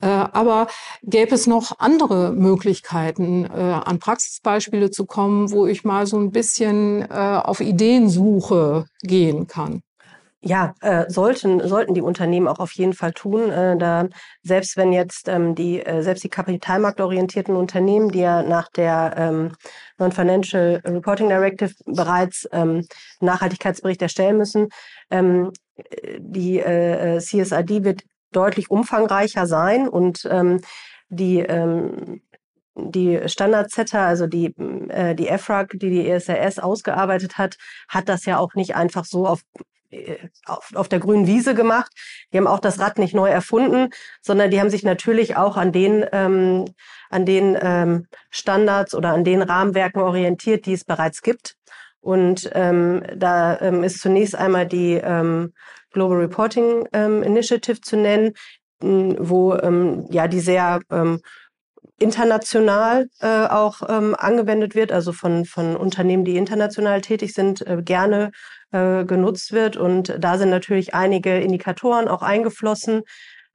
Äh, 0.00 0.06
aber 0.06 0.66
gäbe 1.02 1.34
es 1.34 1.46
noch 1.46 1.78
andere 1.78 2.32
Möglichkeiten, 2.32 3.44
äh, 3.44 3.48
an 3.48 3.98
Praxisbeispiele 3.98 4.90
zu 4.90 5.06
kommen, 5.06 5.50
wo 5.50 5.66
ich 5.66 5.84
mal 5.84 6.06
so 6.06 6.18
ein 6.18 6.30
bisschen 6.30 7.02
äh, 7.02 7.40
auf 7.42 7.60
Ideensuche 7.60 8.86
gehen 9.02 9.46
kann? 9.46 9.82
Ja, 10.46 10.74
äh, 10.82 11.08
sollten, 11.08 11.66
sollten 11.66 11.94
die 11.94 12.02
Unternehmen 12.02 12.48
auch 12.48 12.58
auf 12.58 12.72
jeden 12.72 12.92
Fall 12.92 13.12
tun. 13.12 13.50
Äh, 13.50 13.78
da 13.78 14.08
selbst 14.42 14.76
wenn 14.76 14.92
jetzt 14.92 15.26
ähm, 15.26 15.54
die, 15.54 15.80
äh, 15.80 16.02
selbst 16.02 16.22
die 16.22 16.28
kapitalmarktorientierten 16.28 17.56
Unternehmen, 17.56 18.10
die 18.10 18.20
ja 18.20 18.42
nach 18.42 18.68
der 18.70 19.14
ähm, 19.16 19.52
Non-Financial 19.96 20.82
Reporting 20.84 21.30
Directive 21.30 21.72
bereits 21.86 22.46
ähm, 22.52 22.86
Nachhaltigkeitsbericht 23.20 24.02
erstellen 24.02 24.36
müssen, 24.36 24.68
ähm, 25.10 25.50
die 26.18 26.58
äh, 26.60 27.20
CSRD 27.20 27.84
wird 27.84 28.02
deutlich 28.30 28.70
umfangreicher 28.70 29.46
sein 29.46 29.88
und 29.88 30.28
ähm, 30.30 30.60
die 31.08 31.38
ähm, 31.40 32.20
die 32.76 33.20
Standard-Setter, 33.26 34.00
also 34.00 34.26
die, 34.26 34.46
äh, 34.88 35.14
die 35.14 35.28
EFRAG, 35.28 35.68
die 35.74 35.90
die 35.90 36.08
ESRS 36.10 36.58
ausgearbeitet 36.58 37.38
hat, 37.38 37.56
hat 37.88 38.08
das 38.08 38.24
ja 38.24 38.38
auch 38.38 38.54
nicht 38.54 38.74
einfach 38.74 39.04
so 39.04 39.28
auf 39.28 39.42
auf, 40.46 40.70
auf 40.74 40.88
der 40.88 41.00
grünen 41.00 41.26
Wiese 41.26 41.54
gemacht. 41.54 41.92
Die 42.32 42.38
haben 42.38 42.46
auch 42.46 42.60
das 42.60 42.78
Rad 42.78 42.98
nicht 42.98 43.14
neu 43.14 43.28
erfunden, 43.28 43.90
sondern 44.22 44.50
die 44.50 44.60
haben 44.60 44.70
sich 44.70 44.82
natürlich 44.82 45.36
auch 45.36 45.56
an 45.56 45.72
den, 45.72 46.04
ähm, 46.12 46.64
an 47.10 47.26
den 47.26 47.56
ähm, 47.60 48.06
Standards 48.30 48.94
oder 48.94 49.10
an 49.10 49.24
den 49.24 49.42
Rahmenwerken 49.42 50.02
orientiert, 50.02 50.66
die 50.66 50.72
es 50.72 50.84
bereits 50.84 51.22
gibt. 51.22 51.56
Und 52.00 52.50
ähm, 52.52 53.02
da 53.16 53.60
ähm, 53.60 53.82
ist 53.82 54.00
zunächst 54.00 54.34
einmal 54.34 54.66
die 54.66 54.94
ähm, 54.94 55.54
Global 55.92 56.18
Reporting 56.18 56.86
ähm, 56.92 57.22
Initiative 57.22 57.80
zu 57.80 57.96
nennen, 57.96 58.34
wo 58.80 59.54
ähm, 59.54 60.06
ja 60.10 60.28
die 60.28 60.40
sehr 60.40 60.80
ähm, 60.90 61.20
international 61.98 63.08
äh, 63.20 63.46
auch 63.46 63.82
ähm, 63.88 64.14
angewendet 64.18 64.74
wird, 64.74 64.92
also 64.92 65.12
von, 65.12 65.44
von 65.44 65.76
Unternehmen, 65.76 66.24
die 66.24 66.36
international 66.36 67.00
tätig 67.00 67.32
sind, 67.32 67.66
äh, 67.66 67.80
gerne 67.82 68.32
äh, 68.74 69.04
genutzt 69.04 69.52
wird. 69.52 69.76
Und 69.76 70.16
da 70.18 70.36
sind 70.36 70.50
natürlich 70.50 70.94
einige 70.94 71.38
Indikatoren 71.38 72.08
auch 72.08 72.22
eingeflossen 72.22 73.02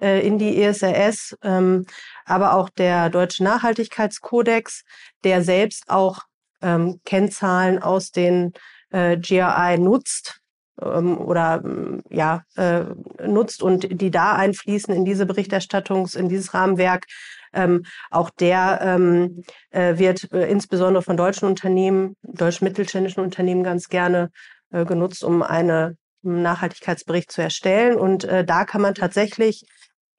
äh, 0.01 0.25
in 0.25 0.39
die 0.39 0.61
ESRS, 0.63 1.37
ähm, 1.43 1.85
aber 2.23 2.53
auch 2.53 2.69
der 2.69 3.09
Deutsche 3.09 3.43
Nachhaltigkeitskodex, 3.43 4.85
der 5.25 5.43
selbst 5.43 5.89
auch 5.89 6.21
ähm, 6.61 7.01
Kennzahlen 7.03 7.83
aus 7.83 8.11
den 8.11 8.53
äh, 8.91 9.17
GRI 9.17 9.77
nutzt 9.77 10.39
ähm, 10.81 11.17
oder 11.17 11.63
ja 12.09 12.43
äh, 12.55 12.85
nutzt 13.27 13.61
und 13.61 14.01
die 14.01 14.11
da 14.11 14.37
einfließen 14.37 14.93
in 14.93 15.03
diese 15.03 15.25
Berichterstattungs 15.25 16.15
in 16.15 16.29
dieses 16.29 16.53
Rahmenwerk 16.53 17.05
ähm, 17.53 17.83
auch 18.09 18.29
der 18.29 18.79
ähm, 18.81 19.43
äh, 19.71 19.97
wird 19.97 20.31
äh, 20.31 20.49
insbesondere 20.49 21.03
von 21.03 21.17
deutschen 21.17 21.47
Unternehmen, 21.47 22.15
deutschen 22.21 22.65
mittelständischen 22.65 23.23
Unternehmen 23.23 23.63
ganz 23.63 23.89
gerne 23.89 24.31
äh, 24.71 24.85
genutzt, 24.85 25.23
um 25.23 25.41
eine 25.41 25.97
einen 26.23 26.41
Nachhaltigkeitsbericht 26.41 27.31
zu 27.31 27.41
erstellen. 27.41 27.97
Und 27.97 28.23
äh, 28.23 28.43
da 28.43 28.65
kann 28.65 28.81
man 28.81 28.95
tatsächlich, 28.95 29.65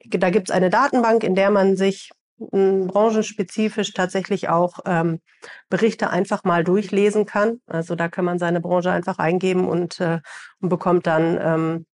da 0.06 0.30
gibt 0.30 0.48
es 0.48 0.54
eine 0.54 0.70
Datenbank, 0.70 1.24
in 1.24 1.34
der 1.34 1.50
man 1.50 1.76
sich 1.76 2.10
hm, 2.52 2.86
branchenspezifisch 2.86 3.92
tatsächlich 3.92 4.48
auch 4.48 4.78
ähm, 4.86 5.20
Berichte 5.68 6.10
einfach 6.10 6.44
mal 6.44 6.64
durchlesen 6.64 7.26
kann. 7.26 7.60
Also 7.66 7.94
da 7.96 8.08
kann 8.08 8.24
man 8.24 8.38
seine 8.38 8.60
Branche 8.60 8.90
einfach 8.90 9.18
eingeben 9.18 9.68
und, 9.68 10.00
äh, 10.00 10.20
und 10.60 10.68
bekommt 10.68 11.06
dann 11.06 11.38
ähm, 11.40 11.86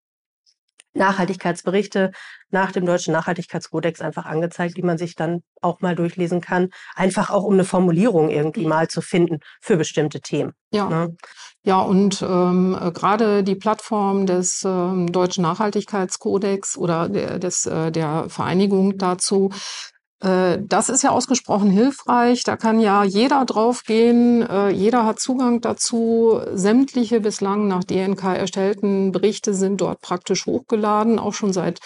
Nachhaltigkeitsberichte 0.97 2.13
nach 2.51 2.73
dem 2.73 2.87
deutschen 2.87 3.13
Nachhaltigkeitskodex 3.13 4.01
einfach 4.01 4.27
angezeigt, 4.27 4.77
die 4.77 4.83
man 4.83 4.99
sich 4.99 5.15
dann 5.15 5.43
auch 5.61 5.81
mal 5.81 5.95
durchlesen 5.95 6.41
kann. 6.41 6.71
Einfach 6.95 7.31
auch 7.31 7.45
um 7.45 7.55
eine 7.55 7.65
Formulierung 7.65 8.31
irgendwie 8.31 8.67
mal 8.67 8.89
zu 8.89 9.01
finden 9.01 9.41
für 9.61 9.77
bestimmte 9.77 10.21
Themen. 10.21 10.53
Ja. 10.73 10.89
Ne? 10.89 11.17
Ja, 11.65 11.81
und 11.81 12.23
ähm, 12.23 12.79
gerade 12.95 13.43
die 13.43 13.57
Plattform 13.57 14.27
des 14.27 14.63
ähm, 14.65 15.11
deutschen 15.11 15.43
Nachhaltigkeitskodex 15.43 16.77
oder 16.77 17.09
der, 17.09 17.39
des, 17.39 17.67
äh, 17.67 17.91
der 17.91 18.29
Vereinigung 18.29 18.99
dazu 18.99 19.51
äh, 19.53 19.96
das 20.21 20.89
ist 20.89 21.03
ja 21.03 21.11
ausgesprochen 21.11 21.71
hilfreich. 21.71 22.43
Da 22.43 22.57
kann 22.57 22.81
ja 22.81 23.05
jeder 23.05 23.45
draufgehen. 23.45 24.43
Äh, 24.43 24.71
jeder 24.71 25.05
hat 25.05 25.21
Zugang 25.21 25.61
dazu. 25.61 26.41
Sämtliche 26.55 27.21
bislang 27.21 27.69
nach 27.69 27.85
DNK 27.85 28.25
erstellten 28.37 29.13
Berichte 29.13 29.53
sind 29.53 29.81
dort 29.81 30.01
praktisch 30.01 30.47
hochgeladen, 30.47 31.19
auch 31.19 31.35
schon 31.35 31.53
seit 31.53 31.81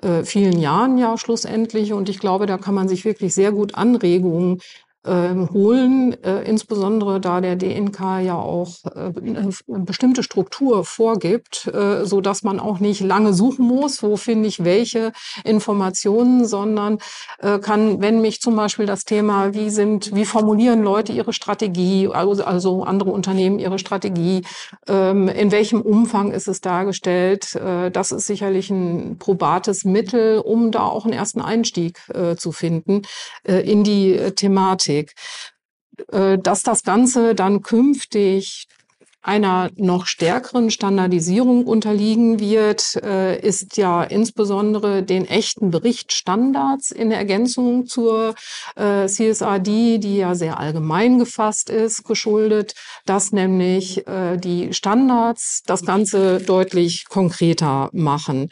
äh, 0.00 0.24
vielen 0.24 0.58
Jahren 0.58 0.96
ja 0.96 1.18
schlussendlich. 1.18 1.92
Und 1.92 2.08
ich 2.08 2.18
glaube, 2.20 2.46
da 2.46 2.56
kann 2.56 2.74
man 2.74 2.88
sich 2.88 3.04
wirklich 3.04 3.34
sehr 3.34 3.52
gut 3.52 3.74
Anregungen 3.74 4.60
ähm, 5.06 5.50
holen, 5.52 6.16
äh, 6.24 6.42
insbesondere 6.42 7.20
da 7.20 7.40
der 7.40 7.56
DNK 7.56 8.20
ja 8.24 8.36
auch 8.36 8.76
äh, 8.94 9.12
eine 9.16 9.50
bestimmte 9.66 10.22
Struktur 10.22 10.84
vorgibt, 10.84 11.66
äh, 11.66 12.04
so 12.04 12.20
dass 12.20 12.42
man 12.42 12.58
auch 12.58 12.80
nicht 12.80 13.00
lange 13.00 13.34
suchen 13.34 13.66
muss, 13.66 14.02
wo 14.02 14.16
finde 14.16 14.48
ich 14.48 14.64
welche 14.64 15.12
Informationen, 15.44 16.46
sondern 16.46 16.98
äh, 17.38 17.58
kann, 17.58 18.00
wenn 18.00 18.20
mich 18.20 18.40
zum 18.40 18.56
Beispiel 18.56 18.86
das 18.86 19.04
Thema, 19.04 19.52
wie 19.52 19.70
sind, 19.70 20.14
wie 20.14 20.24
formulieren 20.24 20.82
Leute 20.82 21.12
ihre 21.12 21.32
Strategie, 21.32 22.08
also, 22.08 22.44
also 22.44 22.84
andere 22.84 23.10
Unternehmen 23.10 23.58
ihre 23.58 23.78
Strategie, 23.78 24.42
ähm, 24.88 25.28
in 25.28 25.52
welchem 25.52 25.82
Umfang 25.82 26.32
ist 26.32 26.48
es 26.48 26.60
dargestellt, 26.60 27.54
äh, 27.56 27.90
das 27.90 28.10
ist 28.10 28.26
sicherlich 28.26 28.70
ein 28.70 29.18
probates 29.18 29.84
Mittel, 29.84 30.38
um 30.38 30.70
da 30.70 30.84
auch 30.84 31.04
einen 31.04 31.12
ersten 31.12 31.40
Einstieg 31.40 32.00
äh, 32.14 32.36
zu 32.36 32.52
finden 32.52 33.02
äh, 33.46 33.60
in 33.60 33.84
die 33.84 34.16
Thematik. 34.34 34.93
Thematik. 34.94 35.14
Äh, 36.10 36.38
dass 36.38 36.62
das 36.62 36.82
Ganze 36.82 37.34
dann 37.34 37.62
künftig 37.62 38.66
einer 39.22 39.70
noch 39.76 40.04
stärkeren 40.04 40.70
Standardisierung 40.70 41.66
unterliegen 41.66 42.40
wird, 42.40 42.96
äh, 42.96 43.40
ist 43.40 43.78
ja 43.78 44.02
insbesondere 44.02 45.02
den 45.02 45.24
echten 45.24 45.70
Berichtsstandards 45.70 46.90
in 46.90 47.10
Ergänzung 47.10 47.86
zur 47.86 48.34
äh, 48.76 49.06
CSRD, 49.06 49.96
die 49.96 50.18
ja 50.18 50.34
sehr 50.34 50.58
allgemein 50.58 51.18
gefasst 51.18 51.70
ist, 51.70 52.04
geschuldet, 52.04 52.74
dass 53.06 53.32
nämlich 53.32 54.04
die 54.06 54.72
Standards 54.72 55.62
das 55.64 55.86
Ganze 55.86 56.38
deutlich 56.40 57.06
konkreter 57.08 57.88
machen. 57.92 58.50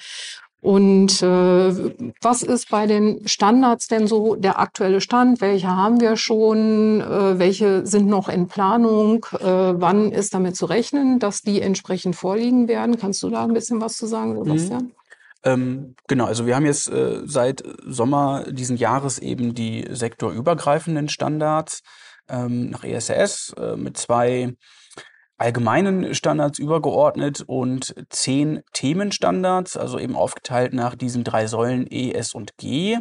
Und 0.63 1.21
äh, 1.23 1.93
was 2.21 2.43
ist 2.45 2.71
bei 2.71 2.87
den 2.87 3.27
Standards 3.27 3.89
denn 3.89 4.07
so 4.07 4.37
der 4.37 4.61
aktuelle 4.61 5.01
Stand? 5.01 5.41
Welche 5.41 5.67
haben 5.67 6.01
wir 6.01 6.17
schon? 6.17 7.01
Äh, 7.01 7.41
welche 7.41 7.85
sind 7.85 8.07
noch 8.07 8.29
in 8.29 8.47
Planung? 8.47 9.27
Äh, 9.41 9.45
wann 9.45 10.13
ist 10.13 10.35
damit 10.35 10.55
zu 10.55 10.67
rechnen, 10.67 11.19
dass 11.19 11.43
die 11.43 11.61
entsprechend 11.61 12.15
vorliegen 12.15 12.69
werden? 12.69 12.97
Kannst 12.97 13.25
du 13.25 13.31
da 13.31 13.43
ein 13.43 13.55
bisschen 13.55 13.81
was 13.81 13.97
zu 13.97 14.07
sagen, 14.07 14.35
mhm. 14.35 14.45
Sebastian? 14.45 14.83
Mhm. 14.83 14.93
Ähm, 15.45 15.95
genau, 16.07 16.27
also 16.27 16.47
wir 16.47 16.55
haben 16.55 16.67
jetzt 16.67 16.89
äh, 16.89 17.23
seit 17.25 17.65
Sommer 17.85 18.45
diesen 18.49 18.77
Jahres 18.77 19.19
eben 19.19 19.55
die 19.55 19.85
sektorübergreifenden 19.91 21.09
Standards 21.09 21.83
ähm, 22.29 22.71
nach 22.71 22.85
ESRS 22.85 23.53
äh, 23.59 23.75
mit 23.75 23.97
zwei 23.97 24.55
allgemeinen 25.39 26.15
Standards 26.15 26.59
übergeordnet 26.59 27.43
und 27.47 27.95
zehn 28.11 28.63
Themenstandards, 28.73 29.77
also 29.77 29.99
eben 29.99 30.17
aufgeteilt 30.17 30.73
nach 30.73 30.95
diesen 30.95 31.25
drei 31.25 31.47
Säulen 31.47 31.87
E, 31.91 32.13
S 32.13 32.35
und 32.35 32.57
G. 32.57 32.99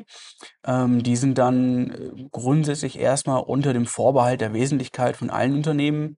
Ähm, 0.66 1.04
die 1.04 1.16
sind 1.16 1.38
dann 1.38 1.92
äh, 1.92 2.28
grundsätzlich 2.32 2.98
erstmal 3.00 3.42
unter 3.44 3.74
dem 3.74 3.86
Vorbehalt 3.86 4.42
der 4.42 4.54
Wesentlichkeit 4.54 5.16
von 5.16 5.30
allen 5.30 5.54
Unternehmen 5.54 6.18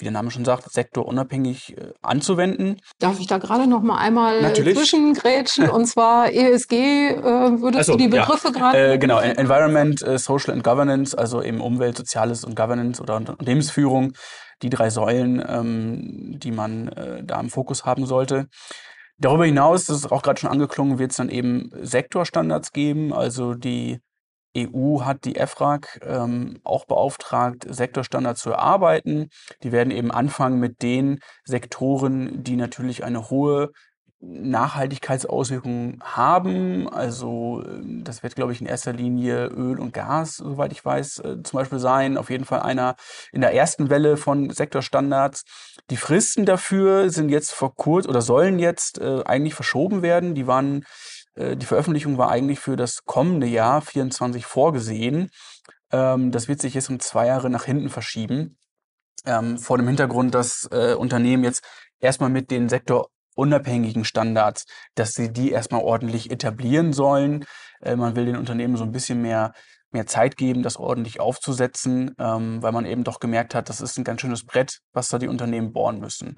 wie 0.00 0.04
der 0.04 0.12
Name 0.12 0.30
schon 0.30 0.44
sagt, 0.44 0.70
sektorunabhängig 0.72 1.76
äh, 1.76 1.92
anzuwenden. 2.02 2.80
Darf 2.98 3.20
ich 3.20 3.26
da 3.26 3.38
gerade 3.38 3.66
noch 3.66 3.82
mal 3.82 3.98
einmal 3.98 4.42
Natürlich. 4.42 4.76
zwischengrätschen? 4.76 5.68
und 5.70 5.86
zwar 5.86 6.32
ESG, 6.32 6.74
äh, 6.74 7.22
würdest 7.60 7.86
so, 7.86 7.92
du 7.92 7.98
die 7.98 8.08
Begriffe 8.08 8.48
ja. 8.48 8.52
gerade? 8.52 8.92
Äh, 8.94 8.98
genau, 8.98 9.18
Environment, 9.18 10.00
äh, 10.02 10.18
Social 10.18 10.54
and 10.54 10.64
Governance, 10.64 11.16
also 11.16 11.42
eben 11.42 11.60
Umwelt, 11.60 11.96
Soziales 11.96 12.44
und 12.44 12.56
Governance 12.56 13.00
oder 13.00 13.16
Unternehmensführung 13.16 14.12
die 14.62 14.70
drei 14.70 14.90
Säulen, 14.90 15.42
ähm, 15.46 16.38
die 16.38 16.52
man 16.52 16.88
äh, 16.88 17.24
da 17.24 17.40
im 17.40 17.50
Fokus 17.50 17.84
haben 17.84 18.06
sollte. 18.06 18.48
Darüber 19.18 19.44
hinaus, 19.44 19.86
das 19.86 19.98
ist 19.98 20.12
auch 20.12 20.22
gerade 20.22 20.40
schon 20.40 20.50
angeklungen, 20.50 20.98
wird 20.98 21.10
es 21.10 21.18
dann 21.18 21.28
eben 21.28 21.70
Sektorstandards 21.82 22.72
geben. 22.72 23.12
Also 23.12 23.54
die 23.54 24.00
EU 24.56 25.02
hat 25.02 25.24
die 25.24 25.36
EFRAG 25.36 26.00
ähm, 26.02 26.58
auch 26.64 26.86
beauftragt, 26.86 27.66
Sektorstandards 27.68 28.42
zu 28.42 28.50
erarbeiten. 28.50 29.28
Die 29.62 29.72
werden 29.72 29.90
eben 29.90 30.10
anfangen 30.10 30.58
mit 30.58 30.82
den 30.82 31.20
Sektoren, 31.44 32.42
die 32.42 32.56
natürlich 32.56 33.04
eine 33.04 33.30
hohe 33.30 33.70
Nachhaltigkeitsauswirkungen 34.20 35.98
haben. 36.02 36.88
Also 36.88 37.64
ähm, 37.66 38.04
das 38.04 38.22
wird, 38.22 38.34
glaube 38.34 38.52
ich, 38.52 38.60
in 38.60 38.66
erster 38.66 38.92
Linie 38.92 39.46
Öl 39.46 39.80
und 39.80 39.94
Gas, 39.94 40.36
soweit 40.36 40.72
ich 40.72 40.84
weiß, 40.84 41.20
äh, 41.20 41.42
zum 41.42 41.58
Beispiel 41.58 41.78
sein. 41.78 42.18
Auf 42.18 42.28
jeden 42.28 42.44
Fall 42.44 42.60
einer 42.60 42.96
in 43.32 43.40
der 43.40 43.54
ersten 43.54 43.88
Welle 43.88 44.16
von 44.16 44.50
Sektorstandards. 44.50 45.44
Die 45.88 45.96
Fristen 45.96 46.44
dafür 46.44 47.08
sind 47.10 47.30
jetzt 47.30 47.52
vor 47.52 47.74
kurz 47.74 48.06
oder 48.06 48.20
sollen 48.20 48.58
jetzt 48.58 48.98
äh, 48.98 49.22
eigentlich 49.24 49.54
verschoben 49.54 50.02
werden. 50.02 50.34
Die 50.34 50.46
waren, 50.46 50.84
äh, 51.34 51.56
die 51.56 51.66
Veröffentlichung 51.66 52.18
war 52.18 52.30
eigentlich 52.30 52.60
für 52.60 52.76
das 52.76 53.04
kommende 53.06 53.46
Jahr 53.46 53.80
24 53.80 54.44
vorgesehen. 54.44 55.30
Ähm, 55.92 56.30
das 56.30 56.46
wird 56.46 56.60
sich 56.60 56.74
jetzt 56.74 56.90
um 56.90 57.00
zwei 57.00 57.26
Jahre 57.26 57.48
nach 57.48 57.64
hinten 57.64 57.88
verschieben. 57.88 58.58
Ähm, 59.24 59.58
vor 59.58 59.78
dem 59.78 59.86
Hintergrund, 59.86 60.34
dass 60.34 60.68
äh, 60.72 60.94
Unternehmen 60.94 61.44
jetzt 61.44 61.62
erstmal 62.00 62.30
mit 62.30 62.50
den 62.50 62.68
Sektor 62.68 63.08
unabhängigen 63.34 64.04
Standards, 64.04 64.64
dass 64.94 65.12
sie 65.12 65.32
die 65.32 65.50
erstmal 65.50 65.82
ordentlich 65.82 66.30
etablieren 66.30 66.92
sollen. 66.92 67.44
Äh, 67.80 67.96
man 67.96 68.16
will 68.16 68.26
den 68.26 68.36
Unternehmen 68.36 68.76
so 68.76 68.84
ein 68.84 68.92
bisschen 68.92 69.22
mehr, 69.22 69.52
mehr 69.90 70.06
Zeit 70.06 70.36
geben, 70.36 70.62
das 70.62 70.76
ordentlich 70.76 71.20
aufzusetzen, 71.20 72.14
ähm, 72.18 72.62
weil 72.62 72.72
man 72.72 72.86
eben 72.86 73.04
doch 73.04 73.20
gemerkt 73.20 73.54
hat, 73.54 73.68
das 73.68 73.80
ist 73.80 73.98
ein 73.98 74.04
ganz 74.04 74.20
schönes 74.20 74.44
Brett, 74.44 74.80
was 74.92 75.08
da 75.08 75.18
die 75.18 75.28
Unternehmen 75.28 75.72
bohren 75.72 76.00
müssen. 76.00 76.36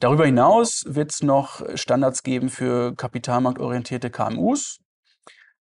Darüber 0.00 0.24
hinaus 0.24 0.82
wird 0.86 1.12
es 1.12 1.22
noch 1.22 1.60
Standards 1.74 2.22
geben 2.22 2.48
für 2.48 2.94
kapitalmarktorientierte 2.96 4.10
KMUs. 4.10 4.78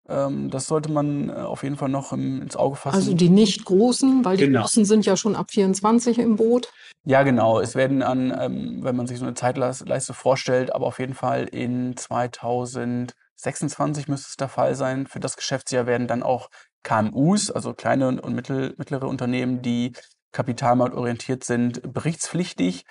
Ähm, 0.09 0.51
das 0.51 0.67
sollte 0.67 0.91
man 0.91 1.29
äh, 1.29 1.33
auf 1.33 1.63
jeden 1.63 1.77
Fall 1.77 1.89
noch 1.89 2.13
ins 2.13 2.57
Auge 2.57 2.77
fassen. 2.77 2.97
Also 2.97 3.15
die 3.15 3.29
nicht 3.29 3.65
großen, 3.65 4.25
weil 4.25 4.37
die 4.37 4.47
genau. 4.47 4.63
großen 4.63 4.85
sind 4.85 5.05
ja 5.05 5.17
schon 5.17 5.37
ab 5.37 5.51
24 5.51 6.19
im 6.19 6.37
Boot. 6.37 6.73
Ja, 7.05 7.23
genau. 7.23 7.61
Es 7.61 7.75
werden 7.75 8.03
an, 8.03 8.35
ähm, 8.39 8.79
wenn 8.83 8.97
man 8.97 9.07
sich 9.07 9.19
so 9.19 9.25
eine 9.25 9.35
Zeitleiste 9.35 10.15
vorstellt, 10.15 10.75
aber 10.75 10.87
auf 10.87 10.99
jeden 10.99 11.15
Fall 11.15 11.45
in 11.45 11.97
2026 11.97 14.09
müsste 14.09 14.29
es 14.31 14.37
der 14.37 14.49
Fall 14.49 14.75
sein. 14.75 15.07
Für 15.07 15.21
das 15.21 15.37
Geschäftsjahr 15.37 15.87
werden 15.87 16.07
dann 16.07 16.23
auch 16.23 16.51
KMUs, 16.83 17.51
also 17.51 17.75
kleine 17.75 18.21
und 18.21 18.35
mittlere 18.35 19.09
Unternehmen, 19.09 19.63
die 19.63 19.93
kapitalmarktorientiert 20.33 21.45
sind, 21.45 21.93
berichtspflichtig. 21.93 22.85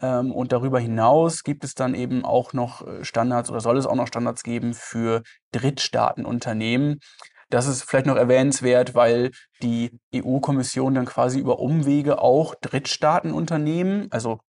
Ähm, 0.00 0.32
und 0.32 0.52
darüber 0.52 0.78
hinaus 0.78 1.42
gibt 1.42 1.64
es 1.64 1.74
dann 1.74 1.94
eben 1.94 2.24
auch 2.24 2.52
noch 2.52 2.86
äh, 2.86 3.04
Standards 3.04 3.50
oder 3.50 3.60
soll 3.60 3.78
es 3.78 3.86
auch 3.86 3.94
noch 3.94 4.06
Standards 4.08 4.42
geben 4.42 4.74
für 4.74 5.22
Drittstaatenunternehmen. 5.52 7.00
Das 7.48 7.66
ist 7.66 7.84
vielleicht 7.84 8.06
noch 8.06 8.16
erwähnenswert, 8.16 8.94
weil 8.94 9.30
die 9.62 9.92
EU-Kommission 10.14 10.94
dann 10.94 11.06
quasi 11.06 11.38
über 11.38 11.60
Umwege 11.60 12.20
auch 12.20 12.54
Drittstaatenunternehmen, 12.56 14.08
also 14.10 14.40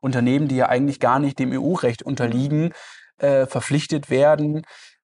Unternehmen, 0.00 0.48
die 0.48 0.56
ja 0.56 0.68
eigentlich 0.68 1.00
gar 1.00 1.18
nicht 1.18 1.38
dem 1.38 1.52
EU-Recht 1.52 2.02
unterliegen, 2.02 2.72
äh, 3.18 3.46
verpflichtet 3.46 4.08
werden, 4.10 4.62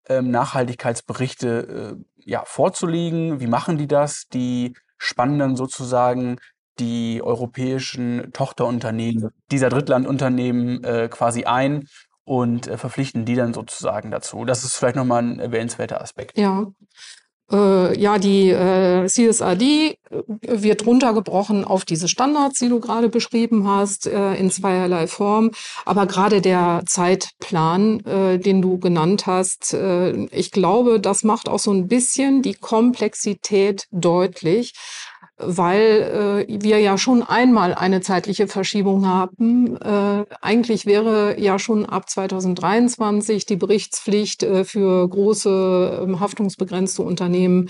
ähm, 0.08 0.30
Nachhaltigkeitsberichte 0.30 1.96
äh, 1.98 2.04
ja, 2.24 2.42
vorzulegen. 2.44 3.40
Wie 3.40 3.46
machen 3.46 3.78
die 3.78 3.88
das? 3.88 4.24
Die 4.32 4.74
spannen 4.98 5.38
dann 5.38 5.56
sozusagen 5.56 6.38
die 6.78 7.20
europäischen 7.22 8.32
Tochterunternehmen 8.32 9.30
dieser 9.50 9.68
Drittlandunternehmen 9.68 10.84
äh, 10.84 11.08
quasi 11.10 11.44
ein 11.44 11.88
und 12.24 12.66
äh, 12.66 12.78
verpflichten 12.78 13.24
die 13.24 13.34
dann 13.34 13.54
sozusagen 13.54 14.10
dazu. 14.10 14.44
Das 14.44 14.64
ist 14.64 14.76
vielleicht 14.76 14.96
nochmal 14.96 15.22
ein 15.22 15.38
erwähnenswerter 15.38 16.00
Aspekt. 16.00 16.38
Ja. 16.38 16.66
Äh, 17.52 17.98
ja, 18.00 18.18
die 18.18 18.48
äh, 18.48 19.06
CSRD 19.06 19.62
äh, 19.62 19.96
wird 20.40 20.86
runtergebrochen 20.86 21.64
auf 21.64 21.84
diese 21.84 22.08
Standards, 22.08 22.58
die 22.58 22.70
du 22.70 22.80
gerade 22.80 23.10
beschrieben 23.10 23.68
hast, 23.68 24.06
äh, 24.06 24.34
in 24.34 24.50
zweierlei 24.50 25.06
Form. 25.06 25.50
Aber 25.84 26.06
gerade 26.06 26.40
der 26.40 26.82
Zeitplan, 26.86 28.02
den 28.04 28.62
du 28.62 28.78
genannt 28.78 29.26
hast, 29.26 29.74
ich 30.30 30.50
glaube, 30.50 31.00
das 31.00 31.24
macht 31.24 31.48
auch 31.48 31.58
so 31.58 31.72
ein 31.72 31.88
bisschen 31.88 32.42
die 32.42 32.54
Komplexität 32.54 33.86
deutlich 33.90 34.72
weil 35.44 36.46
äh, 36.48 36.62
wir 36.62 36.78
ja 36.78 36.98
schon 36.98 37.22
einmal 37.22 37.74
eine 37.74 38.00
zeitliche 38.00 38.48
Verschiebung 38.48 39.06
haben. 39.06 39.76
Äh, 39.76 40.24
eigentlich 40.40 40.86
wäre 40.86 41.40
ja 41.40 41.58
schon 41.58 41.86
ab 41.86 42.08
2023 42.08 43.46
die 43.46 43.56
Berichtspflicht 43.56 44.42
äh, 44.42 44.64
für 44.64 45.08
große 45.08 46.08
äh, 46.08 46.18
haftungsbegrenzte 46.18 47.02
Unternehmen 47.02 47.68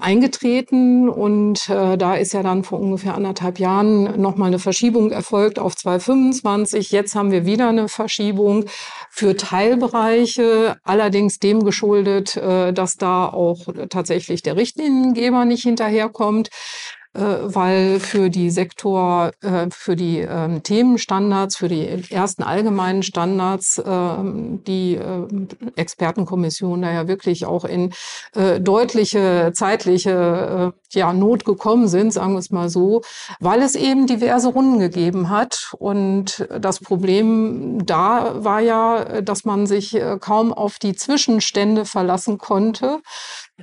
eingetreten 0.00 1.08
und 1.08 1.68
äh, 1.68 1.96
da 1.96 2.14
ist 2.14 2.32
ja 2.32 2.42
dann 2.42 2.64
vor 2.64 2.80
ungefähr 2.80 3.14
anderthalb 3.14 3.58
Jahren 3.58 4.20
nochmal 4.20 4.48
eine 4.48 4.58
Verschiebung 4.58 5.10
erfolgt 5.10 5.58
auf 5.58 5.76
2025. 5.76 6.90
Jetzt 6.90 7.14
haben 7.14 7.30
wir 7.30 7.46
wieder 7.46 7.68
eine 7.68 7.88
Verschiebung 7.88 8.64
für 9.10 9.36
Teilbereiche, 9.36 10.76
allerdings 10.84 11.38
dem 11.38 11.64
geschuldet, 11.64 12.36
äh, 12.36 12.72
dass 12.72 12.96
da 12.96 13.28
auch 13.28 13.66
tatsächlich 13.90 14.42
der 14.42 14.56
Richtliniengeber 14.56 15.44
nicht 15.44 15.62
hinterherkommt. 15.62 16.50
Äh, 17.14 17.20
weil 17.42 18.00
für 18.00 18.30
die 18.30 18.48
Sektor, 18.48 19.32
äh, 19.42 19.66
für 19.70 19.96
die 19.96 20.20
ähm, 20.20 20.62
Themenstandards, 20.62 21.56
für 21.56 21.68
die 21.68 21.86
ersten 22.10 22.42
allgemeinen 22.42 23.02
Standards 23.02 23.82
ähm, 23.84 24.64
die 24.66 24.94
äh, 24.94 25.26
Expertenkommission 25.76 26.80
da 26.80 26.90
ja 26.90 27.08
wirklich 27.08 27.44
auch 27.44 27.64
in 27.64 27.92
deutliche 28.60 29.52
zeitliche 29.54 30.72
ja, 30.92 31.12
Not 31.12 31.44
gekommen 31.44 31.88
sind, 31.88 32.12
sagen 32.12 32.32
wir 32.32 32.38
es 32.38 32.50
mal 32.50 32.68
so, 32.68 33.02
weil 33.40 33.60
es 33.62 33.74
eben 33.74 34.06
diverse 34.06 34.48
Runden 34.48 34.78
gegeben 34.78 35.28
hat. 35.28 35.72
Und 35.78 36.46
das 36.58 36.80
Problem 36.80 37.84
da 37.84 38.44
war 38.44 38.60
ja, 38.60 39.20
dass 39.22 39.44
man 39.44 39.66
sich 39.66 39.98
kaum 40.20 40.52
auf 40.52 40.78
die 40.78 40.94
Zwischenstände 40.94 41.84
verlassen 41.84 42.38
konnte 42.38 43.00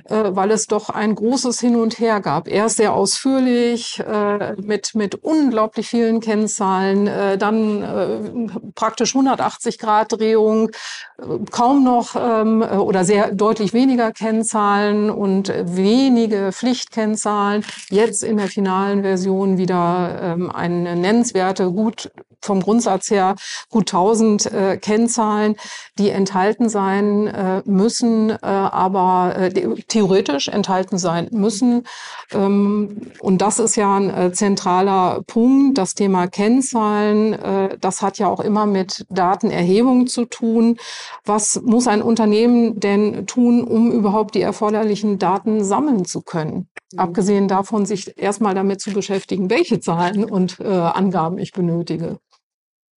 weil 0.08 0.50
es 0.50 0.66
doch 0.66 0.90
ein 0.90 1.14
großes 1.14 1.60
Hin 1.60 1.76
und 1.76 1.98
Her 1.98 2.20
gab. 2.20 2.48
Erst 2.48 2.78
sehr 2.78 2.94
ausführlich 2.94 4.00
äh, 4.00 4.54
mit, 4.56 4.94
mit 4.94 5.16
unglaublich 5.16 5.88
vielen 5.88 6.20
Kennzahlen, 6.20 7.06
äh, 7.06 7.36
dann 7.36 7.82
äh, 7.82 8.70
praktisch 8.74 9.14
180 9.14 9.78
Grad 9.78 10.12
Drehung, 10.12 10.70
äh, 11.18 11.24
kaum 11.50 11.84
noch 11.84 12.16
ähm, 12.16 12.62
oder 12.62 13.04
sehr 13.04 13.32
deutlich 13.34 13.72
weniger 13.72 14.12
Kennzahlen 14.12 15.10
und 15.10 15.52
wenige 15.64 16.52
Pflichtkennzahlen. 16.52 17.64
Jetzt 17.90 18.22
in 18.22 18.36
der 18.36 18.48
finalen 18.48 19.02
Version 19.02 19.58
wieder 19.58 20.18
ähm, 20.22 20.50
eine 20.50 20.96
nennenswerte, 20.96 21.70
gut 21.70 22.10
vom 22.42 22.60
Grundsatz 22.60 23.10
her 23.10 23.36
gut 23.68 23.88
1000 23.92 24.46
äh, 24.46 24.76
Kennzahlen, 24.76 25.56
die 25.98 26.10
enthalten 26.10 26.68
sein 26.68 27.26
äh, 27.26 27.62
müssen, 27.64 28.30
äh, 28.30 28.36
aber 28.42 29.34
äh, 29.36 29.50
theoretisch 29.88 30.48
enthalten 30.48 30.98
sein 30.98 31.28
müssen. 31.32 31.86
Ähm, 32.32 33.02
und 33.20 33.38
das 33.42 33.58
ist 33.58 33.76
ja 33.76 33.96
ein 33.96 34.10
äh, 34.10 34.32
zentraler 34.32 35.22
Punkt. 35.26 35.78
Das 35.78 35.94
Thema 35.94 36.26
Kennzahlen, 36.26 37.34
äh, 37.34 37.76
das 37.80 38.02
hat 38.02 38.18
ja 38.18 38.28
auch 38.28 38.40
immer 38.40 38.66
mit 38.66 39.06
Datenerhebung 39.10 40.06
zu 40.06 40.24
tun. 40.24 40.76
Was 41.24 41.60
muss 41.62 41.86
ein 41.86 42.02
Unternehmen 42.02 42.80
denn 42.80 43.26
tun, 43.26 43.64
um 43.64 43.90
überhaupt 43.92 44.34
die 44.34 44.42
erforderlichen 44.42 45.18
Daten 45.18 45.64
sammeln 45.64 46.04
zu 46.04 46.22
können? 46.22 46.68
Mhm. 46.92 46.98
Abgesehen 46.98 47.48
davon, 47.48 47.86
sich 47.86 48.18
erstmal 48.18 48.54
damit 48.54 48.80
zu 48.80 48.92
beschäftigen, 48.92 49.50
welche 49.50 49.80
Zahlen 49.80 50.24
und 50.24 50.60
äh, 50.60 50.66
Angaben 50.66 51.38
ich 51.38 51.52
benötige. 51.52 52.18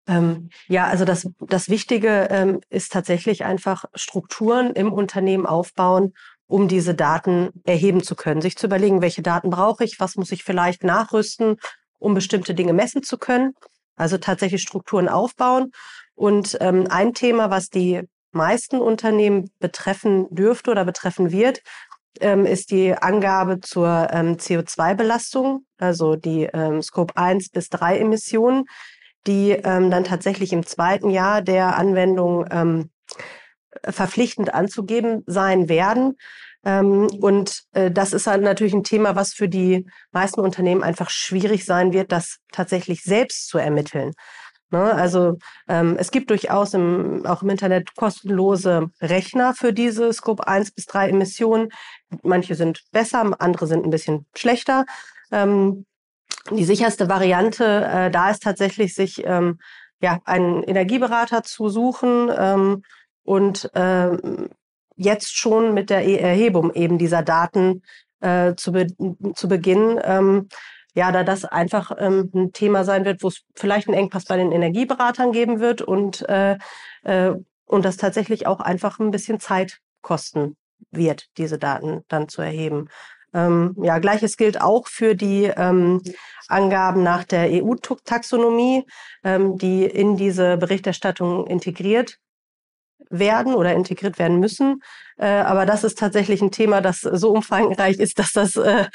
Ähm, 0.08 0.50
ja, 0.68 0.88
also 0.88 1.06
das, 1.06 1.30
das 1.40 1.70
Wichtige 1.70 2.28
ähm, 2.30 2.62
ist 2.70 2.92
tatsächlich 2.92 3.46
einfach 3.46 3.86
Strukturen 3.96 4.72
im 4.74 4.92
Unternehmen 4.92 5.46
aufbauen, 5.46 6.14
um 6.48 6.68
diese 6.68 6.94
Daten 6.94 7.50
erheben 7.64 8.04
zu 8.04 8.16
können. 8.16 8.42
Sich 8.42 8.58
zu 8.58 8.68
überlegen, 8.68 9.02
welche 9.02 9.22
Daten 9.22 9.50
brauche 9.50 9.84
ich, 9.84 10.00
was 10.00 10.16
muss 10.16 10.32
ich 10.32 10.44
vielleicht 10.44 10.84
nachrüsten, 10.84 11.58
um 12.00 12.14
bestimmte 12.14 12.54
Dinge 12.54 12.74
messen 12.74 13.04
zu 13.04 13.18
können. 13.18 13.54
Also 13.96 14.18
tatsächlich 14.18 14.62
Strukturen 14.62 15.08
aufbauen. 15.08 15.72
Und 16.16 16.58
ähm, 16.60 16.88
ein 16.90 17.14
Thema, 17.14 17.50
was 17.50 17.70
die 17.70 18.02
meisten 18.32 18.80
Unternehmen 18.80 19.52
betreffen 19.60 20.28
dürfte 20.30 20.72
oder 20.72 20.86
betreffen 20.86 21.32
wird, 21.32 21.62
ähm, 22.20 22.46
ist 22.46 22.72
die 22.72 22.94
Angabe 22.94 23.60
zur 23.60 24.10
ähm, 24.12 24.38
CO2-Belastung, 24.38 25.66
also 25.78 26.16
die 26.16 26.44
ähm, 26.54 26.82
Scope 26.82 27.16
1 27.16 27.50
bis 27.50 27.70
3 27.70 28.00
Emissionen 28.00 28.66
die 29.28 29.52
ähm, 29.52 29.90
dann 29.90 30.04
tatsächlich 30.04 30.54
im 30.54 30.66
zweiten 30.66 31.10
Jahr 31.10 31.42
der 31.42 31.78
Anwendung 31.78 32.46
ähm, 32.52 32.90
verpflichtend 33.84 34.54
anzugeben 34.54 35.24
sein 35.26 35.70
werden. 35.70 36.18
Ähm, 36.66 37.08
und 37.20 37.64
äh, 37.74 37.92
das 37.92 38.14
ist 38.14 38.28
halt 38.28 38.42
natürlich 38.42 38.74
ein 38.74 38.84
Thema, 38.84 39.16
was 39.16 39.34
für 39.34 39.50
die 39.50 39.86
meisten 40.12 40.40
Unternehmen 40.40 40.84
einfach 40.84 41.10
schwierig 41.10 41.66
sein 41.66 41.94
wird, 41.94 42.12
das 42.12 42.40
tatsächlich 42.52 43.04
selbst 43.04 43.48
zu 43.50 43.58
ermitteln. 43.58 44.14
Ne? 44.74 44.94
Also 44.94 45.38
ähm, 45.68 45.98
es 46.00 46.10
gibt 46.10 46.30
durchaus 46.30 46.74
im, 46.74 47.26
auch 47.26 47.44
im 47.44 47.50
Internet 47.50 47.96
kostenlose 47.96 48.90
Rechner 49.02 49.54
für 49.54 49.72
diese 49.72 50.12
Scope 50.14 50.48
1 50.48 50.72
bis 50.72 50.86
3 50.88 51.10
Emissionen. 51.10 51.70
Manche 52.24 52.56
sind 52.56 52.82
besser, 52.92 53.40
andere 53.40 53.68
sind 53.68 53.86
ein 53.86 53.92
bisschen 53.92 54.26
schlechter. 54.36 54.86
Ähm, 55.32 55.86
die 56.52 56.66
sicherste 56.66 57.10
Variante 57.10 57.86
äh, 57.86 58.12
da 58.12 58.30
ist 58.30 58.44
tatsächlich, 58.44 58.96
sich 58.96 59.24
ähm, 59.26 59.60
ja, 60.02 60.20
einen 60.26 60.64
Energieberater 60.64 61.44
zu 61.44 61.70
suchen 61.70 62.30
ähm, 62.38 62.84
und 63.24 63.70
ähm, 63.74 64.50
jetzt 64.96 65.38
schon 65.38 65.74
mit 65.74 65.90
der 65.90 66.06
Erhebung 66.06 66.74
eben 66.74 66.98
dieser 66.98 67.24
Daten 67.24 67.84
äh, 68.20 68.56
zu, 68.56 68.74
be 68.74 68.88
zu 69.36 69.48
beginnen. 69.48 70.00
Ähm, 70.04 70.50
ja, 70.96 71.12
da 71.12 71.24
das 71.24 71.46
einfach 71.46 71.92
ähm, 71.98 72.30
ein 72.36 72.52
Thema 72.52 72.84
sein 72.84 73.06
wird, 73.06 73.24
wo 73.24 73.30
es 73.30 73.44
vielleicht 73.56 73.88
einen 73.88 73.98
Engpass 73.98 74.26
bei 74.26 74.38
den 74.38 74.52
Energieberatern 74.52 75.32
geben 75.32 75.60
wird 75.60 75.82
und, 75.82 76.28
äh, 76.30 76.58
äh, 77.04 77.34
und 77.66 77.86
das 77.86 77.98
tatsächlich 77.98 78.46
auch 78.46 78.60
einfach 78.60 79.00
ein 79.00 79.10
bisschen 79.10 79.40
Zeit 79.40 79.80
kosten 80.02 80.56
wird, 80.92 81.30
diese 81.38 81.58
Daten 81.58 82.04
dann 82.10 82.30
zu 82.30 82.42
erheben. 82.42 82.90
Ähm, 83.34 83.76
ja, 83.82 84.00
gleiches 84.00 84.38
gilt 84.38 84.62
auch 84.62 84.88
für 84.88 85.16
die 85.16 85.46
ähm, 85.46 86.02
Angaben 86.48 87.04
nach 87.04 87.24
der 87.24 87.50
EU-Taxonomie, 87.64 88.86
ähm, 89.24 89.58
die 89.58 89.86
in 89.86 90.18
diese 90.18 90.58
Berichterstattung 90.58 91.48
integriert 91.48 92.20
werden 93.10 93.54
oder 93.54 93.74
integriert 93.74 94.20
werden 94.20 94.40
müssen. 94.40 94.82
Äh, 95.18 95.28
aber 95.28 95.66
das 95.66 95.84
ist 95.84 95.98
tatsächlich 96.00 96.42
ein 96.42 96.52
Thema, 96.52 96.82
das 96.82 97.02
so 97.02 97.32
umfangreich 97.32 98.00
ist, 98.00 98.20
dass 98.20 98.34
das 98.34 98.56
äh, 98.56 98.86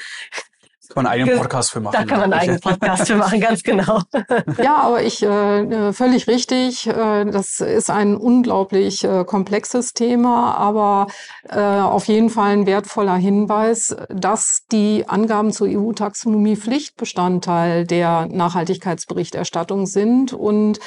kann 0.89 1.03
man 1.03 1.11
einen 1.11 1.21
eigenen 1.21 1.39
Podcast 1.39 1.71
für 1.71 1.79
machen. 1.79 1.93
Da 1.93 2.03
kann 2.03 2.19
man 2.19 2.33
einen 2.33 2.41
eigenen 2.41 2.59
Podcast 2.59 3.07
für 3.07 3.15
machen, 3.15 3.39
ganz 3.39 3.63
genau. 3.63 4.01
Ja, 4.57 4.77
aber 4.77 5.03
ich 5.03 5.23
äh, 5.23 5.93
völlig 5.93 6.27
richtig. 6.27 6.87
Äh, 6.87 7.25
das 7.25 7.59
ist 7.59 7.89
ein 7.89 8.15
unglaublich 8.17 9.03
äh, 9.03 9.23
komplexes 9.23 9.93
Thema, 9.93 10.55
aber 10.55 11.07
äh, 11.47 11.59
auf 11.59 12.05
jeden 12.05 12.29
Fall 12.29 12.51
ein 12.51 12.65
wertvoller 12.65 13.15
Hinweis, 13.15 13.95
dass 14.09 14.63
die 14.71 15.05
Angaben 15.07 15.51
zur 15.51 15.67
EU-Taxonomie 15.67 16.55
Pflichtbestandteil 16.55 17.85
der 17.85 18.27
Nachhaltigkeitsberichterstattung 18.27 19.85
sind 19.85 20.33
und 20.33 20.79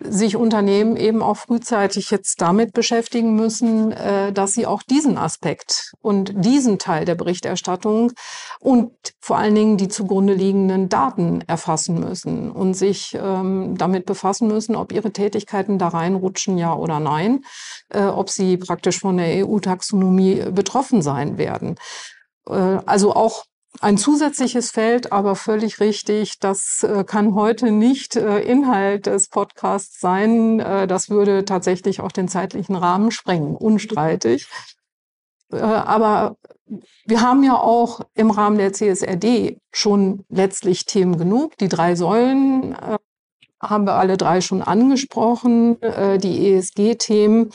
sich 0.00 0.36
Unternehmen 0.36 0.96
eben 0.96 1.22
auch 1.22 1.36
frühzeitig 1.36 2.10
jetzt 2.10 2.40
damit 2.40 2.72
beschäftigen 2.72 3.34
müssen, 3.34 3.92
äh, 3.92 4.32
dass 4.32 4.52
sie 4.52 4.66
auch 4.66 4.82
diesen 4.82 5.18
Aspekt 5.18 5.92
und 6.00 6.32
diesen 6.44 6.78
Teil 6.78 7.04
der 7.04 7.14
Berichterstattung 7.14 8.12
und 8.60 8.92
vor 9.20 9.38
allen 9.38 9.54
Dingen 9.54 9.76
die 9.76 9.88
zugrunde 9.88 10.34
liegenden 10.34 10.88
Daten 10.88 11.42
erfassen 11.46 12.00
müssen 12.00 12.50
und 12.50 12.74
sich 12.74 13.16
ähm, 13.20 13.76
damit 13.76 14.06
befassen 14.06 14.48
müssen, 14.48 14.76
ob 14.76 14.92
ihre 14.92 15.12
Tätigkeiten 15.12 15.78
da 15.78 15.88
reinrutschen, 15.88 16.58
ja 16.58 16.74
oder 16.74 17.00
nein, 17.00 17.44
äh, 17.90 18.04
ob 18.04 18.30
sie 18.30 18.56
praktisch 18.56 19.00
von 19.00 19.16
der 19.16 19.46
EU-Taxonomie 19.46 20.44
betroffen 20.52 21.02
sein 21.02 21.38
werden. 21.38 21.76
Äh, 22.48 22.52
also 22.86 23.14
auch 23.14 23.44
ein 23.80 23.98
zusätzliches 23.98 24.70
Feld, 24.70 25.12
aber 25.12 25.36
völlig 25.36 25.80
richtig. 25.80 26.38
Das 26.38 26.82
äh, 26.82 27.04
kann 27.04 27.34
heute 27.34 27.70
nicht 27.70 28.16
äh, 28.16 28.40
Inhalt 28.40 29.06
des 29.06 29.28
Podcasts 29.28 30.00
sein. 30.00 30.60
Äh, 30.60 30.86
das 30.86 31.10
würde 31.10 31.44
tatsächlich 31.44 32.00
auch 32.00 32.12
den 32.12 32.28
zeitlichen 32.28 32.76
Rahmen 32.76 33.10
sprengen, 33.10 33.56
unstreitig. 33.56 34.48
aber 35.50 36.36
wir 37.04 37.20
haben 37.20 37.44
ja 37.44 37.56
auch 37.56 38.00
im 38.14 38.30
Rahmen 38.30 38.58
der 38.58 38.72
CSRD 38.72 39.58
schon 39.72 40.24
letztlich 40.28 40.84
Themen 40.84 41.18
genug. 41.18 41.56
Die 41.58 41.68
drei 41.68 41.94
Säulen 41.94 42.76
haben 43.60 43.84
wir 43.86 43.94
alle 43.94 44.16
drei 44.16 44.40
schon 44.40 44.62
angesprochen, 44.62 45.78
die 46.18 46.52
ESG-Themen. 46.52 47.52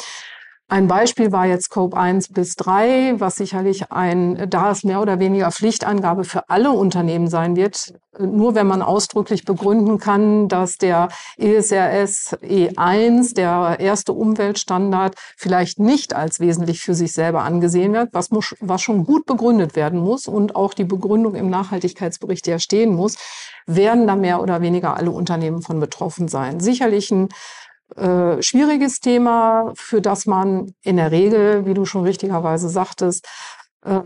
Ein 0.71 0.87
Beispiel 0.87 1.33
war 1.33 1.47
jetzt 1.47 1.65
Scope 1.65 1.97
1 1.97 2.29
bis 2.29 2.55
3, 2.55 3.15
was 3.17 3.35
sicherlich 3.35 3.91
ein, 3.91 4.49
da 4.49 4.71
es 4.71 4.85
mehr 4.85 5.01
oder 5.01 5.19
weniger 5.19 5.51
Pflichtangabe 5.51 6.23
für 6.23 6.49
alle 6.49 6.71
Unternehmen 6.71 7.27
sein 7.27 7.57
wird, 7.57 7.93
nur 8.17 8.55
wenn 8.55 8.67
man 8.67 8.81
ausdrücklich 8.81 9.43
begründen 9.43 9.97
kann, 9.97 10.47
dass 10.47 10.77
der 10.77 11.09
ESRS 11.37 12.37
E1, 12.41 13.35
der 13.35 13.81
erste 13.81 14.13
Umweltstandard, 14.13 15.15
vielleicht 15.35 15.79
nicht 15.79 16.15
als 16.15 16.39
wesentlich 16.39 16.79
für 16.79 16.93
sich 16.93 17.11
selber 17.11 17.41
angesehen 17.43 17.91
wird, 17.91 18.13
was, 18.13 18.31
muss, 18.31 18.55
was 18.61 18.81
schon 18.81 19.03
gut 19.03 19.25
begründet 19.25 19.75
werden 19.75 19.99
muss 19.99 20.25
und 20.25 20.55
auch 20.55 20.73
die 20.73 20.85
Begründung 20.85 21.35
im 21.35 21.49
Nachhaltigkeitsbericht 21.49 22.47
ja 22.47 22.59
stehen 22.59 22.95
muss, 22.95 23.17
werden 23.67 24.07
da 24.07 24.15
mehr 24.15 24.41
oder 24.41 24.61
weniger 24.61 24.95
alle 24.95 25.11
Unternehmen 25.11 25.61
von 25.61 25.81
betroffen 25.81 26.29
sein. 26.29 26.61
Sicherlich 26.61 27.11
ein 27.11 27.27
äh, 27.95 28.41
schwieriges 28.41 28.99
Thema, 28.99 29.71
für 29.75 30.01
das 30.01 30.25
man 30.25 30.73
in 30.83 30.97
der 30.97 31.11
Regel, 31.11 31.65
wie 31.65 31.73
du 31.73 31.85
schon 31.85 32.03
richtigerweise 32.03 32.69
sagtest, 32.69 33.27
äh, 33.83 34.01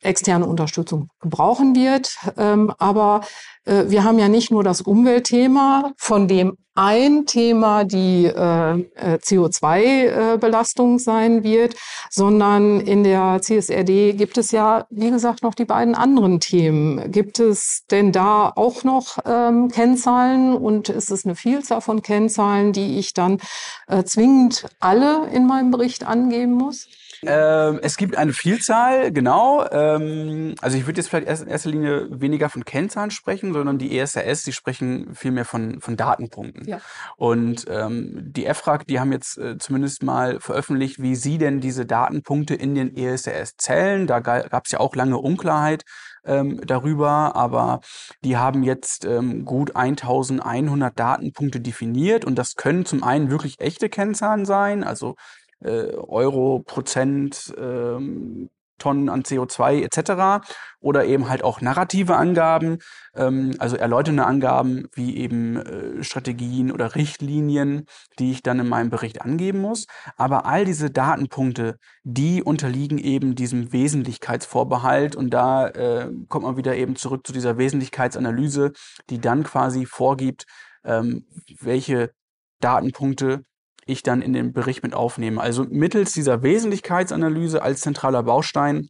externe 0.00 0.46
Unterstützung 0.46 1.08
gebrauchen 1.20 1.74
wird. 1.74 2.16
Ähm, 2.36 2.72
aber 2.78 3.22
äh, 3.64 3.84
wir 3.88 4.04
haben 4.04 4.18
ja 4.18 4.28
nicht 4.28 4.50
nur 4.50 4.64
das 4.64 4.80
Umweltthema, 4.80 5.92
von 5.96 6.28
dem 6.28 6.56
ein 6.76 7.24
Thema 7.26 7.84
die 7.84 8.26
äh, 8.26 8.30
äh 8.34 9.18
CO2-Belastung 9.22 10.98
sein 10.98 11.44
wird, 11.44 11.76
sondern 12.10 12.80
in 12.80 13.04
der 13.04 13.40
CSRD 13.40 14.14
gibt 14.14 14.38
es 14.38 14.50
ja, 14.50 14.86
wie 14.90 15.10
gesagt, 15.10 15.44
noch 15.44 15.54
die 15.54 15.64
beiden 15.64 15.94
anderen 15.94 16.40
Themen. 16.40 17.12
Gibt 17.12 17.38
es 17.38 17.84
denn 17.92 18.10
da 18.10 18.52
auch 18.54 18.82
noch 18.82 19.18
ähm, 19.24 19.68
Kennzahlen 19.68 20.54
und 20.54 20.88
ist 20.88 21.12
es 21.12 21.24
eine 21.24 21.36
Vielzahl 21.36 21.80
von 21.80 22.02
Kennzahlen, 22.02 22.72
die 22.72 22.98
ich 22.98 23.14
dann 23.14 23.38
äh, 23.86 24.02
zwingend 24.02 24.66
alle 24.80 25.28
in 25.28 25.46
meinem 25.46 25.70
Bericht 25.70 26.04
angeben 26.04 26.54
muss? 26.54 26.88
Ähm, 27.26 27.80
es 27.82 27.96
gibt 27.96 28.16
eine 28.16 28.32
Vielzahl, 28.32 29.12
genau. 29.12 29.66
Ähm, 29.70 30.54
also 30.60 30.76
ich 30.76 30.86
würde 30.86 31.00
jetzt 31.00 31.08
vielleicht 31.08 31.26
erst 31.26 31.42
in 31.42 31.48
erster 31.48 31.70
Linie 31.70 32.08
weniger 32.10 32.48
von 32.48 32.64
Kennzahlen 32.64 33.10
sprechen, 33.10 33.52
sondern 33.52 33.78
die 33.78 33.98
ESRS, 33.98 34.44
die 34.44 34.52
sprechen 34.52 35.14
vielmehr 35.14 35.44
von, 35.44 35.80
von 35.80 35.96
Datenpunkten. 35.96 36.66
Ja. 36.66 36.80
Und 37.16 37.66
ähm, 37.68 38.32
die 38.32 38.46
EFRAG, 38.46 38.86
die 38.86 39.00
haben 39.00 39.12
jetzt 39.12 39.38
äh, 39.38 39.58
zumindest 39.58 40.02
mal 40.02 40.40
veröffentlicht, 40.40 41.00
wie 41.00 41.16
sie 41.16 41.38
denn 41.38 41.60
diese 41.60 41.86
Datenpunkte 41.86 42.54
in 42.54 42.74
den 42.74 42.96
ESRS 42.96 43.56
zählen. 43.56 44.06
Da 44.06 44.20
gab 44.20 44.64
es 44.64 44.72
ja 44.72 44.80
auch 44.80 44.94
lange 44.94 45.18
Unklarheit 45.18 45.84
ähm, 46.26 46.60
darüber, 46.64 47.36
aber 47.36 47.80
die 48.22 48.36
haben 48.36 48.62
jetzt 48.62 49.04
ähm, 49.04 49.44
gut 49.44 49.76
1100 49.76 50.98
Datenpunkte 50.98 51.60
definiert 51.60 52.24
und 52.24 52.36
das 52.36 52.54
können 52.54 52.84
zum 52.84 53.02
einen 53.02 53.30
wirklich 53.30 53.60
echte 53.60 53.88
Kennzahlen 53.88 54.44
sein, 54.44 54.84
also 54.84 55.16
Euro, 55.60 56.62
Prozent, 56.66 57.54
ähm, 57.56 58.50
Tonnen 58.78 59.08
an 59.08 59.22
CO2 59.22 59.82
etc. 59.82 60.46
Oder 60.80 61.04
eben 61.06 61.28
halt 61.28 61.44
auch 61.44 61.60
narrative 61.60 62.16
Angaben, 62.16 62.78
ähm, 63.14 63.54
also 63.58 63.76
erläuternde 63.76 64.26
Angaben 64.26 64.88
wie 64.92 65.16
eben 65.16 65.56
äh, 65.56 66.02
Strategien 66.04 66.72
oder 66.72 66.94
Richtlinien, 66.94 67.86
die 68.18 68.32
ich 68.32 68.42
dann 68.42 68.60
in 68.60 68.68
meinem 68.68 68.90
Bericht 68.90 69.22
angeben 69.22 69.60
muss. 69.60 69.86
Aber 70.16 70.46
all 70.46 70.64
diese 70.64 70.90
Datenpunkte, 70.90 71.78
die 72.02 72.42
unterliegen 72.42 72.98
eben 72.98 73.34
diesem 73.34 73.72
Wesentlichkeitsvorbehalt 73.72 75.16
und 75.16 75.30
da 75.30 75.68
äh, 75.68 76.10
kommt 76.28 76.44
man 76.44 76.56
wieder 76.56 76.76
eben 76.76 76.96
zurück 76.96 77.26
zu 77.26 77.32
dieser 77.32 77.58
Wesentlichkeitsanalyse, 77.58 78.72
die 79.10 79.20
dann 79.20 79.44
quasi 79.44 79.86
vorgibt, 79.86 80.46
ähm, 80.84 81.26
welche 81.60 82.12
Datenpunkte 82.60 83.42
ich 83.86 84.02
dann 84.02 84.22
in 84.22 84.32
den 84.32 84.52
Bericht 84.52 84.82
mit 84.82 84.94
aufnehme. 84.94 85.40
Also 85.40 85.64
mittels 85.64 86.12
dieser 86.12 86.42
Wesentlichkeitsanalyse 86.42 87.62
als 87.62 87.80
zentraler 87.80 88.22
Baustein 88.22 88.88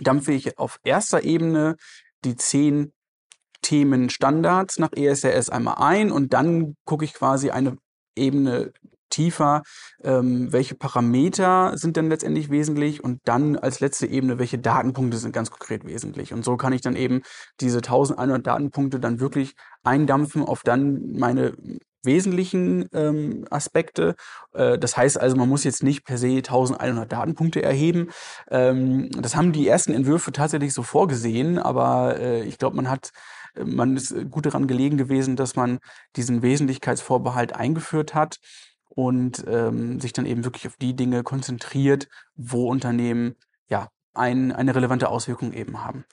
dampfe 0.00 0.32
ich 0.32 0.58
auf 0.58 0.78
erster 0.84 1.22
Ebene 1.24 1.76
die 2.24 2.36
zehn 2.36 2.92
Themenstandards 3.62 4.78
nach 4.78 4.92
ESRS 4.92 5.50
einmal 5.50 5.76
ein 5.78 6.10
und 6.10 6.32
dann 6.32 6.76
gucke 6.84 7.04
ich 7.04 7.14
quasi 7.14 7.50
eine 7.50 7.76
Ebene 8.16 8.72
tiefer, 9.10 9.62
ähm, 10.02 10.52
welche 10.52 10.76
Parameter 10.76 11.76
sind 11.76 11.96
denn 11.96 12.08
letztendlich 12.08 12.48
wesentlich 12.48 13.02
und 13.02 13.20
dann 13.24 13.56
als 13.56 13.80
letzte 13.80 14.06
Ebene, 14.06 14.38
welche 14.38 14.58
Datenpunkte 14.58 15.18
sind 15.18 15.32
ganz 15.32 15.50
konkret 15.50 15.84
wesentlich. 15.84 16.32
Und 16.32 16.44
so 16.44 16.56
kann 16.56 16.72
ich 16.72 16.80
dann 16.80 16.96
eben 16.96 17.22
diese 17.60 17.78
1100 17.78 18.46
Datenpunkte 18.46 19.00
dann 19.00 19.20
wirklich 19.20 19.54
eindampfen 19.82 20.44
auf 20.44 20.62
dann 20.62 21.12
meine 21.12 21.54
wesentlichen 22.02 22.88
ähm, 22.92 23.44
Aspekte. 23.50 24.14
Äh, 24.52 24.78
das 24.78 24.96
heißt 24.96 25.20
also, 25.20 25.36
man 25.36 25.48
muss 25.48 25.64
jetzt 25.64 25.82
nicht 25.82 26.04
per 26.04 26.18
se 26.18 26.28
1100 26.28 27.10
Datenpunkte 27.10 27.62
erheben. 27.62 28.08
Ähm, 28.50 29.10
das 29.10 29.36
haben 29.36 29.52
die 29.52 29.68
ersten 29.68 29.92
Entwürfe 29.92 30.32
tatsächlich 30.32 30.74
so 30.74 30.82
vorgesehen, 30.82 31.58
aber 31.58 32.18
äh, 32.18 32.42
ich 32.44 32.58
glaube, 32.58 32.76
man 32.76 32.88
hat 32.90 33.10
man 33.56 33.96
ist 33.96 34.14
gut 34.30 34.46
daran 34.46 34.68
gelegen 34.68 34.96
gewesen, 34.96 35.34
dass 35.34 35.56
man 35.56 35.80
diesen 36.14 36.40
Wesentlichkeitsvorbehalt 36.40 37.52
eingeführt 37.52 38.14
hat 38.14 38.38
und 38.88 39.44
ähm, 39.48 40.00
sich 40.00 40.12
dann 40.12 40.26
eben 40.26 40.44
wirklich 40.44 40.66
auf 40.66 40.76
die 40.76 40.94
Dinge 40.94 41.22
konzentriert, 41.22 42.08
wo 42.34 42.68
Unternehmen 42.68 43.36
ja 43.68 43.88
ein, 44.14 44.52
eine 44.52 44.74
relevante 44.74 45.08
Auswirkung 45.08 45.52
eben 45.52 45.82
haben. 45.82 46.04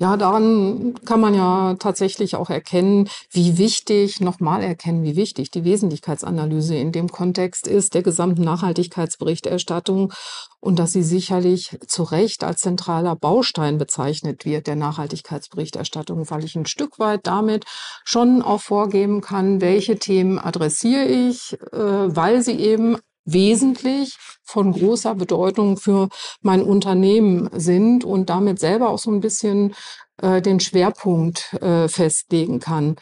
Ja, 0.00 0.16
daran 0.16 0.94
kann 1.04 1.20
man 1.20 1.34
ja 1.34 1.74
tatsächlich 1.74 2.36
auch 2.36 2.50
erkennen, 2.50 3.08
wie 3.32 3.58
wichtig, 3.58 4.20
nochmal 4.20 4.62
erkennen, 4.62 5.02
wie 5.02 5.16
wichtig 5.16 5.50
die 5.50 5.64
Wesentlichkeitsanalyse 5.64 6.76
in 6.76 6.92
dem 6.92 7.08
Kontext 7.08 7.66
ist, 7.66 7.94
der 7.94 8.04
gesamten 8.04 8.42
Nachhaltigkeitsberichterstattung 8.42 10.12
und 10.60 10.78
dass 10.78 10.92
sie 10.92 11.02
sicherlich 11.02 11.76
zu 11.88 12.04
Recht 12.04 12.44
als 12.44 12.60
zentraler 12.60 13.16
Baustein 13.16 13.76
bezeichnet 13.76 14.44
wird 14.44 14.68
der 14.68 14.76
Nachhaltigkeitsberichterstattung, 14.76 16.30
weil 16.30 16.44
ich 16.44 16.54
ein 16.54 16.66
Stück 16.66 17.00
weit 17.00 17.26
damit 17.26 17.64
schon 18.04 18.40
auch 18.40 18.60
vorgeben 18.60 19.20
kann, 19.20 19.60
welche 19.60 19.98
Themen 19.98 20.38
adressiere 20.38 21.06
ich, 21.06 21.54
äh, 21.72 21.76
weil 21.76 22.42
sie 22.42 22.60
eben 22.60 22.98
wesentlich 23.32 24.16
von 24.42 24.72
großer 24.72 25.14
Bedeutung 25.14 25.76
für 25.76 26.08
mein 26.40 26.62
Unternehmen 26.62 27.50
sind 27.52 28.04
und 28.04 28.30
damit 28.30 28.58
selber 28.58 28.90
auch 28.90 28.98
so 28.98 29.10
ein 29.10 29.20
bisschen 29.20 29.74
äh, 30.22 30.40
den 30.40 30.60
Schwerpunkt 30.60 31.52
äh, 31.54 31.88
festlegen 31.88 32.58
kann. 32.58 32.96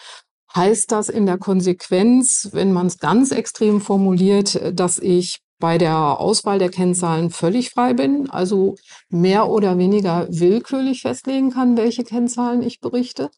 Heißt 0.54 0.90
das 0.90 1.08
in 1.08 1.26
der 1.26 1.38
Konsequenz, 1.38 2.48
wenn 2.52 2.72
man 2.72 2.86
es 2.86 2.98
ganz 2.98 3.30
extrem 3.30 3.80
formuliert, 3.80 4.60
dass 4.72 4.98
ich 4.98 5.40
bei 5.58 5.78
der 5.78 6.20
Auswahl 6.20 6.58
der 6.58 6.70
Kennzahlen 6.70 7.30
völlig 7.30 7.70
frei 7.70 7.94
bin, 7.94 8.28
also 8.30 8.76
mehr 9.08 9.48
oder 9.48 9.78
weniger 9.78 10.26
willkürlich 10.30 11.02
festlegen 11.02 11.50
kann, 11.50 11.76
welche 11.76 12.04
Kennzahlen 12.04 12.62
ich 12.62 12.80
berichte? 12.80 13.30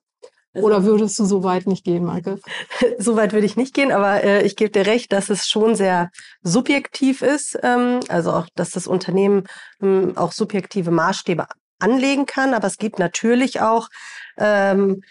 Also 0.58 0.66
Oder 0.66 0.84
würdest 0.84 1.18
du 1.18 1.24
so 1.24 1.42
weit 1.42 1.66
nicht 1.66 1.84
gehen, 1.84 2.04
Michael? 2.04 2.40
so 2.98 3.16
weit 3.16 3.32
würde 3.32 3.46
ich 3.46 3.56
nicht 3.56 3.74
gehen, 3.74 3.92
aber 3.92 4.22
äh, 4.22 4.42
ich 4.42 4.56
gebe 4.56 4.70
dir 4.70 4.86
recht, 4.86 5.12
dass 5.12 5.30
es 5.30 5.48
schon 5.48 5.74
sehr 5.74 6.10
subjektiv 6.42 7.22
ist. 7.22 7.58
Ähm, 7.62 8.00
also 8.08 8.32
auch, 8.32 8.46
dass 8.54 8.70
das 8.70 8.86
Unternehmen 8.86 9.44
ähm, 9.82 10.16
auch 10.16 10.32
subjektive 10.32 10.90
Maßstäbe 10.90 11.46
anlegen 11.78 12.26
kann. 12.26 12.54
Aber 12.54 12.66
es 12.66 12.76
gibt 12.76 12.98
natürlich 12.98 13.60
auch 13.60 13.88
ähm, 14.36 15.02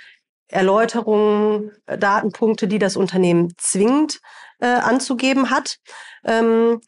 Erläuterungen, 0.50 1.72
Datenpunkte, 1.86 2.68
die 2.68 2.80
das 2.80 2.96
Unternehmen 2.96 3.54
zwingend 3.58 4.20
äh, 4.60 4.68
anzugeben 4.68 5.50
hat. 5.50 5.78
Ähm, 6.26 6.82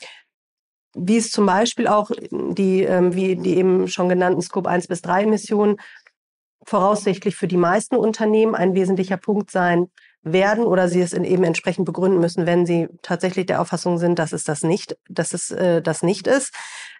wie 0.95 1.17
es 1.17 1.31
zum 1.31 1.45
Beispiel 1.45 1.87
auch 1.87 2.09
die, 2.31 2.83
ähm, 2.83 3.13
wie 3.13 3.35
die 3.35 3.57
eben 3.57 3.87
schon 3.87 4.09
genannten 4.09 4.41
Scope 4.41 4.69
1 4.69 4.87
bis 4.87 5.01
3 5.01 5.23
Emissionen 5.23 5.77
voraussichtlich 6.69 7.35
für 7.35 7.47
die 7.47 7.57
meisten 7.57 7.95
Unternehmen 7.95 8.53
ein 8.53 8.75
wesentlicher 8.75 9.17
Punkt 9.17 9.49
sein 9.49 9.89
werden 10.21 10.65
oder 10.65 10.87
sie 10.87 11.01
es 11.01 11.13
eben 11.13 11.43
entsprechend 11.43 11.85
begründen 11.85 12.19
müssen, 12.19 12.45
wenn 12.45 12.65
sie 12.65 12.87
tatsächlich 13.01 13.47
der 13.47 13.59
Auffassung 13.59 13.97
sind, 13.97 14.19
dass 14.19 14.33
es 14.33 14.43
das 14.43 14.63
nicht, 14.63 14.95
dass 15.09 15.33
es 15.33 15.49
äh, 15.49 15.81
das 15.81 16.03
nicht 16.03 16.27
ist. 16.27 16.53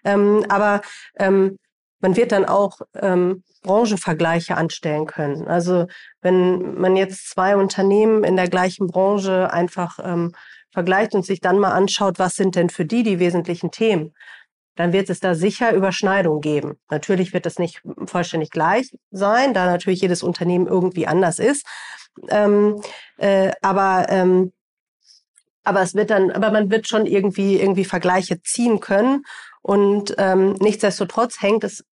Ähm, 0.04 0.44
aber 0.48 0.80
ähm, 1.18 1.56
man 2.00 2.16
wird 2.16 2.32
dann 2.32 2.46
auch 2.46 2.80
ähm, 2.94 3.44
Branchenvergleiche 3.62 4.56
anstellen 4.56 5.06
können. 5.06 5.46
Also 5.46 5.86
wenn 6.20 6.80
man 6.80 6.96
jetzt 6.96 7.28
zwei 7.30 7.56
Unternehmen 7.56 8.24
in 8.24 8.36
der 8.36 8.48
gleichen 8.48 8.86
Branche 8.86 9.52
einfach 9.52 9.98
ähm, 10.02 10.32
vergleicht 10.72 11.14
und 11.14 11.24
sich 11.24 11.40
dann 11.40 11.58
mal 11.58 11.72
anschaut, 11.72 12.18
was 12.18 12.34
sind 12.34 12.56
denn 12.56 12.70
für 12.70 12.86
die 12.86 13.02
die 13.02 13.18
wesentlichen 13.18 13.70
Themen, 13.70 14.14
dann 14.76 14.92
wird 14.92 15.10
es 15.10 15.20
da 15.20 15.34
sicher 15.34 15.72
Überschneidungen 15.72 16.40
geben. 16.40 16.78
Natürlich 16.90 17.32
wird 17.32 17.46
es 17.46 17.58
nicht 17.58 17.82
vollständig 18.06 18.50
gleich 18.50 18.90
sein, 19.10 19.54
da 19.54 19.66
natürlich 19.66 20.00
jedes 20.00 20.22
Unternehmen 20.22 20.66
irgendwie 20.66 21.06
anders 21.06 21.38
ist. 21.38 21.66
Ähm, 22.28 22.80
äh, 23.18 23.52
aber 23.62 24.06
ähm, 24.08 24.52
aber 25.62 25.82
es 25.82 25.94
wird 25.94 26.10
dann, 26.10 26.30
aber 26.30 26.50
man 26.50 26.70
wird 26.70 26.88
schon 26.88 27.06
irgendwie 27.06 27.60
irgendwie 27.60 27.84
Vergleiche 27.84 28.40
ziehen 28.42 28.80
können 28.80 29.24
und 29.62 30.14
ähm, 30.18 30.54
nichtsdestotrotz 30.54 31.42
hängt 31.42 31.64
es 31.64 31.84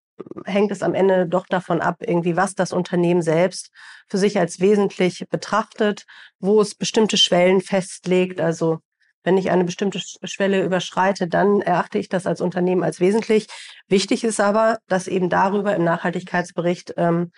hängt 0.46 0.72
es 0.72 0.82
am 0.82 0.94
Ende 0.94 1.26
doch 1.28 1.46
davon 1.46 1.80
ab, 1.80 1.98
irgendwie 2.00 2.36
was 2.36 2.54
das 2.54 2.72
Unternehmen 2.72 3.22
selbst 3.22 3.70
für 4.08 4.18
sich 4.18 4.38
als 4.38 4.60
wesentlich 4.60 5.24
betrachtet, 5.30 6.06
wo 6.40 6.60
es 6.60 6.74
bestimmte 6.74 7.16
Schwellen 7.16 7.60
festlegt. 7.60 8.40
Also 8.40 8.80
wenn 9.24 9.36
ich 9.36 9.50
eine 9.50 9.64
bestimmte 9.64 10.00
Schwelle 10.24 10.64
überschreite, 10.64 11.28
dann 11.28 11.60
erachte 11.60 11.98
ich 11.98 12.08
das 12.08 12.26
als 12.26 12.40
Unternehmen 12.40 12.82
als 12.82 13.00
wesentlich. 13.00 13.46
Wichtig 13.88 14.24
ist 14.24 14.40
aber, 14.40 14.78
dass 14.86 15.08
eben 15.08 15.28
darüber 15.28 15.74
im 15.74 15.84
Nachhaltigkeitsbericht 15.84 16.94
ähm, 16.96 17.32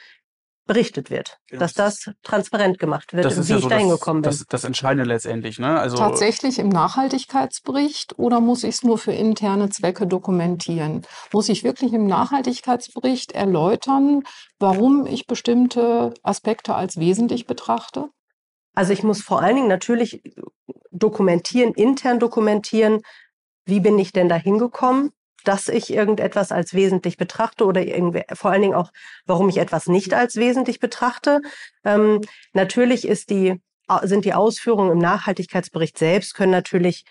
berichtet 0.70 1.11
wird, 1.11 1.39
genau. 1.49 1.59
dass 1.59 1.72
das 1.72 2.12
transparent 2.22 2.78
gemacht 2.78 3.12
wird, 3.12 3.24
wie 3.26 3.51
ja 3.51 3.57
ich 3.57 3.62
so 3.64 3.68
dahin 3.68 3.89
gekommen 3.89 4.22
bin. 4.22 4.31
Das, 4.31 4.47
das 4.47 4.62
Entscheidende 4.62 5.03
letztendlich. 5.03 5.59
Ne? 5.59 5.81
Also 5.81 5.97
Tatsächlich 5.97 6.61
im 6.61 6.68
Nachhaltigkeitsbericht 6.68 8.20
oder 8.20 8.41
muss 8.41 8.62
ich 8.62 8.76
es 8.76 8.83
nur 8.85 8.97
für 8.97 9.11
interne 9.11 9.70
Zwecke 9.70 10.07
dokumentieren? 10.07 11.03
Muss 11.33 11.49
ich 11.49 11.64
wirklich 11.64 11.93
im 11.93 12.07
Nachhaltigkeitsbericht 12.07 13.33
erläutern, 13.33 14.22
warum 14.61 15.07
ich 15.07 15.26
bestimmte 15.26 16.14
Aspekte 16.22 16.76
als 16.76 16.99
wesentlich 16.99 17.49
betrachte? 17.49 18.11
Also 18.81 18.95
ich 18.95 19.03
muss 19.03 19.20
vor 19.20 19.43
allen 19.43 19.57
Dingen 19.57 19.68
natürlich 19.68 20.22
dokumentieren, 20.91 21.74
intern 21.74 22.18
dokumentieren, 22.18 23.03
wie 23.66 23.78
bin 23.78 23.99
ich 23.99 24.12
denn 24.12 24.31
da 24.31 24.37
hingekommen 24.37 25.12
dass 25.45 25.68
ich 25.68 25.91
irgendetwas 25.91 26.53
als 26.53 26.74
wesentlich 26.74 27.16
betrachte 27.16 27.64
oder 27.64 27.83
irgendwie, 27.83 28.24
vor 28.35 28.51
allen 28.51 28.61
Dingen 28.61 28.74
auch, 28.74 28.93
warum 29.24 29.49
ich 29.49 29.57
etwas 29.57 29.87
nicht 29.87 30.12
als 30.12 30.37
wesentlich 30.37 30.81
betrachte. 30.81 31.41
Ähm, 31.83 32.20
natürlich 32.53 33.09
ist 33.09 33.31
die, 33.31 33.59
sind 34.03 34.26
die 34.26 34.35
Ausführungen 34.35 34.93
im 34.93 34.99
Nachhaltigkeitsbericht 34.99 35.97
selbst 35.97 36.35
können 36.35 36.53
natürlich 36.53 37.07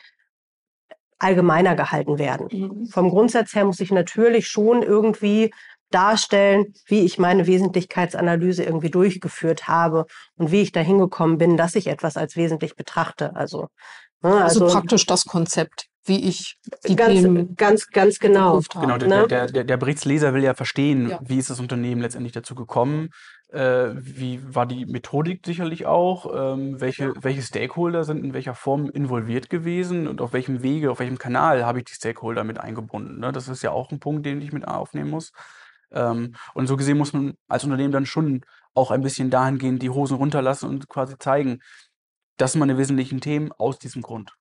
allgemeiner 1.17 1.76
gehalten 1.76 2.20
werden. 2.20 2.47
Mhm. 2.51 2.86
Vom 2.86 3.09
Grundsatz 3.09 3.55
her 3.55 3.65
muss 3.65 3.80
ich 3.80 3.91
natürlich 3.91 4.47
schon 4.47 4.84
irgendwie 4.84 5.51
darstellen, 5.92 6.74
wie 6.86 7.02
ich 7.02 7.18
meine 7.18 7.48
Wesentlichkeitsanalyse 7.48 8.64
irgendwie 8.64 8.90
durchgeführt 8.90 9.68
habe 9.68 10.06
und 10.36 10.52
wie 10.52 10.62
ich 10.62 10.72
da 10.72 10.80
hingekommen 10.82 11.38
bin, 11.38 11.58
dass 11.58 11.76
ich 11.76 11.88
etwas 11.88 12.18
als 12.18 12.36
wesentlich 12.36 12.76
betrachte. 12.76 13.36
Also, 13.36 13.70
ne, 14.22 14.44
also, 14.44 14.66
also 14.66 14.68
praktisch 14.68 15.06
das 15.06 15.26
Konzept 15.26 15.90
wie 16.06 16.28
ich 16.28 16.58
die 16.88 16.96
ganz, 16.96 17.14
Themen 17.14 17.56
ganz, 17.56 17.88
ganz 17.88 18.20
genau. 18.20 18.62
Genau, 18.74 18.98
der, 18.98 19.08
ne? 19.08 19.28
der, 19.28 19.48
der, 19.48 19.64
der 19.64 19.78
Berichtsleser 19.78 20.34
will 20.34 20.44
ja 20.44 20.56
verstehen, 20.56 21.10
ja. 21.10 21.20
wie 21.22 21.38
ist 21.38 21.50
das 21.50 21.60
Unternehmen 21.60 22.02
letztendlich 22.02 22.34
dazu 22.34 22.56
gekommen, 22.56 23.12
äh, 23.52 23.92
wie 23.96 24.42
war 24.44 24.66
die 24.66 24.86
Methodik 24.86 25.46
sicherlich 25.46 25.86
auch, 25.86 26.32
ähm, 26.36 26.82
welche, 26.82 27.14
welche 27.22 27.42
Stakeholder 27.42 28.04
sind 28.04 28.24
in 28.24 28.34
welcher 28.34 28.56
Form 28.56 28.90
involviert 28.90 29.50
gewesen 29.50 30.08
und 30.08 30.22
auf 30.22 30.34
welchem 30.34 30.62
Wege, 30.62 30.92
auf 30.92 31.00
welchem 31.00 31.18
Kanal 31.18 31.66
habe 31.66 31.80
ich 31.80 31.86
die 31.86 31.94
Stakeholder 31.94 32.44
mit 32.44 32.60
eingebunden. 32.60 33.20
Ne? 33.20 33.32
Das 33.32 33.48
ist 33.48 33.64
ja 33.64 33.72
auch 33.72 33.92
ein 33.92 34.00
Punkt, 34.00 34.26
den 34.26 34.42
ich 34.42 34.52
mit 34.52 34.68
aufnehmen 34.68 35.12
muss. 35.12 35.32
Ähm, 35.92 36.36
und 36.54 36.68
so 36.68 36.78
gesehen 36.78 36.98
muss 36.98 37.14
man 37.14 37.34
als 37.48 37.64
Unternehmen 37.64 37.92
dann 37.92 38.06
schon 38.06 38.42
auch 38.74 38.92
ein 38.92 39.02
bisschen 39.02 39.30
dahingehend 39.30 39.82
die 39.82 39.90
Hosen 39.90 40.18
runterlassen 40.18 40.70
und 40.70 40.88
quasi 40.88 41.18
zeigen, 41.18 41.60
das 42.38 42.54
sind 42.54 42.60
meine 42.60 42.78
wesentlichen 42.78 43.22
Themen 43.22 43.52
aus 43.52 43.80
diesem 43.80 44.02
Grund. 44.02 44.34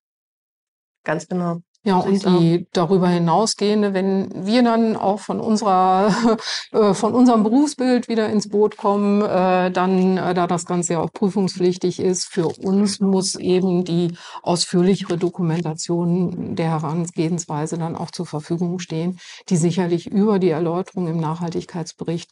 Ganz 1.05 1.27
genau. 1.27 1.63
Ja, 1.89 1.97
und 1.97 2.23
die 2.27 2.67
darüber 2.73 3.09
hinausgehende, 3.09 3.95
wenn 3.95 4.29
wir 4.35 4.63
dann 4.63 4.95
auch 4.95 5.21
von 5.21 5.41
unserer, 5.41 6.15
äh, 6.73 6.93
von 6.93 7.15
unserem 7.15 7.43
Berufsbild 7.45 8.09
wieder 8.09 8.29
ins 8.29 8.51
Boot 8.51 8.77
kommen, 8.77 9.23
äh, 9.23 9.71
dann, 9.71 10.19
äh, 10.19 10.35
da 10.35 10.47
das 10.47 10.67
Ganze 10.67 10.93
ja 10.93 11.01
auch 11.01 11.11
prüfungspflichtig 11.11 11.99
ist, 12.01 12.27
für 12.27 12.47
uns 12.47 13.01
muss 13.01 13.37
eben 13.37 13.85
die 13.85 14.13
ausführlichere 14.43 15.17
Dokumentation 15.17 16.57
der 16.57 16.67
Herangehensweise 16.73 17.79
dann 17.79 17.97
auch 17.97 18.11
zur 18.11 18.27
Verfügung 18.27 18.81
stehen, 18.81 19.19
die 19.49 19.57
sicherlich 19.57 20.07
über 20.09 20.39
die 20.39 20.51
Erläuterung 20.51 21.09
im 21.09 21.19
Nachhaltigkeitsbericht 21.19 22.31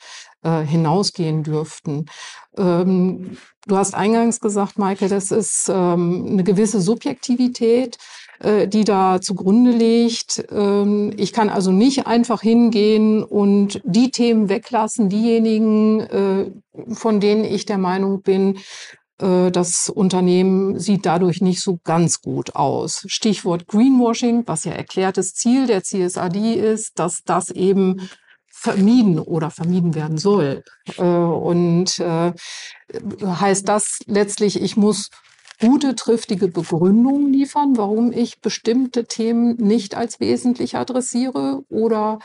hinausgehen 0.64 1.42
dürften. 1.42 2.06
Ähm, 2.56 3.36
du 3.66 3.76
hast 3.76 3.94
eingangs 3.94 4.40
gesagt, 4.40 4.78
Maike, 4.78 5.08
das 5.08 5.30
ist 5.30 5.68
ähm, 5.68 6.26
eine 6.30 6.44
gewisse 6.44 6.80
Subjektivität 6.80 7.98
äh, 8.40 8.68
die 8.68 8.84
da 8.84 9.20
zugrunde 9.20 9.70
liegt. 9.70 10.44
Ähm, 10.50 11.12
ich 11.16 11.32
kann 11.32 11.48
also 11.48 11.72
nicht 11.72 12.06
einfach 12.06 12.42
hingehen 12.42 13.22
und 13.22 13.80
die 13.84 14.10
Themen 14.10 14.48
weglassen, 14.48 15.08
diejenigen, 15.08 16.00
äh, 16.00 16.50
von 16.92 17.20
denen 17.20 17.44
ich 17.44 17.64
der 17.64 17.78
Meinung 17.78 18.20
bin, 18.22 18.58
äh, 19.20 19.50
das 19.50 19.88
Unternehmen 19.88 20.78
sieht 20.78 21.06
dadurch 21.06 21.40
nicht 21.40 21.62
so 21.62 21.78
ganz 21.82 22.20
gut 22.20 22.54
aus. 22.56 23.04
Stichwort 23.06 23.66
Greenwashing, 23.66 24.42
was 24.46 24.64
ja 24.64 24.72
erklärtes 24.72 25.34
Ziel 25.34 25.66
der 25.66 25.82
CSRD 25.82 26.54
ist, 26.54 26.98
dass 26.98 27.22
das 27.24 27.50
eben 27.50 28.08
vermieden 28.58 29.18
oder 29.18 29.50
vermieden 29.50 29.94
werden 29.94 30.18
soll. 30.18 30.64
Und 30.96 32.00
heißt 32.00 33.68
das 33.68 34.00
letztlich, 34.06 34.60
ich 34.60 34.76
muss 34.76 35.10
gute, 35.60 35.94
triftige 35.94 36.48
Begründungen 36.48 37.32
liefern, 37.32 37.76
warum 37.76 38.12
ich 38.12 38.40
bestimmte 38.40 39.04
Themen 39.06 39.56
nicht 39.56 39.94
als 39.94 40.20
wesentlich 40.20 40.76
adressiere? 40.76 41.62
Oder 41.68 42.18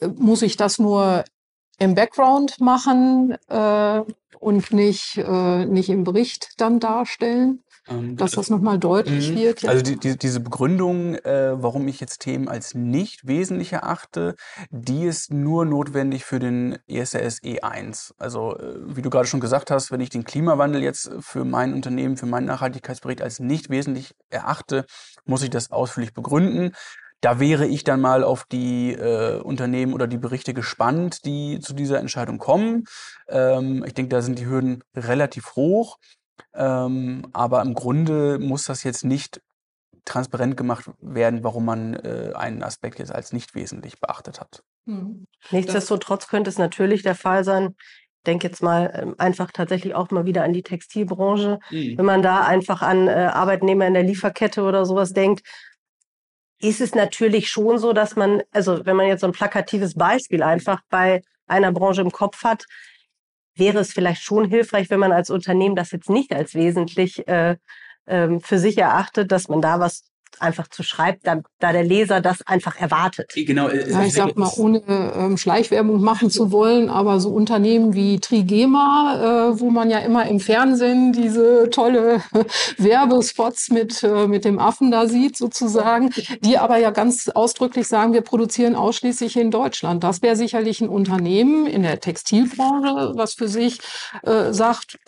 äh, 0.00 0.08
muss 0.08 0.42
ich 0.42 0.56
das 0.56 0.78
nur 0.78 1.24
im 1.78 1.94
Background 1.94 2.60
machen 2.60 3.36
äh, 3.48 4.02
und 4.38 4.72
nicht, 4.72 5.18
äh, 5.18 5.66
nicht 5.66 5.88
im 5.88 6.04
Bericht 6.04 6.52
dann 6.58 6.80
darstellen? 6.80 7.62
Ähm, 7.88 8.16
dass 8.16 8.32
das 8.32 8.50
nochmal 8.50 8.78
deutlich 8.78 9.30
mhm. 9.30 9.36
wird. 9.36 9.62
Ja. 9.62 9.70
Also 9.70 9.82
die, 9.82 9.96
die, 9.96 10.16
diese 10.16 10.40
Begründung, 10.40 11.14
äh, 11.16 11.62
warum 11.62 11.86
ich 11.88 12.00
jetzt 12.00 12.20
Themen 12.20 12.48
als 12.48 12.74
nicht 12.74 13.26
wesentlich 13.26 13.72
erachte, 13.72 14.34
die 14.70 15.04
ist 15.04 15.32
nur 15.32 15.64
notwendig 15.64 16.24
für 16.24 16.38
den 16.38 16.78
ESRS 16.88 17.42
E1. 17.42 18.14
Also 18.18 18.56
äh, 18.56 18.74
wie 18.96 19.02
du 19.02 19.10
gerade 19.10 19.28
schon 19.28 19.40
gesagt 19.40 19.70
hast, 19.70 19.92
wenn 19.92 20.00
ich 20.00 20.10
den 20.10 20.24
Klimawandel 20.24 20.82
jetzt 20.82 21.10
für 21.20 21.44
mein 21.44 21.74
Unternehmen, 21.74 22.16
für 22.16 22.26
meinen 22.26 22.46
Nachhaltigkeitsbericht 22.46 23.22
als 23.22 23.40
nicht 23.40 23.70
wesentlich 23.70 24.14
erachte, 24.30 24.84
muss 25.24 25.42
ich 25.42 25.50
das 25.50 25.70
ausführlich 25.70 26.12
begründen. 26.12 26.72
Da 27.20 27.40
wäre 27.40 27.66
ich 27.66 27.82
dann 27.82 28.00
mal 28.00 28.22
auf 28.22 28.44
die 28.44 28.92
äh, 28.92 29.40
Unternehmen 29.40 29.94
oder 29.94 30.06
die 30.06 30.18
Berichte 30.18 30.52
gespannt, 30.52 31.24
die 31.24 31.60
zu 31.60 31.72
dieser 31.72 31.98
Entscheidung 31.98 32.38
kommen. 32.38 32.84
Ähm, 33.28 33.84
ich 33.86 33.94
denke, 33.94 34.10
da 34.10 34.22
sind 34.22 34.38
die 34.38 34.46
Hürden 34.46 34.84
relativ 34.94 35.56
hoch. 35.56 35.96
Ähm, 36.54 37.28
aber 37.32 37.62
im 37.62 37.74
Grunde 37.74 38.38
muss 38.38 38.64
das 38.64 38.82
jetzt 38.82 39.04
nicht 39.04 39.40
transparent 40.04 40.56
gemacht 40.56 40.90
werden, 41.00 41.44
warum 41.44 41.64
man 41.64 41.94
äh, 41.94 42.32
einen 42.34 42.62
Aspekt 42.62 42.98
jetzt 42.98 43.14
als 43.14 43.32
nicht 43.32 43.54
wesentlich 43.54 44.00
beachtet 44.00 44.40
hat. 44.40 44.62
Mhm. 44.86 45.26
Nichtsdestotrotz 45.50 46.28
könnte 46.28 46.48
es 46.48 46.58
natürlich 46.58 47.02
der 47.02 47.16
Fall 47.16 47.44
sein, 47.44 47.74
ich 47.78 48.22
denke 48.26 48.46
jetzt 48.46 48.62
mal 48.62 48.92
ähm, 48.94 49.14
einfach 49.18 49.52
tatsächlich 49.52 49.94
auch 49.94 50.10
mal 50.10 50.24
wieder 50.24 50.42
an 50.44 50.52
die 50.52 50.62
Textilbranche, 50.62 51.58
mhm. 51.70 51.98
wenn 51.98 52.04
man 52.04 52.22
da 52.22 52.44
einfach 52.44 52.82
an 52.82 53.08
äh, 53.08 53.30
Arbeitnehmer 53.32 53.86
in 53.86 53.94
der 53.94 54.02
Lieferkette 54.02 54.62
oder 54.62 54.84
sowas 54.86 55.12
denkt, 55.12 55.42
ist 56.60 56.80
es 56.80 56.94
natürlich 56.94 57.48
schon 57.48 57.78
so, 57.78 57.92
dass 57.92 58.16
man, 58.16 58.42
also 58.50 58.86
wenn 58.86 58.96
man 58.96 59.06
jetzt 59.06 59.20
so 59.20 59.26
ein 59.26 59.32
plakatives 59.32 59.94
Beispiel 59.94 60.42
einfach 60.42 60.80
bei 60.88 61.22
einer 61.46 61.72
Branche 61.72 62.00
im 62.00 62.10
Kopf 62.10 62.42
hat, 62.44 62.64
wäre 63.56 63.78
es 63.78 63.92
vielleicht 63.92 64.22
schon 64.22 64.44
hilfreich, 64.48 64.90
wenn 64.90 65.00
man 65.00 65.12
als 65.12 65.30
Unternehmen 65.30 65.76
das 65.76 65.90
jetzt 65.90 66.10
nicht 66.10 66.32
als 66.32 66.54
wesentlich 66.54 67.26
äh, 67.28 67.56
ähm, 68.06 68.40
für 68.40 68.58
sich 68.58 68.78
erachtet, 68.78 69.32
dass 69.32 69.48
man 69.48 69.60
da 69.60 69.80
was 69.80 70.04
einfach 70.40 70.68
zu 70.68 70.82
schreibt, 70.82 71.26
da, 71.26 71.40
da 71.58 71.72
der 71.72 71.84
Leser 71.84 72.20
das 72.20 72.46
einfach 72.46 72.76
erwartet. 72.80 73.32
Genau. 73.34 73.68
Äh, 73.68 73.90
ja, 73.90 74.04
ich 74.04 74.14
sag 74.14 74.36
mal, 74.36 74.50
ohne 74.56 74.82
ähm, 75.16 75.36
Schleichwerbung 75.36 76.00
machen 76.00 76.30
zu 76.30 76.50
wollen, 76.50 76.88
aber 76.88 77.20
so 77.20 77.30
Unternehmen 77.30 77.94
wie 77.94 78.20
Trigema, 78.20 79.50
äh, 79.52 79.60
wo 79.60 79.70
man 79.70 79.90
ja 79.90 79.98
immer 79.98 80.26
im 80.26 80.40
Fernsehen 80.40 81.12
diese 81.12 81.70
tolle 81.70 82.22
Werbespots 82.78 83.70
mit, 83.70 84.02
äh, 84.02 84.26
mit 84.26 84.44
dem 84.44 84.58
Affen 84.58 84.90
da 84.90 85.06
sieht, 85.06 85.36
sozusagen, 85.36 86.10
die 86.40 86.58
aber 86.58 86.78
ja 86.78 86.90
ganz 86.90 87.28
ausdrücklich 87.28 87.88
sagen, 87.88 88.12
wir 88.12 88.22
produzieren 88.22 88.74
ausschließlich 88.74 89.36
in 89.36 89.50
Deutschland. 89.50 90.04
Das 90.04 90.22
wäre 90.22 90.36
sicherlich 90.36 90.80
ein 90.80 90.88
Unternehmen 90.88 91.66
in 91.66 91.82
der 91.82 92.00
Textilbranche, 92.00 93.12
was 93.16 93.34
für 93.34 93.48
sich 93.48 93.78
äh, 94.22 94.52
sagt, 94.52 94.98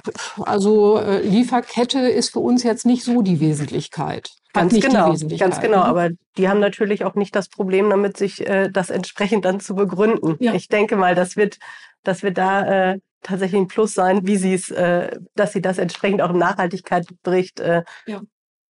also 0.40 0.98
äh, 0.98 1.20
Lieferkette 1.22 2.00
ist 2.00 2.32
für 2.32 2.40
uns 2.40 2.62
jetzt 2.62 2.86
nicht 2.86 3.04
so 3.04 3.22
die 3.22 3.40
Wesentlichkeit. 3.40 4.30
Ganz 4.52 4.80
genau, 4.80 5.14
ganz 5.38 5.60
genau. 5.60 5.80
Aber 5.80 6.10
die 6.36 6.48
haben 6.48 6.60
natürlich 6.60 7.04
auch 7.04 7.14
nicht 7.14 7.36
das 7.36 7.48
Problem 7.48 7.90
damit, 7.90 8.16
sich 8.16 8.46
äh, 8.46 8.70
das 8.70 8.90
entsprechend 8.90 9.44
dann 9.44 9.60
zu 9.60 9.74
begründen. 9.74 10.36
Ja. 10.40 10.54
Ich 10.54 10.68
denke 10.68 10.96
mal, 10.96 11.14
das 11.14 11.36
wird, 11.36 11.58
das 12.02 12.22
wird 12.22 12.38
da 12.38 12.92
äh, 12.92 12.98
tatsächlich 13.22 13.60
ein 13.60 13.68
Plus 13.68 13.94
sein, 13.94 14.26
wie 14.26 14.36
sie 14.36 14.54
es, 14.54 14.70
äh, 14.70 15.16
dass 15.34 15.52
sie 15.52 15.60
das 15.60 15.78
entsprechend 15.78 16.22
auch 16.22 16.30
im 16.30 16.38
Nachhaltigkeitsbericht 16.38 17.60
äh, 17.60 17.82
ja. 18.06 18.22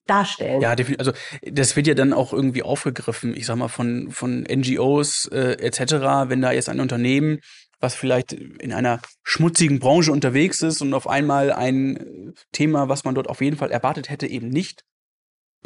darstellen. 0.06 0.62
Ja, 0.62 0.74
also 0.98 1.12
das 1.42 1.76
wird 1.76 1.86
ja 1.86 1.94
dann 1.94 2.14
auch 2.14 2.32
irgendwie 2.32 2.62
aufgegriffen, 2.62 3.36
ich 3.36 3.44
sag 3.44 3.56
mal, 3.56 3.68
von, 3.68 4.10
von 4.10 4.44
NGOs 4.44 5.28
äh, 5.30 5.56
etc., 5.60 6.28
wenn 6.28 6.40
da 6.40 6.52
jetzt 6.52 6.68
ein 6.68 6.80
Unternehmen 6.80 7.40
was 7.78 7.94
vielleicht 7.94 8.32
in 8.32 8.72
einer 8.72 9.00
schmutzigen 9.22 9.78
Branche 9.78 10.10
unterwegs 10.10 10.62
ist 10.62 10.80
und 10.80 10.94
auf 10.94 11.06
einmal 11.06 11.52
ein 11.52 12.32
Thema, 12.52 12.88
was 12.88 13.04
man 13.04 13.14
dort 13.14 13.28
auf 13.28 13.40
jeden 13.42 13.56
Fall 13.56 13.70
erwartet 13.70 14.08
hätte, 14.08 14.26
eben 14.26 14.48
nicht 14.48 14.82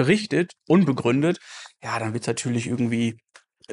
berichtet, 0.01 0.53
unbegründet, 0.67 1.41
ja, 1.83 1.99
dann 1.99 2.15
wird 2.15 2.23
es 2.23 2.27
natürlich 2.27 2.67
irgendwie 2.67 3.19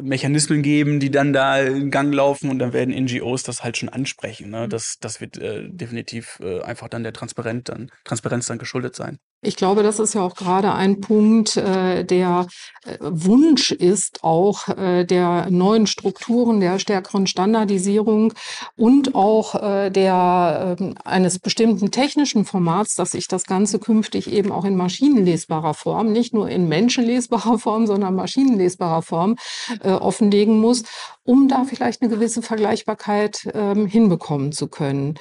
Mechanismen 0.01 0.61
geben, 0.61 0.99
die 0.99 1.09
dann 1.09 1.31
da 1.31 1.61
in 1.61 1.89
Gang 1.89 2.13
laufen 2.13 2.49
und 2.49 2.59
dann 2.59 2.73
werden 2.73 2.93
NGOs 2.93 3.43
das 3.43 3.63
halt 3.63 3.77
schon 3.77 3.87
ansprechen. 3.87 4.49
Ne? 4.49 4.65
Mhm. 4.65 4.69
Das, 4.69 4.97
das 4.99 5.21
wird 5.21 5.37
äh, 5.37 5.69
definitiv 5.69 6.39
äh, 6.41 6.61
einfach 6.61 6.89
dann 6.89 7.03
der 7.03 7.13
Transparenz 7.13 7.63
dann, 7.63 7.89
Transparenz 8.03 8.45
dann 8.47 8.57
geschuldet 8.57 8.93
sein. 8.93 9.19
Ich 9.41 9.55
glaube, 9.55 9.83
das 9.83 9.99
ist 9.99 10.15
ja 10.15 10.21
auch 10.21 10.33
gerade 10.33 10.73
ein 10.73 10.99
Punkt, 10.99 11.57
äh, 11.57 12.03
der 12.03 12.47
äh, 12.85 12.97
Wunsch 13.01 13.71
ist, 13.71 14.23
auch 14.23 14.67
äh, 14.67 15.05
der 15.05 15.51
neuen 15.51 15.85
Strukturen, 15.85 16.59
der 16.59 16.79
stärkeren 16.79 17.27
Standardisierung 17.27 18.33
und 18.75 19.13
auch 19.13 19.53
äh, 19.53 19.91
der 19.91 20.75
äh, 20.79 20.93
eines 21.05 21.37
bestimmten 21.37 21.91
technischen 21.91 22.45
Formats, 22.45 22.95
dass 22.95 23.11
sich 23.11 23.27
das 23.27 23.45
Ganze 23.45 23.77
künftig 23.77 24.31
eben 24.31 24.51
auch 24.51 24.65
in 24.65 24.75
maschinenlesbarer 24.75 25.75
Form, 25.75 26.11
nicht 26.11 26.33
nur 26.33 26.49
in 26.49 26.67
menschenlesbarer 26.67 27.59
Form, 27.59 27.85
sondern 27.85 28.15
maschinenlesbarer 28.15 29.03
Form 29.03 29.35
äh, 29.83 29.91
offenlegen 29.91 30.59
muss, 30.59 30.81
um 31.23 31.47
da 31.47 31.63
vielleicht 31.63 32.01
eine 32.01 32.09
gewisse 32.09 32.41
Vergleichbarkeit 32.41 33.47
ähm, 33.53 33.85
hinbekommen 33.85 34.51
zu 34.51 34.67
können. 34.67 35.19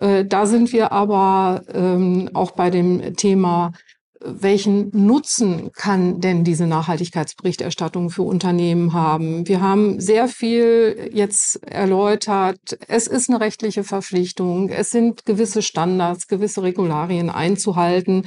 Äh, 0.00 0.24
da 0.24 0.46
sind 0.46 0.72
wir 0.72 0.92
aber 0.92 1.62
ähm, 1.72 2.30
auch 2.34 2.52
bei 2.52 2.70
dem 2.70 3.14
Thema 3.16 3.72
welchen 4.22 4.90
Nutzen 4.92 5.72
kann 5.72 6.20
denn 6.20 6.44
diese 6.44 6.66
Nachhaltigkeitsberichterstattung 6.66 8.10
für 8.10 8.22
Unternehmen 8.22 8.92
haben? 8.92 9.48
Wir 9.48 9.62
haben 9.62 9.98
sehr 9.98 10.28
viel 10.28 11.10
jetzt 11.12 11.62
erläutert. 11.66 12.78
Es 12.86 13.06
ist 13.06 13.30
eine 13.30 13.40
rechtliche 13.40 13.82
Verpflichtung. 13.82 14.68
Es 14.68 14.90
sind 14.90 15.24
gewisse 15.24 15.62
Standards, 15.62 16.28
gewisse 16.28 16.62
Regularien 16.62 17.30
einzuhalten 17.30 18.26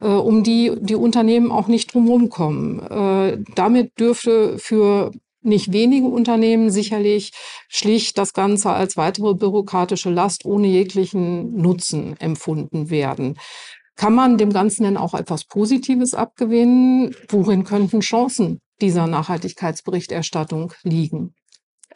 äh, 0.00 0.06
um 0.06 0.42
die 0.42 0.72
die 0.80 0.96
Unternehmen 0.96 1.50
auch 1.52 1.68
nicht 1.68 1.94
drumherum 1.94 2.28
kommen. 2.30 2.80
Äh, 2.80 3.38
damit 3.54 3.98
dürfte 3.98 4.58
für 4.58 5.12
nicht 5.40 5.72
wenige 5.72 6.06
Unternehmen 6.06 6.70
sicherlich 6.70 7.32
schlicht 7.68 8.18
das 8.18 8.32
Ganze 8.32 8.70
als 8.70 8.96
weitere 8.96 9.34
bürokratische 9.34 10.10
Last 10.10 10.44
ohne 10.44 10.66
jeglichen 10.66 11.56
Nutzen 11.56 12.16
empfunden 12.18 12.90
werden. 12.90 13.38
Kann 13.96 14.14
man 14.14 14.38
dem 14.38 14.52
Ganzen 14.52 14.84
denn 14.84 14.96
auch 14.96 15.14
etwas 15.14 15.44
Positives 15.44 16.14
abgewinnen? 16.14 17.14
Worin 17.28 17.64
könnten 17.64 18.00
Chancen 18.00 18.60
dieser 18.80 19.06
Nachhaltigkeitsberichterstattung 19.06 20.72
liegen? 20.84 21.34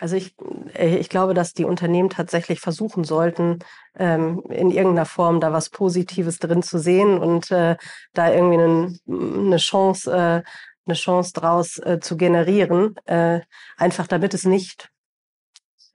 Also 0.02 0.16
ich, 0.16 0.34
äh, 0.74 0.96
ich 0.96 1.08
glaube, 1.08 1.32
dass 1.32 1.52
die 1.52 1.64
Unternehmen 1.64 2.10
tatsächlich 2.10 2.58
versuchen 2.58 3.04
sollten, 3.04 3.60
ähm, 3.96 4.42
in 4.48 4.72
irgendeiner 4.72 5.06
Form 5.06 5.38
da 5.38 5.52
was 5.52 5.70
Positives 5.70 6.40
drin 6.40 6.64
zu 6.64 6.80
sehen 6.80 7.18
und 7.18 7.52
äh, 7.52 7.76
da 8.12 8.32
irgendwie 8.32 8.98
eine 9.06 9.56
Chance, 9.58 10.12
äh, 10.12 10.42
eine 10.86 10.94
Chance 10.94 11.32
draus 11.32 11.78
äh, 11.78 12.00
zu 12.00 12.16
generieren, 12.16 12.96
äh, 13.06 13.40
einfach 13.76 14.06
damit 14.06 14.34
es 14.34 14.44
nicht 14.44 14.90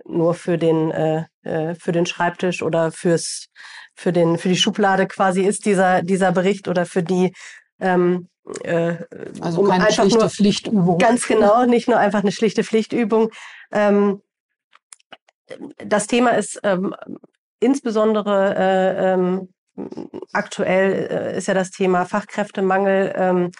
nur 0.06 0.34
für 0.34 0.58
den 0.58 0.92
äh, 0.92 1.26
äh 1.44 1.76
für 1.76 1.92
den 1.92 2.06
Schreibtisch 2.06 2.64
oder 2.64 2.92
fürs 2.92 3.48
für 3.94 4.14
den 4.14 4.38
für 4.38 4.48
die 4.48 4.56
Schublade 4.58 5.08
quasi 5.08 5.42
ist 5.42 5.66
dieser 5.66 6.02
dieser 6.02 6.32
Bericht 6.32 6.68
oder 6.68 6.86
für 6.86 7.04
die 7.04 7.34
ähm, 7.80 8.30
äh, 8.64 8.96
also 9.42 9.62
um 9.62 9.70
keine 9.70 9.92
schlichte 9.92 10.20
nur, 10.20 10.30
Pflichtübung. 10.30 10.98
Ganz 10.98 11.28
genau, 11.28 11.66
nicht 11.66 11.88
nur 11.88 11.98
einfach 11.98 12.22
eine 12.22 12.32
schlichte 12.32 12.64
Pflichtübung. 12.64 13.32
Ähm, 13.72 14.22
das 15.78 16.08
Thema 16.08 16.32
ist 16.32 16.60
ähm, 16.64 16.96
insbesondere 17.60 18.56
äh, 18.56 19.14
ähm, 19.14 19.50
aktuell 20.34 21.08
äh, 21.12 21.38
ist 21.38 21.48
ja 21.48 21.54
das 21.54 21.72
Thema 21.72 22.06
Fachkräftemangel 22.06 23.14
ähm, 23.16 23.52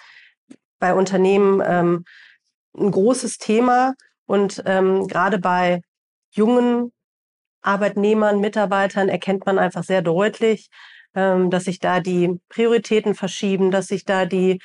bei 0.78 0.94
Unternehmen 0.94 1.62
ähm, 1.64 2.04
ein 2.76 2.90
großes 2.90 3.38
Thema. 3.38 3.94
Und 4.26 4.62
ähm, 4.66 5.06
gerade 5.06 5.38
bei 5.38 5.82
jungen 6.30 6.92
Arbeitnehmern, 7.62 8.40
Mitarbeitern 8.40 9.08
erkennt 9.08 9.46
man 9.46 9.58
einfach 9.58 9.84
sehr 9.84 10.02
deutlich, 10.02 10.68
ähm, 11.14 11.50
dass 11.50 11.64
sich 11.64 11.78
da 11.78 12.00
die 12.00 12.38
Prioritäten 12.48 13.14
verschieben, 13.14 13.70
dass 13.70 13.88
sich 13.88 14.04
da 14.04 14.26
die 14.26 14.60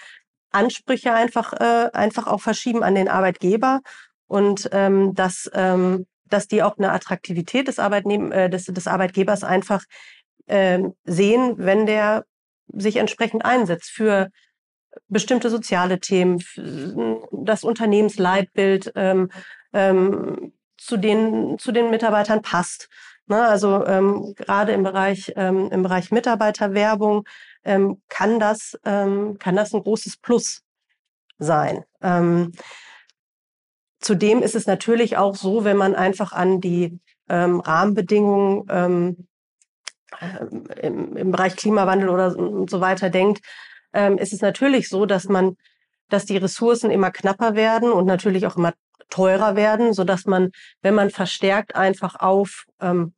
Ansprüche 0.52 1.14
einfach, 1.14 1.54
äh, 1.54 1.90
einfach 1.94 2.28
auch 2.28 2.42
verschieben 2.42 2.84
an 2.84 2.96
den 2.96 3.10
Arbeitgeber. 3.10 3.82
Und 4.28 4.70
ähm, 4.72 5.14
dass, 5.14 5.50
ähm, 5.54 6.06
dass 6.26 6.48
die 6.48 6.64
auch 6.64 6.78
eine 6.78 6.92
Attraktivität 6.92 7.68
des, 7.68 7.80
Arbeitnehm 7.80 8.32
äh, 8.32 8.50
des, 8.50 8.66
des 8.66 8.88
Arbeitgebers 8.88 9.44
einfach 9.44 9.84
äh, 10.48 10.80
sehen, 11.04 11.56
wenn 11.58 11.86
der 11.86 12.26
sich 12.68 12.98
entsprechend 12.98 13.46
einsetzt 13.46 13.90
für 13.90 14.30
bestimmte 15.08 15.50
soziale 15.50 16.00
Themen, 16.00 16.44
das 17.32 17.64
Unternehmensleitbild 17.64 18.92
ähm, 18.96 19.30
ähm, 19.74 20.54
zu 20.78 20.98
den 20.98 21.58
zu 21.60 21.72
den 21.72 21.90
Mitarbeitern 21.90 22.42
passt. 22.42 22.90
Ne, 23.28 23.42
also 23.42 23.86
ähm, 23.86 24.34
gerade 24.36 24.74
im 24.74 24.84
Bereich 24.84 25.32
ähm, 25.38 25.70
im 25.72 25.84
Bereich 25.84 26.12
Mitarbeiterwerbung 26.12 27.26
ähm, 27.64 28.02
kann 28.10 28.40
das 28.40 28.78
ähm, 28.84 29.38
kann 29.40 29.56
das 29.56 29.74
ein 29.74 29.82
großes 29.82 30.18
Plus 30.18 30.62
sein. 31.40 31.86
Ähm, 32.02 32.52
zudem 34.02 34.44
ist 34.44 34.56
es 34.56 34.68
natürlich 34.68 35.16
auch 35.18 35.36
so, 35.36 35.64
wenn 35.64 35.78
man 35.78 35.96
einfach 35.96 36.34
an 36.34 36.60
die 36.60 37.00
ähm, 37.30 37.62
Rahmenbedingungen 37.62 38.66
ähm, 38.70 39.28
äh, 40.20 40.86
im, 40.86 41.16
im 41.16 41.32
Bereich 41.32 41.56
Klimawandel 41.56 42.10
oder 42.10 42.32
so 42.32 42.82
weiter 42.82 43.10
denkt, 43.10 43.42
ähm, 43.94 44.18
ist 44.18 44.34
es 44.34 44.42
natürlich 44.42 44.90
so, 44.90 45.06
dass 45.06 45.26
man, 45.26 45.56
dass 46.10 46.26
die 46.26 46.38
Ressourcen 46.38 46.92
immer 46.92 47.12
knapper 47.12 47.56
werden 47.56 47.92
und 47.92 48.06
natürlich 48.06 48.46
auch 48.48 48.58
immer 48.58 48.74
teurer 49.10 49.56
werden, 49.56 49.94
so 49.94 50.04
dass 50.04 50.26
man, 50.26 50.52
wenn 50.82 50.96
man 50.96 51.10
verstärkt 51.10 51.76
einfach 51.76 52.16
auf 52.16 52.66
ähm, 52.82 53.14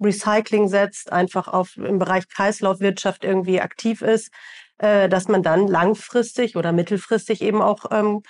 Recycling 0.00 0.68
setzt, 0.68 1.12
einfach 1.12 1.48
auf 1.48 1.76
im 1.76 1.98
Bereich 1.98 2.28
Kreislaufwirtschaft 2.28 3.24
irgendwie 3.24 3.60
aktiv 3.60 4.02
ist, 4.02 4.32
äh, 4.78 5.08
dass 5.08 5.28
man 5.28 5.42
dann 5.42 5.66
langfristig 5.66 6.56
oder 6.56 6.72
mittelfristig 6.72 7.42
eben 7.42 7.62
auch 7.62 7.86
ähm, 7.90 8.22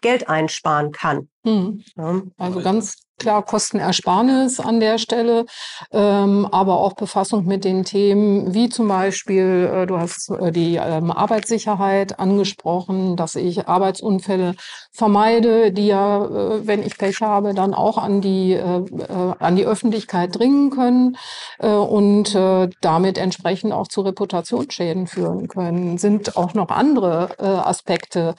Geld 0.00 0.28
einsparen 0.28 0.92
kann. 0.92 1.28
Hm. 1.44 1.82
Ja. 1.96 2.22
Also 2.36 2.62
ganz 2.62 2.96
klar 3.18 3.44
Kostenersparnis 3.44 4.60
an 4.60 4.80
der 4.80 4.98
Stelle, 4.98 5.46
ähm, 5.92 6.46
aber 6.50 6.78
auch 6.78 6.94
Befassung 6.94 7.44
mit 7.44 7.64
den 7.64 7.84
Themen 7.84 8.54
wie 8.54 8.68
zum 8.68 8.88
Beispiel, 8.88 9.70
äh, 9.72 9.86
du 9.86 9.98
hast 9.98 10.30
äh, 10.30 10.52
die 10.52 10.76
ähm, 10.76 11.10
Arbeitssicherheit 11.10 12.18
angesprochen, 12.18 13.16
dass 13.16 13.34
ich 13.34 13.68
Arbeitsunfälle 13.68 14.54
vermeide, 14.92 15.72
die 15.72 15.88
ja, 15.88 16.24
äh, 16.24 16.66
wenn 16.66 16.82
ich 16.82 16.96
Pech 16.98 17.20
habe, 17.20 17.54
dann 17.54 17.74
auch 17.74 17.98
an 17.98 18.20
die, 18.20 18.52
äh, 18.52 18.78
äh, 18.78 19.34
an 19.38 19.56
die 19.56 19.66
Öffentlichkeit 19.66 20.38
dringen 20.38 20.70
können 20.70 21.16
äh, 21.58 21.68
und 21.68 22.34
äh, 22.34 22.68
damit 22.80 23.18
entsprechend 23.18 23.72
auch 23.72 23.88
zu 23.88 24.02
Reputationsschäden 24.02 25.06
führen 25.06 25.48
können. 25.48 25.98
Sind 25.98 26.36
auch 26.36 26.54
noch 26.54 26.68
andere 26.68 27.30
äh, 27.38 27.44
Aspekte 27.44 28.34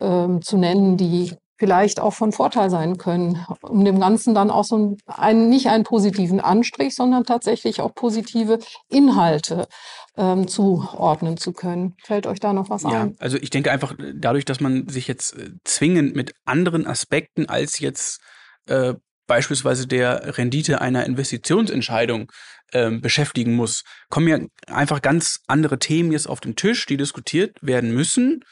ähm, 0.00 0.42
zu 0.42 0.56
nennen, 0.56 0.96
die 0.96 1.36
vielleicht 1.56 2.00
auch 2.00 2.12
von 2.12 2.32
Vorteil 2.32 2.70
sein 2.70 2.98
können, 2.98 3.44
um 3.62 3.84
dem 3.84 4.00
Ganzen 4.00 4.34
dann 4.34 4.50
auch 4.50 4.64
so 4.64 4.96
einen, 5.06 5.48
nicht 5.48 5.68
einen 5.68 5.84
positiven 5.84 6.40
Anstrich, 6.40 6.94
sondern 6.94 7.24
tatsächlich 7.24 7.80
auch 7.80 7.94
positive 7.94 8.58
Inhalte 8.88 9.68
ähm, 10.16 10.48
zuordnen 10.48 11.36
zu 11.36 11.52
können. 11.52 11.94
Fällt 12.02 12.26
euch 12.26 12.40
da 12.40 12.52
noch 12.52 12.70
was 12.70 12.82
ja, 12.82 13.02
ein? 13.02 13.16
Also 13.18 13.36
ich 13.36 13.50
denke 13.50 13.70
einfach 13.70 13.94
dadurch, 14.14 14.44
dass 14.44 14.60
man 14.60 14.88
sich 14.88 15.06
jetzt 15.06 15.38
äh, 15.38 15.50
zwingend 15.64 16.16
mit 16.16 16.34
anderen 16.44 16.86
Aspekten 16.86 17.48
als 17.48 17.78
jetzt 17.78 18.20
äh, 18.66 18.94
beispielsweise 19.26 19.86
der 19.86 20.36
Rendite 20.36 20.80
einer 20.80 21.06
Investitionsentscheidung 21.06 22.30
ähm, 22.72 23.00
beschäftigen 23.00 23.54
muss, 23.54 23.84
kommen 24.10 24.28
ja 24.28 24.38
einfach 24.66 25.00
ganz 25.02 25.40
andere 25.46 25.78
Themen 25.78 26.12
jetzt 26.12 26.28
auf 26.28 26.40
den 26.40 26.56
Tisch, 26.56 26.86
die 26.86 26.96
diskutiert 26.96 27.56
werden 27.62 27.92
müssen 27.92 28.42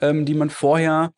ähm, 0.00 0.24
die 0.24 0.34
man 0.34 0.50
vorher 0.50 1.12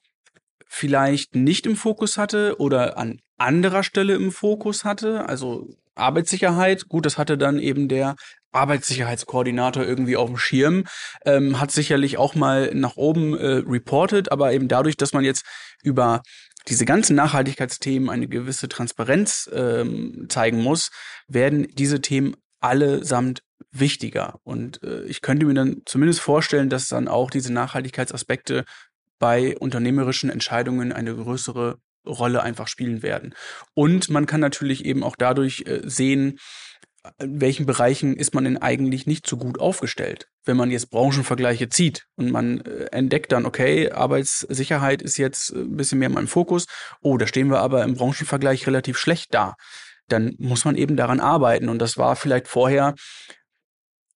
vielleicht 0.75 1.37
nicht 1.37 1.67
im 1.67 1.77
Fokus 1.77 2.19
hatte 2.19 2.57
oder 2.59 2.99
an 2.99 3.21
anderer 3.39 3.85
Stelle 3.85 4.15
im 4.15 4.33
Fokus 4.33 4.85
hatte. 4.85 5.29
Also 5.29 5.69
Arbeitssicherheit, 5.95 6.89
gut, 6.89 7.07
das 7.07 7.17
hatte 7.17 7.39
dann 7.39 7.61
eben 7.61 7.89
der 7.89 8.17
Arbeitssicherheitskoordinator 8.51 9.85
irgendwie 9.85 10.17
auf 10.17 10.29
dem 10.29 10.37
Schirm, 10.37 10.85
ähm, 11.25 11.61
hat 11.61 11.71
sicherlich 11.71 12.19
auch 12.19 12.35
mal 12.35 12.73
nach 12.75 12.97
oben 12.97 13.37
äh, 13.39 13.63
reported, 13.67 14.33
aber 14.33 14.53
eben 14.53 14.67
dadurch, 14.67 14.97
dass 14.97 15.13
man 15.13 15.25
jetzt 15.25 15.45
über 15.85 16.23
diese 16.67 16.85
ganzen 16.85 17.15
Nachhaltigkeitsthemen 17.15 18.11
eine 18.11 18.27
gewisse 18.27 18.69
Transparenz 18.69 19.49
ähm, 19.53 20.27
zeigen 20.29 20.61
muss, 20.61 20.91
werden 21.29 21.69
diese 21.75 22.01
Themen 22.01 22.35
allesamt 22.61 23.43
wichtiger. 23.71 24.41
Und 24.43 24.83
äh, 24.83 25.05
ich 25.05 25.21
könnte 25.21 25.47
mir 25.47 25.55
dann 25.55 25.83
zumindest 25.85 26.21
vorstellen, 26.21 26.69
dass 26.69 26.89
dann 26.89 27.07
auch 27.07 27.31
diese 27.31 27.53
Nachhaltigkeitsaspekte 27.53 28.65
bei 29.19 29.57
unternehmerischen 29.59 30.31
Entscheidungen 30.31 30.93
eine 30.93 31.15
größere 31.15 31.79
Rolle 32.07 32.43
einfach 32.43 32.69
spielen 32.69 33.03
werden. 33.03 33.35
Und 33.75 34.11
man 34.11 34.27
kann 34.27 34.41
natürlich 34.41 34.85
eben 34.85 35.03
auch 35.03 35.17
dadurch 35.17 35.65
äh, 35.67 35.81
sehen, 35.85 36.39
in 37.19 37.41
welchen 37.41 37.67
Bereichen 37.67 38.17
ist 38.17 38.35
man 38.35 38.45
denn 38.45 38.57
eigentlich 38.57 39.07
nicht 39.07 39.27
so 39.27 39.37
gut 39.37 39.61
aufgestellt. 39.61 40.29
Wenn 40.45 40.57
man 40.57 40.71
jetzt 40.71 40.91
Branchenvergleiche 40.91 41.69
zieht 41.69 42.07
und 42.17 42.31
man 42.31 42.61
äh, 42.61 42.87
entdeckt 42.93 43.33
dann, 43.33 43.47
okay, 43.47 43.91
Arbeitssicherheit 43.91 45.03
ist 45.03 45.19
jetzt 45.19 45.51
ein 45.51 45.77
bisschen 45.77 45.99
mehr 45.99 46.09
in 46.09 46.15
meinem 46.15 46.29
Fokus, 46.29 46.67
oh, 47.01 47.17
da 47.19 47.27
stehen 47.27 47.51
wir 47.51 47.61
aber 47.61 47.85
im 47.85 47.95
Branchenvergleich 47.95 48.67
relativ 48.67 48.99
schlecht 48.99 49.35
da 49.35 49.55
dann 50.09 50.35
muss 50.39 50.65
man 50.65 50.77
eben 50.77 50.97
daran 50.97 51.21
arbeiten. 51.21 51.69
Und 51.69 51.79
das 51.79 51.97
war 51.97 52.17
vielleicht 52.17 52.49
vorher 52.49 52.95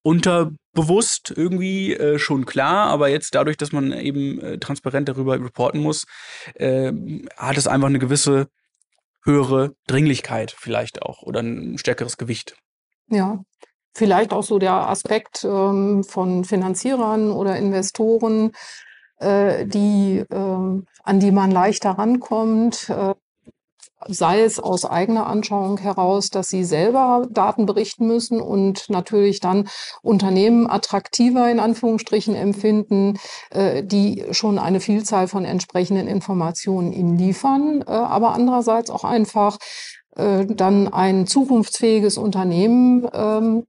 unterbewusst 0.03 1.33
irgendwie 1.35 1.95
äh, 1.95 2.19
schon 2.19 2.47
klar, 2.47 2.89
aber 2.89 3.09
jetzt 3.09 3.35
dadurch, 3.35 3.57
dass 3.57 3.73
man 3.73 3.93
eben 3.93 4.41
äh, 4.41 4.59
transparent 4.59 5.09
darüber 5.09 5.35
reporten 5.35 5.81
muss, 5.81 6.05
äh, 6.55 6.93
hat 7.37 7.57
es 7.57 7.67
einfach 7.67 7.89
eine 7.89 7.99
gewisse 7.99 8.49
höhere 9.25 9.75
Dringlichkeit 9.87 10.55
vielleicht 10.57 11.03
auch 11.03 11.23
oder 11.23 11.41
ein 11.41 11.79
stärkeres 11.79 12.17
Gewicht. 12.17 12.57
Ja, 13.11 13.43
vielleicht 13.95 14.33
auch 14.33 14.43
so 14.43 14.59
der 14.59 14.89
Aspekt 14.89 15.45
ähm, 15.45 16.05
von 16.05 16.45
Finanzierern 16.45 17.31
oder 17.31 17.57
Investoren, 17.57 18.53
äh, 19.19 19.67
die, 19.67 20.19
äh, 20.19 20.83
an 21.03 21.21
die 21.21 21.31
man 21.31 21.51
leichter 21.51 21.91
rankommt, 21.91 22.89
äh, 22.89 23.15
sei 24.07 24.43
es 24.43 24.61
aus 24.61 24.85
eigener 24.85 25.27
Anschauung 25.27 25.79
heraus, 25.79 26.31
dass 26.31 26.49
sie 26.49 26.65
selber 26.65 27.27
Daten 27.31 27.67
berichten 27.67 28.07
müssen 28.07 28.41
und 28.41 28.89
natürlich 28.89 29.41
dann 29.41 29.69
Unternehmen 30.03 30.71
attraktiver 30.71 31.51
in 31.51 31.61
Anführungsstrichen 31.61 32.35
empfinden, 32.35 33.19
äh, 33.51 33.83
die 33.83 34.25
schon 34.31 34.59
eine 34.59 34.81
Vielzahl 34.81 35.29
von 35.29 35.45
entsprechenden 35.45 36.07
Informationen 36.07 36.93
ihnen 36.93 37.19
liefern, 37.19 37.83
äh, 37.87 37.91
aber 37.91 38.33
andererseits 38.33 38.91
auch 38.91 39.05
einfach 39.05 39.59
äh, 40.17 40.47
dann 40.47 40.89
ein 40.93 41.27
zukunftsfähiges 41.27 42.19
Unternehmen 42.19 43.09
ähm, 43.13 43.65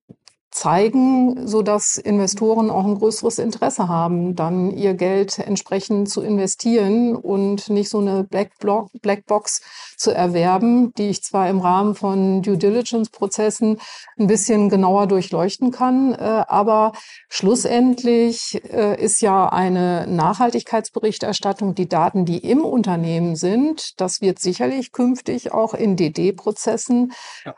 zeigen, 0.52 1.48
so 1.48 1.62
dass 1.62 1.98
Investoren 1.98 2.72
auch 2.72 2.86
ein 2.86 2.96
größeres 2.96 3.38
Interesse 3.38 3.88
haben, 3.88 4.36
dann 4.36 4.72
ihr 4.72 4.96
Geld 4.96 5.38
entsprechend 5.38 6.10
zu 6.10 6.22
investieren 6.22 7.16
und 7.16 7.70
nicht 7.70 7.90
so 7.90 8.00
eine 8.00 8.24
Blackbox 8.24 9.62
zu 9.96 10.12
erwerben, 10.12 10.92
die 10.98 11.10
ich 11.10 11.24
zwar 11.24 11.50
im 11.50 11.60
Rahmen 11.60 11.94
von 11.94 12.42
Due 12.42 12.58
Diligence 12.58 13.10
Prozessen 13.10 13.80
ein 14.18 14.28
bisschen 14.28 14.70
genauer 14.70 15.08
durchleuchten 15.08 15.72
kann, 15.72 16.14
äh, 16.14 16.44
aber 16.48 16.94
schlussendlich 17.28 18.62
äh, 18.72 19.00
ist 19.00 19.22
ja 19.22 19.50
eine 19.50 20.08
Nachhaltigkeitsberichterstattung 20.08 21.76
die 21.76 21.90
Daten, 21.90 22.26
die 22.26 22.40
im 22.40 22.66
Unternehmen 22.66 23.36
sind. 23.36 24.00
Das 24.00 24.22
wird 24.22 24.40
sicherlich 24.40 24.92
künftig 24.94 25.52
auch 25.52 25.74
in 25.74 25.96
DD-Prozessen 25.96 27.14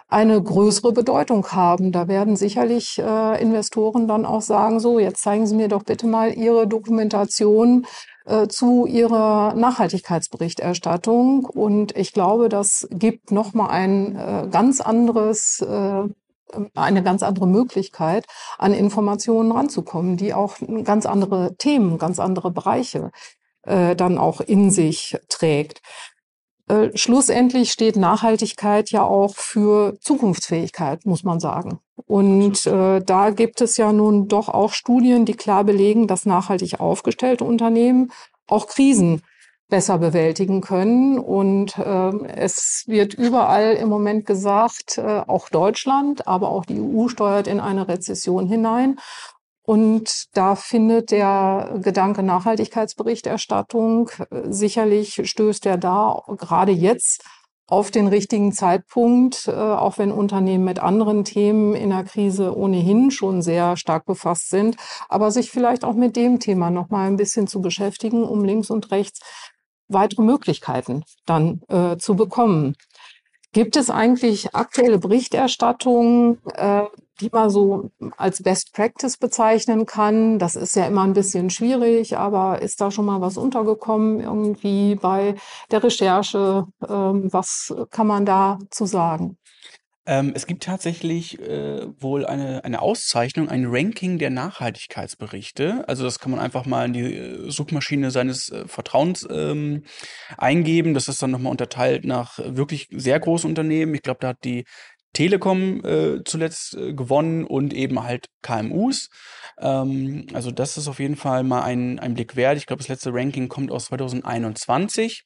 eine 0.09 0.41
größere 0.41 0.91
Bedeutung 0.91 1.47
haben. 1.51 1.91
Da 1.91 2.07
werden 2.07 2.35
sicherlich 2.35 2.80
natürlich 2.81 2.99
äh, 2.99 3.41
Investoren 3.41 4.07
dann 4.07 4.25
auch 4.25 4.41
sagen, 4.41 4.79
so, 4.79 4.99
jetzt 4.99 5.21
zeigen 5.21 5.47
Sie 5.47 5.55
mir 5.55 5.67
doch 5.67 5.83
bitte 5.83 6.07
mal 6.07 6.33
Ihre 6.33 6.67
Dokumentation 6.67 7.85
äh, 8.25 8.47
zu 8.47 8.85
Ihrer 8.85 9.53
Nachhaltigkeitsberichterstattung. 9.55 11.45
Und 11.45 11.95
ich 11.95 12.13
glaube, 12.13 12.49
das 12.49 12.87
gibt 12.91 13.31
nochmal 13.31 13.69
ein 13.69 14.15
äh, 14.15 14.47
ganz 14.49 14.81
anderes 14.81 15.61
äh, 15.61 16.03
eine 16.75 17.01
ganz 17.01 17.23
andere 17.23 17.47
Möglichkeit, 17.47 18.25
an 18.57 18.73
Informationen 18.73 19.53
ranzukommen, 19.53 20.17
die 20.17 20.33
auch 20.33 20.57
ganz 20.83 21.05
andere 21.05 21.55
Themen, 21.55 21.97
ganz 21.97 22.19
andere 22.19 22.51
Bereiche 22.51 23.11
äh, 23.61 23.95
dann 23.95 24.17
auch 24.17 24.41
in 24.41 24.69
sich 24.69 25.17
trägt. 25.29 25.81
Äh, 26.67 26.89
schlussendlich 26.95 27.71
steht 27.71 27.95
Nachhaltigkeit 27.95 28.91
ja 28.91 29.03
auch 29.03 29.33
für 29.35 29.97
Zukunftsfähigkeit, 30.01 31.05
muss 31.05 31.23
man 31.23 31.39
sagen. 31.39 31.79
Und 32.07 32.65
äh, 32.65 33.01
da 33.01 33.29
gibt 33.29 33.61
es 33.61 33.77
ja 33.77 33.91
nun 33.91 34.27
doch 34.27 34.49
auch 34.49 34.73
Studien, 34.73 35.25
die 35.25 35.35
klar 35.35 35.63
belegen, 35.63 36.07
dass 36.07 36.25
nachhaltig 36.25 36.79
aufgestellte 36.79 37.43
Unternehmen 37.43 38.11
auch 38.47 38.67
Krisen 38.67 39.21
besser 39.71 39.97
bewältigen 39.97 40.61
können. 40.61 41.17
Und 41.17 41.77
äh, 41.79 42.11
es 42.35 42.83
wird 42.87 43.15
überall 43.15 43.73
im 43.73 43.89
Moment 43.89 44.25
gesagt, 44.27 44.99
äh, 44.99 45.21
auch 45.25 45.49
Deutschland, 45.49 46.27
aber 46.27 46.49
auch 46.49 46.65
die 46.65 46.79
EU 46.79 47.07
steuert 47.07 47.47
in 47.47 47.59
eine 47.59 47.87
Rezession 47.87 48.47
hinein. 48.47 48.99
Und 49.63 50.35
da 50.35 50.55
findet 50.55 51.11
der 51.11 51.79
Gedanke 51.81 52.23
Nachhaltigkeitsberichterstattung 52.23 54.09
äh, 54.29 54.41
sicherlich 54.49 55.21
stößt 55.23 55.65
er 55.65 55.77
da 55.77 56.21
gerade 56.37 56.71
jetzt 56.71 57.23
auf 57.71 57.89
den 57.89 58.07
richtigen 58.07 58.51
Zeitpunkt, 58.51 59.47
äh, 59.47 59.51
auch 59.51 59.97
wenn 59.97 60.11
Unternehmen 60.11 60.65
mit 60.65 60.79
anderen 60.79 61.23
Themen 61.23 61.73
in 61.73 61.91
der 61.91 62.03
Krise 62.03 62.55
ohnehin 62.55 63.11
schon 63.11 63.41
sehr 63.41 63.77
stark 63.77 64.05
befasst 64.05 64.49
sind, 64.49 64.75
aber 65.07 65.31
sich 65.31 65.51
vielleicht 65.51 65.85
auch 65.85 65.93
mit 65.93 66.17
dem 66.17 66.39
Thema 66.41 66.69
noch 66.69 66.89
mal 66.89 67.07
ein 67.07 67.15
bisschen 67.15 67.47
zu 67.47 67.61
beschäftigen, 67.61 68.23
um 68.23 68.43
links 68.43 68.69
und 68.69 68.91
rechts 68.91 69.21
weitere 69.87 70.21
Möglichkeiten 70.21 71.03
dann 71.25 71.61
äh, 71.69 71.95
zu 71.97 72.15
bekommen. 72.15 72.75
Gibt 73.53 73.75
es 73.75 73.89
eigentlich 73.89 74.55
aktuelle 74.55 74.97
Berichterstattung, 74.97 76.37
äh, 76.55 76.83
die 77.19 77.29
man 77.31 77.49
so 77.49 77.91
als 78.17 78.41
Best 78.43 78.73
Practice 78.73 79.17
bezeichnen 79.17 79.85
kann? 79.85 80.39
Das 80.39 80.55
ist 80.55 80.75
ja 80.75 80.85
immer 80.87 81.03
ein 81.03 81.13
bisschen 81.13 81.49
schwierig, 81.49 82.17
aber 82.17 82.61
ist 82.61 82.79
da 82.79 82.91
schon 82.91 83.05
mal 83.05 83.19
was 83.19 83.37
untergekommen 83.37 84.21
irgendwie 84.21 84.95
bei 84.95 85.35
der 85.69 85.83
Recherche? 85.83 86.65
Ähm, 86.87 87.27
was 87.31 87.73
kann 87.91 88.07
man 88.07 88.25
da 88.25 88.57
zu 88.69 88.85
sagen? 88.85 89.37
Ähm, 90.07 90.31
es 90.35 90.47
gibt 90.47 90.63
tatsächlich 90.63 91.39
äh, 91.39 91.85
wohl 92.01 92.25
eine, 92.25 92.63
eine 92.63 92.81
Auszeichnung, 92.81 93.49
ein 93.49 93.65
Ranking 93.67 94.17
der 94.17 94.31
Nachhaltigkeitsberichte. 94.31 95.83
Also 95.87 96.03
das 96.03 96.17
kann 96.17 96.31
man 96.31 96.39
einfach 96.39 96.65
mal 96.65 96.85
in 96.85 96.93
die 96.93 97.15
äh, 97.15 97.51
Suchmaschine 97.51 98.09
seines 98.09 98.49
äh, 98.49 98.67
Vertrauens 98.67 99.27
ähm, 99.29 99.83
eingeben. 100.37 100.95
Das 100.95 101.07
ist 101.07 101.21
dann 101.21 101.29
nochmal 101.29 101.51
unterteilt 101.51 102.03
nach 102.03 102.39
wirklich 102.39 102.87
sehr 102.91 103.19
großen 103.19 103.47
Unternehmen. 103.47 103.93
Ich 103.93 104.01
glaube, 104.01 104.19
da 104.21 104.29
hat 104.29 104.43
die 104.43 104.63
Telekom 105.13 105.83
äh, 105.85 106.23
zuletzt 106.23 106.75
äh, 106.75 106.93
gewonnen 106.93 107.43
und 107.43 107.73
eben 107.73 108.01
halt 108.01 108.27
KMUs. 108.41 109.09
Ähm, 109.59 110.25
also 110.33 110.51
das 110.51 110.77
ist 110.77 110.87
auf 110.87 110.99
jeden 110.99 111.17
Fall 111.17 111.43
mal 111.43 111.63
ein, 111.63 111.99
ein 111.99 112.13
Blick 112.15 112.35
wert. 112.35 112.57
Ich 112.57 112.65
glaube, 112.65 112.79
das 112.79 112.87
letzte 112.87 113.13
Ranking 113.13 113.49
kommt 113.49 113.71
aus 113.71 113.85
2021. 113.85 115.21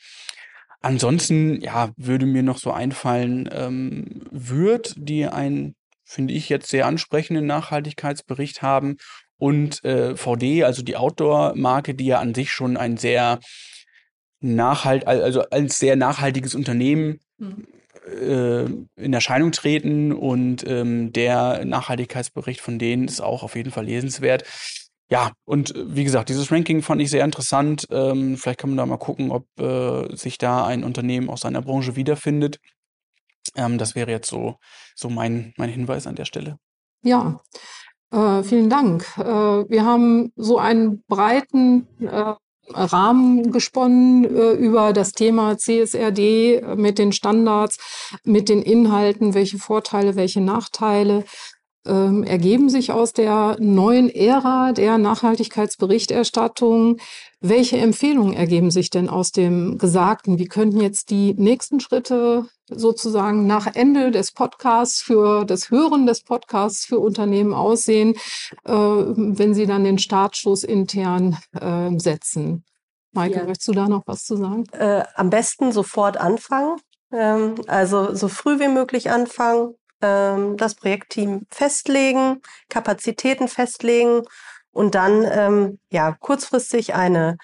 Ansonsten, 0.85 1.61
ja, 1.61 1.89
würde 1.97 2.27
mir 2.27 2.43
noch 2.43 2.59
so 2.59 2.69
einfallen, 2.69 3.49
ähm, 3.51 4.21
Würth, 4.29 4.93
die 4.95 5.25
einen, 5.25 5.73
finde 6.03 6.35
ich, 6.35 6.47
jetzt 6.47 6.69
sehr 6.69 6.85
ansprechenden 6.85 7.47
Nachhaltigkeitsbericht 7.47 8.61
haben 8.61 8.97
und 9.39 9.83
äh, 9.83 10.15
VD, 10.15 10.63
also 10.63 10.83
die 10.83 10.95
Outdoor-Marke, 10.95 11.95
die 11.95 12.05
ja 12.05 12.19
an 12.19 12.35
sich 12.35 12.51
schon 12.51 12.77
ein 12.77 12.97
sehr 12.97 13.39
nachhalt, 14.41 15.07
also 15.07 15.41
als 15.49 15.79
sehr 15.79 15.95
nachhaltiges 15.95 16.53
Unternehmen 16.53 17.17
mhm. 17.39 17.65
äh, 18.21 18.65
in 19.03 19.11
Erscheinung 19.11 19.53
treten 19.53 20.11
und 20.11 20.67
ähm, 20.67 21.11
der 21.13 21.65
Nachhaltigkeitsbericht 21.65 22.61
von 22.61 22.77
denen 22.77 23.05
ist 23.05 23.21
auch 23.21 23.41
auf 23.41 23.55
jeden 23.55 23.71
Fall 23.71 23.85
lesenswert 23.85 24.43
ja, 25.09 25.31
und 25.45 25.75
äh, 25.75 25.95
wie 25.95 26.03
gesagt, 26.03 26.29
dieses 26.29 26.51
Ranking 26.51 26.81
fand 26.81 27.01
ich 27.01 27.09
sehr 27.09 27.23
interessant. 27.23 27.87
Ähm, 27.91 28.37
vielleicht 28.37 28.59
kann 28.59 28.71
man 28.71 28.77
da 28.77 28.85
mal 28.85 28.97
gucken, 28.97 29.31
ob 29.31 29.47
äh, 29.59 30.15
sich 30.15 30.37
da 30.37 30.65
ein 30.65 30.83
Unternehmen 30.83 31.29
aus 31.29 31.41
seiner 31.41 31.61
Branche 31.61 31.95
wiederfindet. 31.95 32.59
Ähm, 33.55 33.77
das 33.77 33.95
wäre 33.95 34.11
jetzt 34.11 34.29
so, 34.29 34.55
so 34.95 35.09
mein, 35.09 35.53
mein 35.57 35.69
Hinweis 35.69 36.07
an 36.07 36.15
der 36.15 36.25
Stelle. 36.25 36.57
Ja, 37.03 37.39
äh, 38.11 38.43
vielen 38.43 38.69
Dank. 38.69 39.05
Äh, 39.17 39.23
wir 39.23 39.85
haben 39.85 40.31
so 40.35 40.57
einen 40.57 41.03
breiten 41.07 41.87
äh, 41.99 42.33
Rahmen 42.69 43.51
gesponnen 43.51 44.25
äh, 44.25 44.53
über 44.53 44.91
das 44.91 45.11
Thema 45.11 45.55
CSRD 45.55 46.75
mit 46.75 46.97
den 46.97 47.11
Standards, 47.11 47.77
mit 48.23 48.49
den 48.49 48.63
Inhalten, 48.63 49.35
welche 49.35 49.59
Vorteile, 49.59 50.15
welche 50.15 50.41
Nachteile 50.41 51.25
ähm, 51.85 52.23
ergeben 52.23 52.69
sich 52.69 52.91
aus 52.91 53.13
der 53.13 53.57
neuen 53.59 54.09
Ära 54.09 54.71
der 54.71 54.97
Nachhaltigkeitsberichterstattung. 54.97 56.97
Welche 57.41 57.77
Empfehlungen 57.77 58.33
ergeben 58.33 58.71
sich 58.71 58.89
denn 58.89 59.09
aus 59.09 59.31
dem 59.31 59.77
Gesagten? 59.77 60.39
Wie 60.39 60.47
könnten 60.47 60.81
jetzt 60.81 61.09
die 61.09 61.33
nächsten 61.35 61.79
Schritte 61.79 62.45
sozusagen 62.67 63.45
nach 63.45 63.67
Ende 63.75 64.11
des 64.11 64.31
Podcasts 64.31 65.01
für 65.01 65.45
das 65.45 65.69
Hören 65.69 66.05
des 66.05 66.23
Podcasts 66.23 66.85
für 66.85 66.99
Unternehmen 66.99 67.53
aussehen, 67.53 68.15
äh, 68.65 68.71
wenn 68.71 69.53
sie 69.53 69.65
dann 69.65 69.83
den 69.83 69.99
Startschuss 69.99 70.63
intern 70.63 71.37
äh, 71.59 71.91
setzen? 71.99 72.63
Maike, 73.11 73.39
ja. 73.39 73.45
möchtest 73.45 73.69
du 73.69 73.73
da 73.73 73.87
noch 73.87 74.03
was 74.05 74.25
zu 74.25 74.35
sagen? 74.35 74.65
Äh, 74.71 75.03
am 75.15 75.29
besten 75.29 75.71
sofort 75.71 76.17
anfangen. 76.17 76.77
Ähm, 77.11 77.55
also 77.67 78.13
so 78.13 78.27
früh 78.27 78.59
wie 78.59 78.67
möglich 78.67 79.09
anfangen, 79.09 79.75
ähm, 80.05 80.57
das 80.57 80.75
Projektteam 80.75 81.47
festlegen, 81.49 82.41
Kapazitäten 82.69 83.47
festlegen 83.47 84.21
und 84.71 84.93
dann 84.93 85.25
ähm, 85.29 85.79
ja 85.89 86.11
kurzfristig 86.19 86.93
eine 86.93 87.37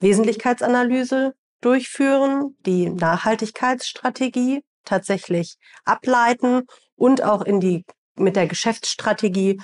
Wesentlichkeitsanalyse 0.00 1.34
durchführen, 1.60 2.56
die 2.66 2.90
Nachhaltigkeitsstrategie 2.90 4.62
tatsächlich 4.84 5.56
ableiten 5.84 6.62
und 6.94 7.22
auch 7.22 7.42
in 7.42 7.60
die 7.60 7.84
mit 8.16 8.36
der 8.36 8.46
Geschäftsstrategie 8.46 9.60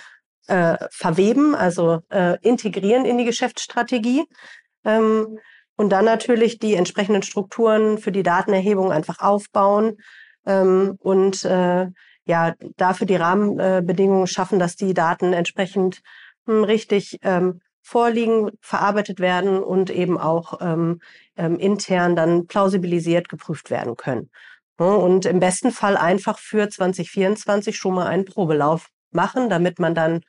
äh, 0.47 0.77
verweben, 0.91 1.55
also 1.55 2.01
äh, 2.09 2.39
integrieren 2.41 3.05
in 3.05 3.19
die 3.19 3.25
Geschäftsstrategie. 3.25 4.25
Ähm, 4.85 5.39
und 5.77 5.91
dann 5.91 6.05
natürlich 6.05 6.59
die 6.59 6.75
entsprechenden 6.75 7.23
Strukturen 7.23 7.99
für 7.99 8.13
die 8.13 8.23
Datenerhebung 8.23 8.93
einfach 8.93 9.21
aufbauen 9.21 9.99
ähm, 10.47 10.97
und 11.01 11.45
äh, 11.45 11.87
ja, 12.25 12.55
dafür 12.77 13.07
die 13.07 13.17
Rahmenbedingungen 13.17 14.27
schaffen, 14.27 14.59
dass 14.59 14.77
die 14.77 14.95
Daten 14.95 15.33
entsprechend 15.33 16.03
hm, 16.47 16.65
richtig 16.65 17.19
ähm, 17.23 17.61
vorliegen, 17.83 18.51
verarbeitet 18.61 19.21
werden 19.21 19.63
und 19.63 19.91
eben 19.91 20.19
auch 20.19 20.61
ähm, 20.61 21.01
ähm, 21.37 21.59
intern 21.59 22.15
dann 22.15 22.47
plausibilisiert 22.47 23.29
geprüft 23.29 23.71
werden 23.71 23.97
können. 23.97 24.31
Und 24.77 25.27
im 25.27 25.41
besten 25.41 25.73
Fall 25.73 25.99
einfach 25.99 26.39
für 26.39 26.69
2024 26.69 27.77
schon 27.77 27.95
mal 27.95 28.07
einen 28.07 28.25
Probelauf 28.25 28.89
machen, 29.11 29.51
damit 29.51 29.79
man 29.79 29.95
dann 29.95 30.21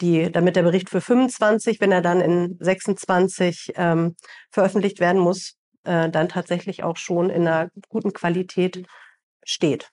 die, 0.00 0.32
damit 0.32 0.56
der 0.56 0.62
Bericht 0.62 0.90
für 0.90 1.00
25, 1.00 1.80
wenn 1.80 1.92
er 1.92 2.02
dann 2.02 2.20
in 2.20 2.56
26 2.58 3.72
ähm, 3.76 4.16
veröffentlicht 4.50 4.98
werden 4.98 5.20
muss, 5.20 5.56
äh, 5.84 6.08
dann 6.08 6.28
tatsächlich 6.28 6.82
auch 6.82 6.96
schon 6.96 7.30
in 7.30 7.46
einer 7.46 7.70
guten 7.88 8.12
Qualität 8.12 8.84
steht. 9.44 9.90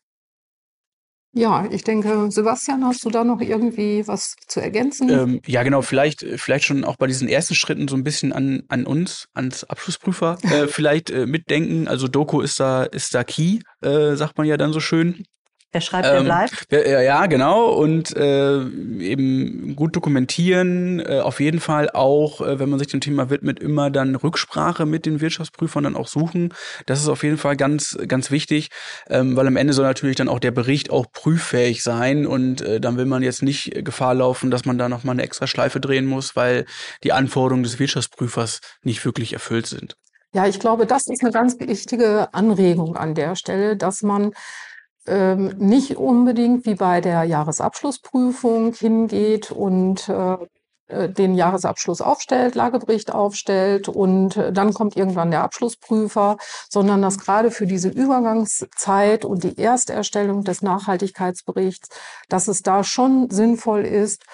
Ja, 1.37 1.67
ich 1.69 1.83
denke, 1.83 2.31
Sebastian, 2.31 2.85
hast 2.85 3.03
du 3.03 3.09
da 3.09 3.25
noch 3.25 3.41
irgendwie 3.41 4.07
was 4.07 4.37
zu 4.47 4.61
ergänzen? 4.61 5.09
Ähm, 5.09 5.41
ja, 5.45 5.63
genau, 5.63 5.81
vielleicht, 5.81 6.25
vielleicht 6.37 6.63
schon 6.63 6.85
auch 6.85 6.95
bei 6.95 7.07
diesen 7.07 7.27
ersten 7.27 7.55
Schritten 7.55 7.89
so 7.89 7.97
ein 7.97 8.05
bisschen 8.05 8.31
an, 8.31 8.63
an 8.69 8.85
uns, 8.85 9.27
ans 9.33 9.65
Abschlussprüfer, 9.65 10.37
äh, 10.43 10.67
vielleicht 10.67 11.09
äh, 11.09 11.25
mitdenken. 11.25 11.89
Also 11.89 12.07
Doku 12.07 12.39
ist 12.39 12.57
da, 12.61 12.83
ist 12.83 13.13
da 13.13 13.25
key, 13.25 13.59
äh, 13.81 14.15
sagt 14.15 14.37
man 14.37 14.47
ja 14.47 14.55
dann 14.55 14.71
so 14.71 14.79
schön. 14.79 15.25
Wer 15.75 15.81
schreibt, 15.81 16.07
wer 16.07 16.19
ähm, 16.19 16.23
bleibt. 16.23 16.67
Ja, 16.71 17.01
ja, 17.01 17.25
genau. 17.25 17.67
Und 17.67 18.15
äh, 18.15 18.61
eben 18.61 19.75
gut 19.75 19.93
dokumentieren. 19.93 21.01
Äh, 21.01 21.19
auf 21.19 21.41
jeden 21.41 21.59
Fall 21.59 21.89
auch, 21.89 22.39
äh, 22.39 22.59
wenn 22.59 22.69
man 22.69 22.79
sich 22.79 22.87
dem 22.87 23.01
Thema 23.01 23.29
widmet, 23.29 23.59
immer 23.59 23.91
dann 23.91 24.15
Rücksprache 24.15 24.85
mit 24.85 25.05
den 25.05 25.19
Wirtschaftsprüfern 25.19 25.83
dann 25.83 25.97
auch 25.97 26.07
suchen. 26.07 26.53
Das 26.85 27.01
ist 27.01 27.09
auf 27.09 27.23
jeden 27.23 27.37
Fall 27.37 27.57
ganz, 27.57 27.97
ganz 28.07 28.31
wichtig, 28.31 28.69
ähm, 29.09 29.35
weil 29.35 29.47
am 29.47 29.57
Ende 29.57 29.73
soll 29.73 29.83
natürlich 29.83 30.15
dann 30.15 30.29
auch 30.29 30.39
der 30.39 30.51
Bericht 30.51 30.91
auch 30.91 31.07
prüffähig 31.11 31.83
sein. 31.83 32.25
Und 32.25 32.61
äh, 32.61 32.79
dann 32.79 32.95
will 32.95 33.05
man 33.05 33.21
jetzt 33.21 33.43
nicht 33.43 33.83
Gefahr 33.83 34.13
laufen, 34.13 34.51
dass 34.51 34.63
man 34.63 34.77
da 34.77 34.87
nochmal 34.87 35.15
eine 35.15 35.23
extra 35.23 35.45
Schleife 35.45 35.81
drehen 35.81 36.05
muss, 36.05 36.37
weil 36.37 36.63
die 37.03 37.11
Anforderungen 37.11 37.63
des 37.63 37.79
Wirtschaftsprüfers 37.79 38.61
nicht 38.81 39.03
wirklich 39.03 39.33
erfüllt 39.33 39.67
sind. 39.67 39.97
Ja, 40.35 40.45
ich 40.45 40.59
glaube, 40.59 40.85
das 40.85 41.07
ist 41.07 41.23
eine 41.23 41.31
ganz 41.31 41.57
wichtige 41.61 42.33
Anregung 42.33 42.97
an 42.97 43.15
der 43.15 43.37
Stelle, 43.37 43.77
dass 43.77 44.01
man 44.01 44.33
ähm, 45.07 45.53
nicht 45.57 45.97
unbedingt 45.97 46.65
wie 46.65 46.75
bei 46.75 47.01
der 47.01 47.23
Jahresabschlussprüfung 47.23 48.73
hingeht 48.73 49.51
und 49.51 50.09
äh, 50.09 50.37
äh, 50.87 51.09
den 51.09 51.33
Jahresabschluss 51.33 52.01
aufstellt, 52.01 52.53
Lagebericht 52.53 53.11
aufstellt 53.11 53.89
und 53.89 54.37
äh, 54.37 54.53
dann 54.53 54.73
kommt 54.73 54.95
irgendwann 54.95 55.31
der 55.31 55.41
Abschlussprüfer, 55.41 56.37
sondern 56.69 57.01
dass 57.01 57.17
gerade 57.17 57.49
für 57.49 57.65
diese 57.65 57.89
Übergangszeit 57.89 59.25
und 59.25 59.43
die 59.43 59.57
Ersterstellung 59.57 60.43
des 60.43 60.61
Nachhaltigkeitsberichts, 60.61 61.89
dass 62.29 62.47
es 62.47 62.61
da 62.61 62.83
schon 62.83 63.31
sinnvoll 63.31 63.83
ist, 63.83 64.25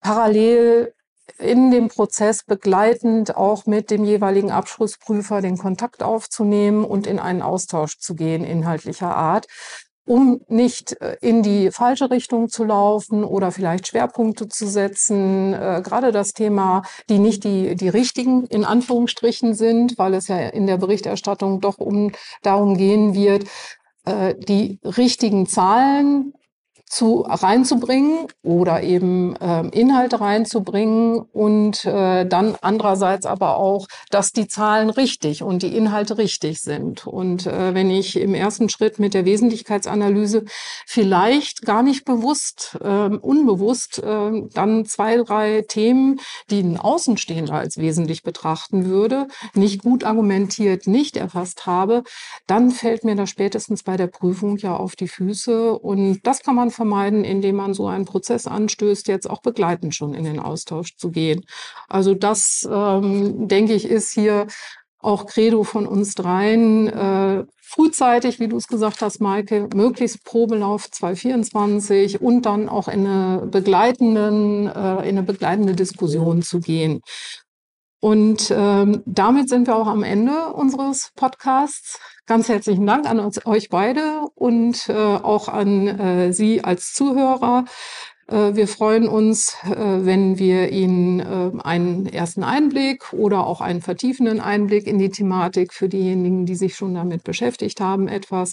parallel 0.00 0.94
in 1.36 1.70
dem 1.70 1.88
Prozess 1.88 2.42
begleitend 2.42 3.36
auch 3.36 3.66
mit 3.66 3.90
dem 3.90 4.04
jeweiligen 4.04 4.50
Abschlussprüfer 4.50 5.42
den 5.42 5.58
Kontakt 5.58 6.02
aufzunehmen 6.02 6.84
und 6.84 7.06
in 7.06 7.18
einen 7.18 7.42
Austausch 7.42 7.98
zu 7.98 8.14
gehen 8.14 8.44
inhaltlicher 8.44 9.14
Art, 9.14 9.46
um 10.08 10.40
nicht 10.48 11.00
äh, 11.00 11.16
in 11.20 11.42
die 11.42 11.70
falsche 11.70 12.10
Richtung 12.10 12.48
zu 12.48 12.64
laufen 12.64 13.24
oder 13.24 13.52
vielleicht 13.52 13.88
Schwerpunkte 13.88 14.48
zu 14.48 14.66
setzen. 14.66 15.52
Äh, 15.52 15.82
gerade 15.84 16.12
das 16.12 16.32
Thema, 16.32 16.82
die 17.08 17.18
nicht 17.18 17.44
die, 17.44 17.76
die 17.76 17.88
richtigen 17.88 18.46
in 18.46 18.64
Anführungsstrichen 18.64 19.54
sind, 19.54 19.98
weil 19.98 20.14
es 20.14 20.28
ja 20.28 20.38
in 20.38 20.66
der 20.66 20.78
Berichterstattung 20.78 21.60
doch 21.60 21.78
um 21.78 22.12
darum 22.42 22.76
gehen 22.76 23.14
wird, 23.14 23.44
äh, 24.04 24.34
die 24.34 24.80
richtigen 24.82 25.46
Zahlen 25.46 26.32
zu 26.88 27.20
reinzubringen 27.20 28.26
oder 28.42 28.82
eben 28.82 29.36
äh, 29.36 29.66
Inhalte 29.68 30.20
reinzubringen 30.20 31.18
und 31.18 31.84
äh, 31.84 32.26
dann 32.26 32.56
andererseits 32.60 33.26
aber 33.26 33.56
auch, 33.56 33.86
dass 34.10 34.32
die 34.32 34.48
Zahlen 34.48 34.90
richtig 34.90 35.42
und 35.42 35.62
die 35.62 35.76
Inhalte 35.76 36.18
richtig 36.18 36.60
sind. 36.60 37.06
Und 37.06 37.46
äh, 37.46 37.74
wenn 37.74 37.90
ich 37.90 38.16
im 38.16 38.34
ersten 38.34 38.68
Schritt 38.68 38.98
mit 38.98 39.14
der 39.14 39.24
Wesentlichkeitsanalyse 39.24 40.44
vielleicht 40.86 41.62
gar 41.62 41.82
nicht 41.82 42.04
bewusst, 42.04 42.78
äh, 42.82 43.08
unbewusst 43.08 44.02
äh, 44.02 44.42
dann 44.54 44.84
zwei, 44.86 45.16
drei 45.18 45.62
Themen, 45.68 46.20
die 46.50 46.60
ein 46.60 46.78
Außenstehender 46.78 47.54
als 47.54 47.76
wesentlich 47.76 48.22
betrachten 48.22 48.86
würde, 48.86 49.28
nicht 49.54 49.82
gut 49.82 50.04
argumentiert, 50.04 50.86
nicht 50.86 51.16
erfasst 51.16 51.66
habe, 51.66 52.02
dann 52.46 52.70
fällt 52.70 53.04
mir 53.04 53.14
das 53.14 53.30
spätestens 53.30 53.82
bei 53.82 53.96
der 53.96 54.06
Prüfung 54.06 54.56
ja 54.56 54.76
auf 54.76 54.96
die 54.96 55.08
Füße 55.08 55.78
und 55.78 56.20
das 56.22 56.42
kann 56.42 56.54
man 56.54 56.70
vermeiden, 56.78 57.24
indem 57.24 57.56
man 57.56 57.74
so 57.74 57.86
einen 57.88 58.06
Prozess 58.06 58.46
anstößt, 58.46 59.08
jetzt 59.08 59.28
auch 59.28 59.42
begleitend 59.42 59.94
schon 59.94 60.14
in 60.14 60.24
den 60.24 60.38
Austausch 60.38 60.96
zu 60.96 61.10
gehen. 61.10 61.44
Also 61.88 62.14
das, 62.14 62.66
ähm, 62.70 63.48
denke 63.48 63.74
ich, 63.74 63.84
ist 63.84 64.12
hier 64.14 64.46
auch 65.00 65.26
Credo 65.26 65.64
von 65.64 65.86
uns 65.86 66.14
dreien, 66.14 66.88
äh, 66.88 67.44
frühzeitig, 67.60 68.40
wie 68.40 68.48
du 68.48 68.56
es 68.56 68.66
gesagt 68.66 69.02
hast, 69.02 69.20
Maike, 69.20 69.68
möglichst 69.74 70.24
Probelauf 70.24 70.90
2024 70.90 72.20
und 72.20 72.46
dann 72.46 72.68
auch 72.68 72.88
in 72.88 73.06
eine 73.06 73.46
begleitenden, 73.46 74.66
äh, 74.66 75.08
in 75.08 75.18
eine 75.18 75.22
begleitende 75.22 75.74
Diskussion 75.74 76.42
zu 76.42 76.60
gehen. 76.60 77.00
Und 78.00 78.52
ähm, 78.54 79.02
damit 79.06 79.48
sind 79.48 79.66
wir 79.66 79.74
auch 79.74 79.88
am 79.88 80.04
Ende 80.04 80.52
unseres 80.52 81.10
Podcasts. 81.16 81.98
Ganz 82.26 82.48
herzlichen 82.48 82.86
Dank 82.86 83.08
an 83.08 83.18
uns, 83.18 83.44
euch 83.46 83.70
beide 83.70 84.22
und 84.34 84.88
äh, 84.88 84.92
auch 84.92 85.48
an 85.48 85.88
äh, 85.88 86.32
Sie 86.32 86.62
als 86.62 86.92
Zuhörer. 86.92 87.64
Äh, 88.28 88.54
wir 88.54 88.68
freuen 88.68 89.08
uns, 89.08 89.56
äh, 89.64 89.74
wenn 89.74 90.38
wir 90.38 90.70
Ihnen 90.70 91.20
äh, 91.20 91.50
einen 91.62 92.06
ersten 92.06 92.44
Einblick 92.44 93.12
oder 93.12 93.46
auch 93.46 93.60
einen 93.60 93.80
vertiefenden 93.80 94.40
Einblick 94.40 94.86
in 94.86 94.98
die 94.98 95.10
Thematik 95.10 95.72
für 95.72 95.88
diejenigen, 95.88 96.46
die 96.46 96.54
sich 96.54 96.76
schon 96.76 96.94
damit 96.94 97.24
beschäftigt 97.24 97.80
haben, 97.80 98.06
etwas 98.06 98.52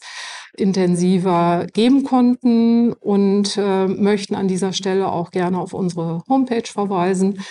intensiver 0.56 1.68
geben 1.74 2.06
konnten 2.06 2.94
und 2.94 3.58
möchten 3.58 4.36
an 4.36 4.48
dieser 4.48 4.72
Stelle 4.72 5.12
auch 5.12 5.32
gerne 5.32 5.60
auf 5.60 5.74
unsere 5.74 6.24
Homepage 6.30 6.64
verweisen 6.66 7.44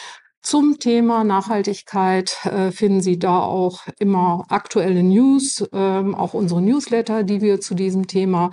zum 0.44 0.78
Thema 0.78 1.24
Nachhaltigkeit 1.24 2.36
äh, 2.44 2.70
finden 2.70 3.00
Sie 3.00 3.18
da 3.18 3.40
auch 3.40 3.80
immer 3.98 4.44
aktuelle 4.50 5.02
News, 5.02 5.66
ähm, 5.72 6.14
auch 6.14 6.34
unsere 6.34 6.60
Newsletter, 6.60 7.22
die 7.22 7.40
wir 7.40 7.60
zu 7.60 7.74
diesem 7.74 8.06
Thema 8.06 8.50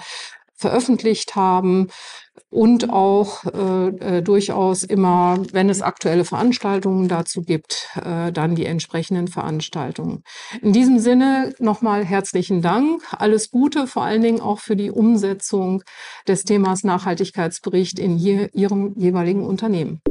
veröffentlicht 0.55 1.35
haben 1.35 1.89
und 2.49 2.89
auch 2.89 3.43
äh, 3.45 3.87
äh, 3.87 4.21
durchaus 4.21 4.83
immer, 4.83 5.37
wenn 5.51 5.69
es 5.69 5.81
aktuelle 5.81 6.23
Veranstaltungen 6.23 7.09
dazu 7.09 7.41
gibt, 7.41 7.89
äh, 8.01 8.31
dann 8.31 8.55
die 8.55 8.65
entsprechenden 8.65 9.27
Veranstaltungen. 9.27 10.23
In 10.61 10.71
diesem 10.71 10.99
Sinne 10.99 11.53
nochmal 11.59 12.05
herzlichen 12.05 12.61
Dank, 12.61 13.01
alles 13.11 13.51
Gute, 13.51 13.85
vor 13.85 14.03
allen 14.03 14.21
Dingen 14.21 14.39
auch 14.39 14.59
für 14.59 14.77
die 14.77 14.91
Umsetzung 14.91 15.83
des 16.27 16.43
Themas 16.43 16.83
Nachhaltigkeitsbericht 16.83 17.99
in 17.99 18.17
je, 18.17 18.49
Ihrem 18.53 18.93
jeweiligen 18.95 19.45
Unternehmen. 19.45 20.01